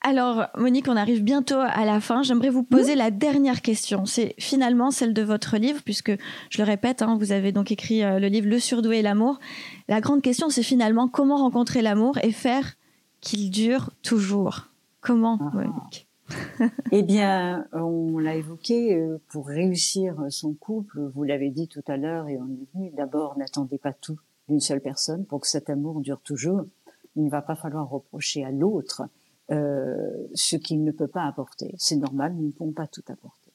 Alors, 0.07 0.49
Monique, 0.59 0.87
on 0.87 0.97
arrive 0.97 1.25
bientôt 1.25 1.57
à 1.59 1.87
la 1.87 1.99
fin. 1.99 2.23
J'aimerais 2.23 2.51
vous 2.51 2.63
poser 2.63 2.95
la 2.95 3.11
dernière 3.11 3.63
question. 3.63 4.05
C'est 4.05 4.35
finalement 4.39 4.91
celle 4.91 5.15
de 5.15 5.23
votre 5.23 5.57
livre, 5.57 5.81
puisque, 5.83 6.13
je 6.51 6.59
le 6.59 6.65
répète, 6.65 7.01
hein, 7.01 7.17
vous 7.19 7.33
avez 7.33 7.53
donc 7.53 7.73
écrit 7.73 8.05
euh, 8.05 8.19
le 8.19 8.27
livre 8.27 8.47
Le 8.47 8.59
surdoué 8.59 8.99
et 8.99 9.03
l'amour. 9.03 9.39
La 9.89 10.03
grande 10.03 10.21
question, 10.21 10.51
c'est 10.51 10.63
finalement 10.63 11.09
comment 11.09 11.37
rencontrer 11.37 11.81
l'amour 11.81 12.19
et 12.23 12.33
faire 12.33 12.75
qu'il 13.23 13.51
dure 13.51 13.93
toujours. 14.03 14.69
Comment, 15.01 15.39
ah. 15.41 15.51
Monique? 15.55 16.07
Eh 16.93 17.03
bien, 17.03 17.67
on 17.73 18.19
l'a 18.19 18.37
évoqué, 18.37 18.95
euh, 18.95 19.17
pour 19.31 19.49
réussir 19.49 20.17
son 20.29 20.53
couple, 20.53 21.01
vous 21.15 21.25
l'avez 21.25 21.49
dit 21.49 21.67
tout 21.67 21.85
à 21.87 21.97
l'heure 21.97 22.29
et 22.29 22.37
on 22.37 22.45
est 22.45 22.69
venu, 22.75 22.91
d'abord, 22.95 23.39
n'attendez 23.39 23.79
pas 23.79 23.95
tout 23.95 24.19
d'une 24.51 24.61
seule 24.61 24.83
personne 24.83 25.25
pour 25.25 25.41
que 25.41 25.49
cet 25.49 25.71
amour 25.71 26.03
dure 26.03 26.21
toujours. 26.21 26.67
Il 27.17 27.25
ne 27.25 27.31
va 27.31 27.41
pas 27.41 27.57
falloir 27.57 27.89
reprocher 27.89 28.45
à 28.45 28.51
l'autre 28.51 29.05
euh, 29.51 30.27
ce 30.35 30.57
qu'il 30.57 30.85
ne 30.85 30.93
peut 30.93 31.09
pas 31.09 31.25
apporter. 31.25 31.75
C'est 31.79 31.97
normal, 31.97 32.35
nous 32.35 32.47
ne 32.47 32.53
pouvons 32.53 32.73
pas 32.73 32.87
tout 32.87 33.03
apporter. 33.09 33.51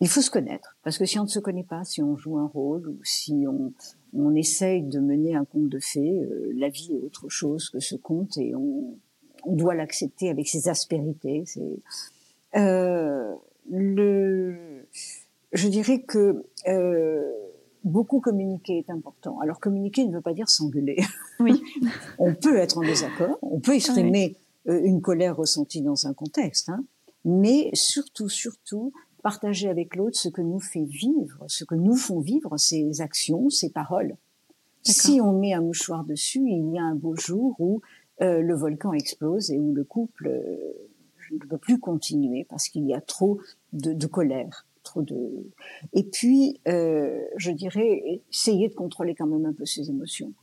Il 0.00 0.08
faut 0.08 0.20
se 0.20 0.30
connaître, 0.30 0.76
parce 0.82 0.98
que 0.98 1.06
si 1.06 1.18
on 1.18 1.22
ne 1.22 1.28
se 1.28 1.38
connaît 1.38 1.64
pas, 1.64 1.84
si 1.84 2.02
on 2.02 2.16
joue 2.16 2.38
un 2.38 2.46
rôle 2.46 2.88
ou 2.88 2.98
si 3.04 3.46
on, 3.48 3.72
on 4.12 4.34
essaye 4.34 4.82
de 4.82 4.98
mener 5.00 5.34
un 5.34 5.44
conte 5.44 5.68
de 5.68 5.78
fées, 5.78 6.20
euh, 6.20 6.52
la 6.56 6.68
vie 6.68 6.92
est 6.92 7.04
autre 7.04 7.28
chose 7.28 7.70
que 7.70 7.78
ce 7.78 7.94
conte 7.94 8.36
et 8.36 8.54
on, 8.54 8.98
on 9.44 9.54
doit 9.54 9.74
l'accepter 9.74 10.30
avec 10.30 10.48
ses 10.48 10.68
aspérités. 10.68 11.44
C'est, 11.46 11.78
euh, 12.56 13.34
le, 13.70 14.86
je 15.52 15.68
dirais 15.68 16.02
que 16.02 16.44
euh, 16.68 17.32
beaucoup 17.84 18.20
communiquer 18.20 18.78
est 18.78 18.90
important. 18.90 19.38
Alors 19.40 19.60
communiquer 19.60 20.06
ne 20.06 20.12
veut 20.12 20.20
pas 20.20 20.34
dire 20.34 20.48
s'engueuler. 20.48 20.96
Oui. 21.40 21.62
on 22.18 22.34
peut 22.34 22.56
être 22.58 22.78
en 22.78 22.82
désaccord, 22.82 23.38
on 23.42 23.60
peut 23.60 23.74
exprimer 23.74 24.36
une 24.66 25.00
colère 25.00 25.36
ressentie 25.36 25.82
dans 25.82 26.06
un 26.06 26.14
contexte, 26.14 26.68
hein, 26.68 26.84
mais 27.24 27.70
surtout, 27.74 28.28
surtout, 28.28 28.92
partager 29.22 29.68
avec 29.68 29.96
l'autre 29.96 30.18
ce 30.18 30.28
que 30.28 30.42
nous 30.42 30.60
fait 30.60 30.84
vivre, 30.84 31.44
ce 31.48 31.64
que 31.64 31.74
nous 31.74 31.96
font 31.96 32.20
vivre, 32.20 32.56
ses 32.58 33.00
actions, 33.00 33.48
ses 33.48 33.70
paroles. 33.70 34.16
Si 34.82 35.18
on 35.22 35.32
met 35.32 35.54
un 35.54 35.62
mouchoir 35.62 36.04
dessus, 36.04 36.42
il 36.46 36.72
y 36.74 36.78
a 36.78 36.82
un 36.82 36.94
beau 36.94 37.16
jour 37.16 37.56
où 37.58 37.80
euh, 38.20 38.42
le 38.42 38.54
volcan 38.54 38.92
explose 38.92 39.50
et 39.50 39.58
où 39.58 39.72
le 39.72 39.82
couple 39.82 40.28
euh, 40.28 40.72
ne 41.32 41.38
peut 41.38 41.56
plus 41.56 41.80
continuer 41.80 42.44
parce 42.44 42.68
qu'il 42.68 42.86
y 42.86 42.92
a 42.92 43.00
trop 43.00 43.40
de, 43.72 43.94
de, 43.94 44.06
colère, 44.06 44.66
trop 44.82 45.00
de. 45.00 45.50
Et 45.94 46.04
puis, 46.04 46.60
euh, 46.68 47.18
je 47.38 47.50
dirais, 47.50 48.22
essayer 48.30 48.68
de 48.68 48.74
contrôler 48.74 49.14
quand 49.14 49.26
même 49.26 49.46
un 49.46 49.54
peu 49.54 49.64
ses 49.64 49.88
émotions. 49.88 50.34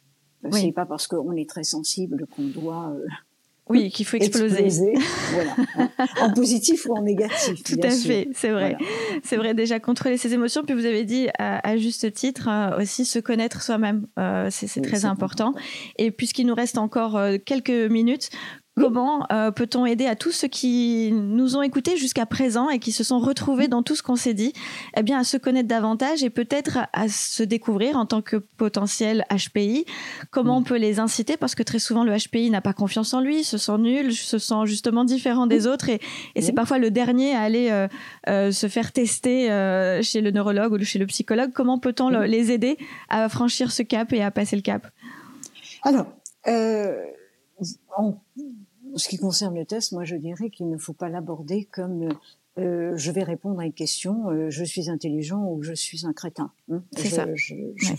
Oui. 0.43 0.59
C'est 0.59 0.71
pas 0.71 0.87
parce 0.87 1.05
qu'on 1.05 1.33
est 1.33 1.47
très 1.47 1.63
sensible 1.63 2.25
qu'on 2.35 2.47
doit 2.47 2.95
oui, 3.71 3.89
qu'il 3.89 4.05
faut 4.05 4.17
exploser. 4.17 4.93
voilà. 5.33 5.55
en 6.21 6.33
positif 6.33 6.85
ou 6.87 6.95
en 6.95 7.01
négatif. 7.01 7.63
Tout 7.63 7.79
à 7.81 7.89
fait, 7.89 8.27
c'est 8.33 8.51
vrai. 8.51 8.77
C'est 9.23 9.37
vrai, 9.37 9.53
déjà 9.53 9.79
contrôler 9.79 10.17
ses 10.17 10.33
émotions. 10.33 10.63
Puis 10.63 10.75
vous 10.75 10.85
avez 10.85 11.03
dit, 11.03 11.27
à, 11.39 11.77
juste 11.77 12.13
titre, 12.13 12.47
euh, 12.49 12.81
aussi 12.81 13.05
se 13.05 13.19
connaître 13.19 13.61
soi-même. 13.61 14.07
Euh, 14.19 14.47
c'est 14.49 14.81
très 14.81 15.05
important. 15.05 15.53
Et 15.97 16.11
puisqu'il 16.11 16.47
nous 16.47 16.55
reste 16.55 16.77
encore 16.77 17.17
euh, 17.17 17.37
quelques 17.43 17.69
minutes, 17.69 18.29
Comment 18.81 19.27
euh, 19.31 19.51
peut-on 19.51 19.85
aider 19.85 20.07
à 20.07 20.15
tous 20.15 20.31
ceux 20.31 20.47
qui 20.47 21.11
nous 21.11 21.55
ont 21.55 21.61
écoutés 21.61 21.97
jusqu'à 21.97 22.25
présent 22.25 22.69
et 22.69 22.79
qui 22.79 22.91
se 22.91 23.03
sont 23.03 23.19
retrouvés 23.19 23.67
dans 23.67 23.83
tout 23.83 23.95
ce 23.95 24.01
qu'on 24.01 24.15
s'est 24.15 24.33
dit, 24.33 24.53
eh 24.97 25.03
bien 25.03 25.19
à 25.19 25.23
se 25.23 25.37
connaître 25.37 25.67
davantage 25.67 26.23
et 26.23 26.31
peut-être 26.31 26.79
à, 26.91 27.07
se 27.07 27.43
découvrir 27.43 27.95
en 27.95 28.07
tant 28.07 28.21
que 28.21 28.37
potentiel 28.37 29.25
HPI 29.29 29.85
Comment 30.31 30.57
on 30.57 30.63
peut 30.63 30.77
les 30.77 30.99
inciter? 30.99 31.37
Parce 31.37 31.53
que 31.53 31.63
très 31.63 31.77
souvent 31.77 32.03
le 32.03 32.15
HPI 32.17 32.49
n'a 32.49 32.61
pas 32.61 32.73
confiance 32.73 33.13
en 33.13 33.21
lui, 33.21 33.43
se 33.43 33.57
sent 33.59 33.77
nul, 33.77 34.13
se 34.13 34.39
sent 34.39 34.65
justement 34.65 35.03
différent 35.03 35.45
des 35.45 35.67
autres 35.67 35.89
et, 35.89 35.99
c'est 36.39 36.53
parfois 36.53 36.79
le 36.79 36.89
dernier 36.89 37.35
à 37.35 37.41
aller 37.41 37.69
euh, 37.69 37.87
euh, 38.29 38.51
se 38.51 38.67
faire 38.67 38.91
tester 38.91 39.47
chez 40.01 40.21
le 40.21 40.31
neurologue 40.31 40.73
ou 40.73 40.83
chez 40.83 40.97
le 40.97 41.05
psychologue. 41.05 41.51
Comment 41.53 41.77
peut-on 41.77 42.09
les 42.09 42.51
aider 42.51 42.77
à 43.09 43.29
franchir 43.29 43.71
ce 43.71 43.83
cap 43.83 44.11
et 44.11 44.23
à 44.23 44.31
passer 44.31 44.55
le 44.55 44.63
cap? 44.63 44.87
Alors, 45.83 46.07
en 47.95 48.17
ce 48.95 49.07
qui 49.07 49.17
concerne 49.17 49.55
le 49.55 49.65
test, 49.65 49.91
moi 49.91 50.03
je 50.03 50.15
dirais 50.15 50.49
qu'il 50.49 50.69
ne 50.69 50.77
faut 50.77 50.93
pas 50.93 51.09
l'aborder 51.09 51.65
comme 51.65 52.09
euh, 52.57 52.91
je 52.95 53.11
vais 53.11 53.23
répondre 53.23 53.59
à 53.61 53.65
une 53.65 53.73
question, 53.73 54.29
euh, 54.29 54.49
je 54.49 54.63
suis 54.63 54.89
intelligent 54.89 55.45
ou 55.45 55.63
je 55.63 55.73
suis 55.73 56.05
un 56.05 56.13
crétin. 56.13 56.51
Hein. 56.69 56.83
C'est 56.97 57.09
ça. 57.09 57.25
Je, 57.33 57.55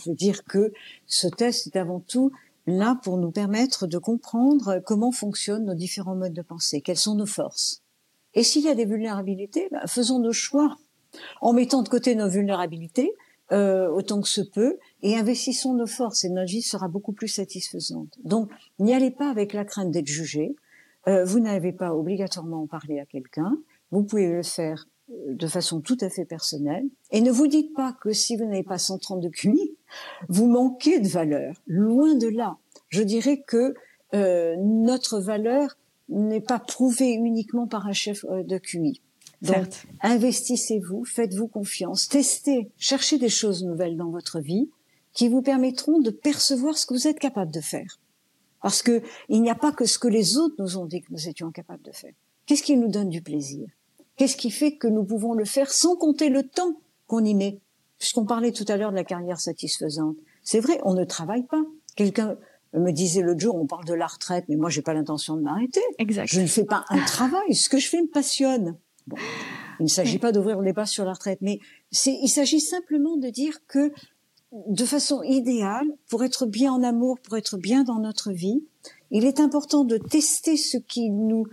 veux 0.06 0.14
dire 0.14 0.44
que 0.44 0.72
ce 1.06 1.26
test 1.26 1.66
est 1.68 1.78
avant 1.78 2.00
tout 2.00 2.32
là 2.66 2.98
pour 3.02 3.16
nous 3.16 3.30
permettre 3.30 3.86
de 3.86 3.98
comprendre 3.98 4.80
comment 4.84 5.10
fonctionnent 5.10 5.64
nos 5.64 5.74
différents 5.74 6.14
modes 6.14 6.34
de 6.34 6.42
pensée, 6.42 6.82
quelles 6.82 6.98
sont 6.98 7.14
nos 7.14 7.26
forces. 7.26 7.82
Et 8.34 8.42
s'il 8.42 8.62
y 8.62 8.68
a 8.68 8.74
des 8.74 8.84
vulnérabilités, 8.84 9.68
bah, 9.70 9.86
faisons 9.86 10.18
nos 10.18 10.32
choix 10.32 10.76
en 11.40 11.52
mettant 11.52 11.82
de 11.82 11.88
côté 11.88 12.14
nos 12.14 12.28
vulnérabilités 12.28 13.14
euh, 13.52 13.88
autant 13.88 14.20
que 14.20 14.28
se 14.28 14.40
peut 14.40 14.78
et 15.02 15.16
investissons 15.16 15.74
nos 15.74 15.86
forces 15.86 16.24
et 16.24 16.30
notre 16.30 16.50
vie 16.50 16.62
sera 16.62 16.88
beaucoup 16.88 17.12
plus 17.12 17.28
satisfaisante. 17.28 18.18
Donc 18.24 18.50
n'y 18.78 18.94
allez 18.94 19.10
pas 19.10 19.30
avec 19.30 19.52
la 19.52 19.64
crainte 19.64 19.90
d'être 19.90 20.06
jugé, 20.06 20.56
euh, 21.08 21.24
vous 21.24 21.40
n'avez 21.40 21.72
pas 21.72 21.94
obligatoirement 21.94 22.62
en 22.62 22.66
parler 22.66 23.00
à 23.00 23.06
quelqu'un. 23.06 23.56
Vous 23.90 24.02
pouvez 24.04 24.28
le 24.28 24.42
faire 24.42 24.86
euh, 25.10 25.34
de 25.34 25.46
façon 25.46 25.80
tout 25.80 25.98
à 26.00 26.08
fait 26.08 26.24
personnelle. 26.24 26.84
Et 27.10 27.20
ne 27.20 27.30
vous 27.30 27.46
dites 27.46 27.74
pas 27.74 27.92
que 28.00 28.12
si 28.12 28.36
vous 28.36 28.44
n'avez 28.44 28.62
pas 28.62 28.78
130 28.78 29.20
de 29.20 29.28
QI, 29.28 29.76
vous 30.28 30.46
manquez 30.46 31.00
de 31.00 31.08
valeur. 31.08 31.54
Loin 31.66 32.14
de 32.14 32.28
là. 32.28 32.56
Je 32.88 33.02
dirais 33.02 33.42
que 33.46 33.74
euh, 34.14 34.56
notre 34.58 35.20
valeur 35.20 35.76
n'est 36.08 36.40
pas 36.40 36.58
prouvée 36.58 37.12
uniquement 37.12 37.66
par 37.66 37.86
un 37.86 37.92
chef 37.92 38.24
euh, 38.24 38.42
de 38.42 38.58
QI. 38.58 39.00
Donc, 39.40 39.86
investissez-vous, 40.02 41.04
faites-vous 41.04 41.48
confiance, 41.48 42.08
testez, 42.08 42.70
cherchez 42.78 43.18
des 43.18 43.28
choses 43.28 43.64
nouvelles 43.64 43.96
dans 43.96 44.10
votre 44.10 44.38
vie 44.38 44.70
qui 45.14 45.28
vous 45.28 45.42
permettront 45.42 45.98
de 45.98 46.10
percevoir 46.10 46.78
ce 46.78 46.86
que 46.86 46.94
vous 46.94 47.08
êtes 47.08 47.18
capable 47.18 47.50
de 47.50 47.60
faire. 47.60 47.98
Parce 48.62 48.82
que 48.82 49.02
il 49.28 49.42
n'y 49.42 49.50
a 49.50 49.54
pas 49.54 49.72
que 49.72 49.84
ce 49.84 49.98
que 49.98 50.08
les 50.08 50.36
autres 50.36 50.54
nous 50.58 50.78
ont 50.78 50.86
dit 50.86 51.02
que 51.02 51.12
nous 51.12 51.28
étions 51.28 51.50
capables 51.50 51.82
de 51.82 51.92
faire. 51.92 52.12
Qu'est-ce 52.46 52.62
qui 52.62 52.76
nous 52.76 52.88
donne 52.88 53.08
du 53.08 53.22
plaisir? 53.22 53.68
Qu'est-ce 54.16 54.36
qui 54.36 54.50
fait 54.50 54.76
que 54.76 54.86
nous 54.88 55.04
pouvons 55.04 55.34
le 55.34 55.44
faire 55.44 55.70
sans 55.72 55.96
compter 55.96 56.28
le 56.28 56.42
temps 56.44 56.80
qu'on 57.06 57.24
y 57.24 57.34
met? 57.34 57.60
Puisqu'on 57.98 58.24
parlait 58.24 58.52
tout 58.52 58.64
à 58.68 58.76
l'heure 58.76 58.90
de 58.90 58.96
la 58.96 59.04
carrière 59.04 59.40
satisfaisante. 59.40 60.16
C'est 60.42 60.60
vrai, 60.60 60.80
on 60.84 60.94
ne 60.94 61.04
travaille 61.04 61.44
pas. 61.44 61.62
Quelqu'un 61.96 62.36
me 62.72 62.90
disait 62.90 63.20
l'autre 63.20 63.40
jour, 63.40 63.54
on 63.54 63.66
parle 63.66 63.84
de 63.84 63.94
la 63.94 64.06
retraite, 64.06 64.44
mais 64.48 64.56
moi 64.56 64.70
j'ai 64.70 64.82
pas 64.82 64.94
l'intention 64.94 65.36
de 65.36 65.42
m'arrêter. 65.42 65.82
Exact. 65.98 66.26
Je 66.26 66.40
ne 66.40 66.46
fais 66.46 66.64
pas 66.64 66.84
un 66.88 67.04
travail. 67.04 67.54
Ce 67.54 67.68
que 67.68 67.78
je 67.78 67.88
fais 67.88 68.00
me 68.00 68.08
passionne. 68.08 68.76
Bon. 69.06 69.16
Il 69.80 69.84
ne 69.84 69.88
s'agit 69.88 70.18
pas 70.18 70.32
d'ouvrir 70.32 70.60
le 70.60 70.66
débat 70.66 70.86
sur 70.86 71.04
la 71.04 71.12
retraite, 71.12 71.38
mais 71.40 71.58
c'est, 71.90 72.16
il 72.22 72.28
s'agit 72.28 72.60
simplement 72.60 73.16
de 73.16 73.28
dire 73.28 73.58
que 73.66 73.92
de 74.52 74.84
façon 74.84 75.22
idéale, 75.22 75.86
pour 76.10 76.24
être 76.24 76.46
bien 76.46 76.72
en 76.72 76.82
amour, 76.82 77.18
pour 77.20 77.36
être 77.36 77.56
bien 77.56 77.84
dans 77.84 77.98
notre 77.98 78.32
vie, 78.32 78.62
il 79.10 79.24
est 79.24 79.40
important 79.40 79.84
de 79.84 79.96
tester 79.96 80.56
ce 80.56 80.76
qui 80.76 81.10
nous, 81.10 81.46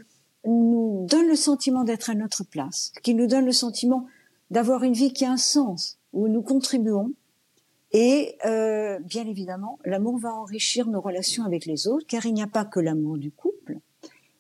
nous 0.45 1.05
donne 1.09 1.27
le 1.27 1.35
sentiment 1.35 1.83
d'être 1.83 2.09
à 2.09 2.15
notre 2.15 2.43
place, 2.43 2.91
qui 3.03 3.13
nous 3.13 3.27
donne 3.27 3.45
le 3.45 3.51
sentiment 3.51 4.05
d'avoir 4.51 4.83
une 4.83 4.93
vie 4.93 5.13
qui 5.13 5.25
a 5.25 5.31
un 5.31 5.37
sens, 5.37 5.97
où 6.11 6.27
nous 6.27 6.41
contribuons. 6.41 7.13
Et 7.91 8.35
euh, 8.45 8.99
bien 8.99 9.25
évidemment, 9.27 9.79
l'amour 9.85 10.17
va 10.17 10.33
enrichir 10.33 10.87
nos 10.87 11.01
relations 11.01 11.43
avec 11.43 11.65
les 11.65 11.87
autres, 11.87 12.05
car 12.07 12.25
il 12.25 12.33
n'y 12.33 12.43
a 12.43 12.47
pas 12.47 12.65
que 12.65 12.79
l'amour 12.79 13.17
du 13.17 13.31
couple. 13.31 13.79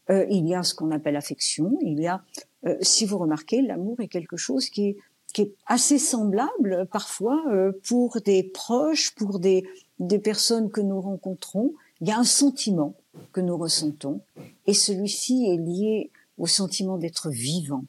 Euh, 0.09 0.25
il 0.29 0.47
y 0.47 0.55
a 0.55 0.63
ce 0.63 0.73
qu'on 0.73 0.91
appelle 0.91 1.15
affection. 1.15 1.77
Il 1.81 1.99
y 1.99 2.07
a, 2.07 2.23
euh, 2.65 2.75
si 2.81 3.05
vous 3.05 3.17
remarquez, 3.17 3.61
l'amour 3.61 3.99
est 4.01 4.07
quelque 4.07 4.37
chose 4.37 4.69
qui 4.69 4.89
est 4.89 4.97
qui 5.31 5.41
est 5.41 5.53
assez 5.65 5.99
semblable 5.99 6.87
parfois 6.91 7.43
euh, 7.51 7.71
pour 7.87 8.19
des 8.21 8.43
proches, 8.43 9.13
pour 9.15 9.39
des, 9.39 9.63
des 9.99 10.19
personnes 10.19 10.69
que 10.69 10.81
nous 10.81 10.99
rencontrons. 11.01 11.73
Il 12.01 12.07
y 12.07 12.11
a 12.11 12.17
un 12.17 12.23
sentiment 12.23 12.95
que 13.33 13.41
nous 13.41 13.57
ressentons 13.57 14.21
et 14.67 14.73
celui-ci 14.73 15.45
est 15.45 15.57
lié 15.57 16.11
au 16.37 16.47
sentiment 16.47 16.97
d'être 16.97 17.29
vivant. 17.29 17.83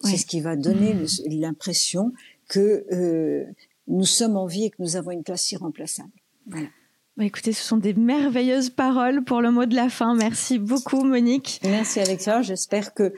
C'est 0.00 0.18
ce 0.18 0.26
qui 0.26 0.40
va 0.40 0.54
donner 0.54 0.92
mmh. 0.92 1.06
l'impression 1.30 2.12
que 2.48 2.84
euh, 2.92 3.46
nous 3.88 4.04
sommes 4.04 4.36
en 4.36 4.46
vie 4.46 4.64
et 4.64 4.70
que 4.70 4.82
nous 4.82 4.96
avons 4.96 5.12
une 5.12 5.22
place 5.22 5.50
irremplaçable. 5.52 6.12
Voilà. 6.46 6.68
Bah 7.16 7.24
écoutez, 7.24 7.52
ce 7.52 7.62
sont 7.62 7.76
des 7.76 7.94
merveilleuses 7.94 8.70
paroles 8.70 9.22
pour 9.22 9.40
le 9.40 9.52
mot 9.52 9.66
de 9.66 9.76
la 9.76 9.88
fin. 9.88 10.16
Merci 10.16 10.58
beaucoup, 10.58 11.04
Monique. 11.04 11.60
Merci, 11.62 12.00
Alexia. 12.00 12.42
J'espère 12.42 12.92
que 12.92 13.14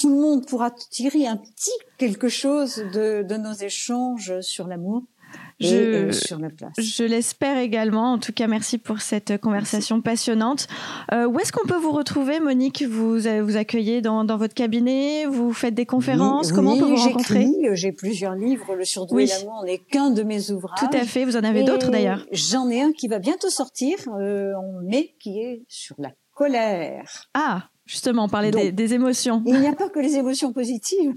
tout 0.00 0.08
le 0.08 0.20
monde 0.20 0.46
pourra 0.46 0.70
tirer 0.70 1.26
un 1.26 1.36
petit 1.36 1.70
quelque 1.98 2.28
chose 2.28 2.76
de 2.94 3.36
nos 3.36 3.52
échanges 3.52 4.40
sur 4.40 4.66
l'amour 4.66 5.02
je, 5.60 5.74
euh, 5.74 6.12
sur 6.12 6.38
la 6.38 6.50
place. 6.50 6.72
Je 6.78 7.04
l'espère 7.04 7.58
également. 7.58 8.12
En 8.12 8.18
tout 8.18 8.32
cas, 8.32 8.46
merci 8.46 8.78
pour 8.78 9.00
cette 9.00 9.40
conversation 9.40 10.00
passionnante. 10.00 10.66
Euh, 11.12 11.26
où 11.26 11.38
est-ce 11.38 11.52
qu'on 11.52 11.66
peut 11.66 11.78
vous 11.78 11.92
retrouver, 11.92 12.40
Monique? 12.40 12.82
Vous 12.82 13.18
vous 13.18 13.56
accueillez 13.56 14.00
dans, 14.00 14.24
dans, 14.24 14.36
votre 14.36 14.54
cabinet? 14.54 15.26
Vous 15.26 15.52
faites 15.52 15.74
des 15.74 15.86
conférences? 15.86 16.52
Comment 16.52 16.72
on 16.72 16.78
peut 16.78 16.84
vous 16.84 16.96
rencontrer? 16.96 17.46
euh, 17.64 17.74
J'ai 17.74 17.92
plusieurs 17.92 18.34
livres. 18.34 18.74
Le 18.74 18.84
surdoué 18.84 19.24
oui. 19.24 19.30
l'amour 19.38 19.62
n'est 19.64 19.78
qu'un 19.78 20.10
de 20.10 20.22
mes 20.22 20.50
ouvrages. 20.50 20.78
Tout 20.78 20.96
à 20.96 21.04
fait. 21.04 21.24
Vous 21.24 21.36
en 21.36 21.44
avez 21.44 21.62
d'autres 21.62 21.90
d'ailleurs. 21.90 22.26
J'en 22.32 22.68
ai 22.68 22.80
un 22.82 22.92
qui 22.92 23.08
va 23.08 23.18
bientôt 23.18 23.50
sortir 23.50 23.96
euh, 24.18 24.52
en 24.54 24.82
mai, 24.82 25.14
qui 25.20 25.40
est 25.40 25.64
sur 25.68 25.96
la 25.98 26.10
colère. 26.32 27.28
Ah 27.34 27.68
Justement, 27.86 28.24
on 28.24 28.28
parlait 28.28 28.50
des, 28.50 28.72
des, 28.72 28.94
émotions. 28.94 29.42
Il 29.44 29.60
n'y 29.60 29.68
a 29.68 29.74
pas 29.74 29.90
que 29.90 29.98
les 29.98 30.16
émotions 30.16 30.54
positives, 30.54 31.12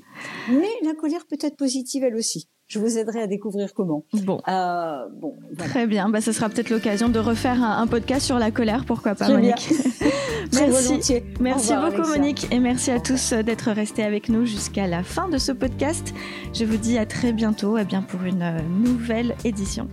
mais 0.49 0.67
la 0.83 0.93
colère 0.95 1.25
peut 1.29 1.37
être 1.39 1.55
positive 1.55 2.03
elle 2.03 2.15
aussi 2.15 2.49
je 2.67 2.79
vous 2.79 2.97
aiderai 2.97 3.21
à 3.21 3.27
découvrir 3.27 3.73
comment. 3.73 4.03
Bon. 4.13 4.41
Euh, 4.47 5.07
bon 5.13 5.35
Très 5.57 5.87
bien. 5.87 6.09
Bah, 6.09 6.19
ce 6.19 6.31
sera 6.31 6.49
peut-être 6.49 6.69
l'occasion 6.69 7.07
de 7.07 7.19
refaire 7.19 7.63
un, 7.63 7.87
podcast 7.87 8.25
sur 8.25 8.39
la 8.39 8.51
colère, 8.51 8.83
pourquoi 8.85 9.15
pas, 9.15 9.29
Monique. 9.29 9.69
merci. 10.53 11.23
Merci 11.39 11.73
beaucoup, 11.73 12.07
Monique. 12.09 12.51
Et 12.51 12.59
merci 12.59 12.91
à 12.91 12.99
tous 12.99 13.33
d'être 13.33 13.71
restés 13.71 14.03
avec 14.03 14.27
nous 14.27 14.45
jusqu'à 14.45 14.87
la 14.87 15.03
fin 15.03 15.29
de 15.29 15.37
ce 15.37 15.53
podcast. 15.53 16.13
Je 16.53 16.65
vous 16.65 16.77
dis 16.77 16.97
à 16.97 17.05
très 17.05 17.31
bientôt, 17.31 17.77
eh 17.77 17.85
bien, 17.85 18.01
pour 18.01 18.23
une 18.23 18.41
euh, 18.41 18.59
nouvelle 18.83 19.35
édition. 19.45 19.87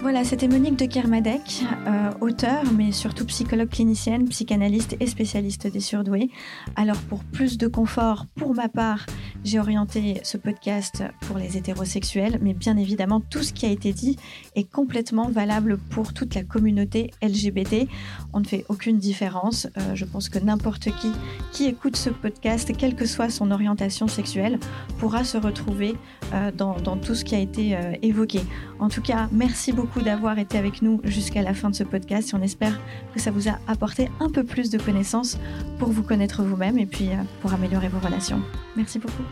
Voilà, 0.00 0.22
c'était 0.22 0.46
Monique 0.46 0.76
de 0.76 0.86
Kermadec, 0.86 1.64
euh, 1.88 2.10
auteure, 2.20 2.62
mais 2.76 2.92
surtout 2.92 3.24
psychologue 3.24 3.68
clinicienne, 3.68 4.28
psychanalyste 4.28 4.96
et 5.00 5.08
spécialiste 5.08 5.66
des 5.66 5.80
surdoués. 5.80 6.30
Alors 6.76 6.98
pour 6.98 7.24
plus 7.24 7.58
de 7.58 7.66
confort, 7.66 8.26
pour 8.36 8.54
ma 8.54 8.68
part, 8.68 9.06
j'ai 9.42 9.58
orienté 9.58 10.20
ce 10.22 10.36
podcast 10.36 11.02
pour 11.22 11.36
les 11.36 11.56
hétérosexuels, 11.56 12.38
mais 12.40 12.54
bien 12.54 12.76
évidemment, 12.76 13.20
tout 13.20 13.42
ce 13.42 13.52
qui 13.52 13.66
a 13.66 13.70
été 13.70 13.92
dit 13.92 14.16
est 14.54 14.70
complètement 14.70 15.30
valable 15.30 15.78
pour 15.90 16.12
toute 16.12 16.36
la 16.36 16.44
communauté 16.44 17.10
LGBT. 17.20 17.88
On 18.32 18.38
ne 18.38 18.46
fait 18.46 18.64
aucune 18.68 18.98
différence. 18.98 19.66
Euh, 19.78 19.96
je 19.96 20.04
pense 20.04 20.28
que 20.28 20.38
n'importe 20.38 20.94
qui 20.96 21.10
qui 21.50 21.66
écoute 21.66 21.96
ce 21.96 22.10
podcast, 22.10 22.70
quelle 22.76 22.94
que 22.94 23.06
soit 23.06 23.30
son 23.30 23.50
orientation 23.50 24.06
sexuelle, 24.06 24.60
pourra 24.98 25.24
se 25.24 25.38
retrouver 25.38 25.96
euh, 26.34 26.52
dans, 26.52 26.76
dans, 26.78 26.96
tout 26.96 27.16
ce 27.16 27.24
qui 27.24 27.34
a 27.34 27.40
été 27.40 27.76
évoqué. 28.02 28.40
En 28.78 28.88
tout 28.88 29.02
cas, 29.02 29.28
merci 29.32 29.72
beaucoup 29.72 29.87
d'avoir 29.96 30.38
été 30.38 30.58
avec 30.58 30.82
nous 30.82 31.00
jusqu'à 31.04 31.42
la 31.42 31.54
fin 31.54 31.70
de 31.70 31.74
ce 31.74 31.84
podcast 31.84 32.30
et 32.30 32.36
on 32.36 32.42
espère 32.42 32.78
que 33.14 33.20
ça 33.20 33.30
vous 33.30 33.48
a 33.48 33.58
apporté 33.66 34.08
un 34.20 34.30
peu 34.30 34.44
plus 34.44 34.70
de 34.70 34.78
connaissances 34.78 35.38
pour 35.78 35.90
vous 35.90 36.02
connaître 36.02 36.42
vous-même 36.42 36.78
et 36.78 36.86
puis 36.86 37.10
euh, 37.10 37.16
pour 37.40 37.52
améliorer 37.52 37.88
vos 37.88 37.98
relations. 37.98 38.40
Merci 38.76 38.98
beaucoup. 38.98 39.24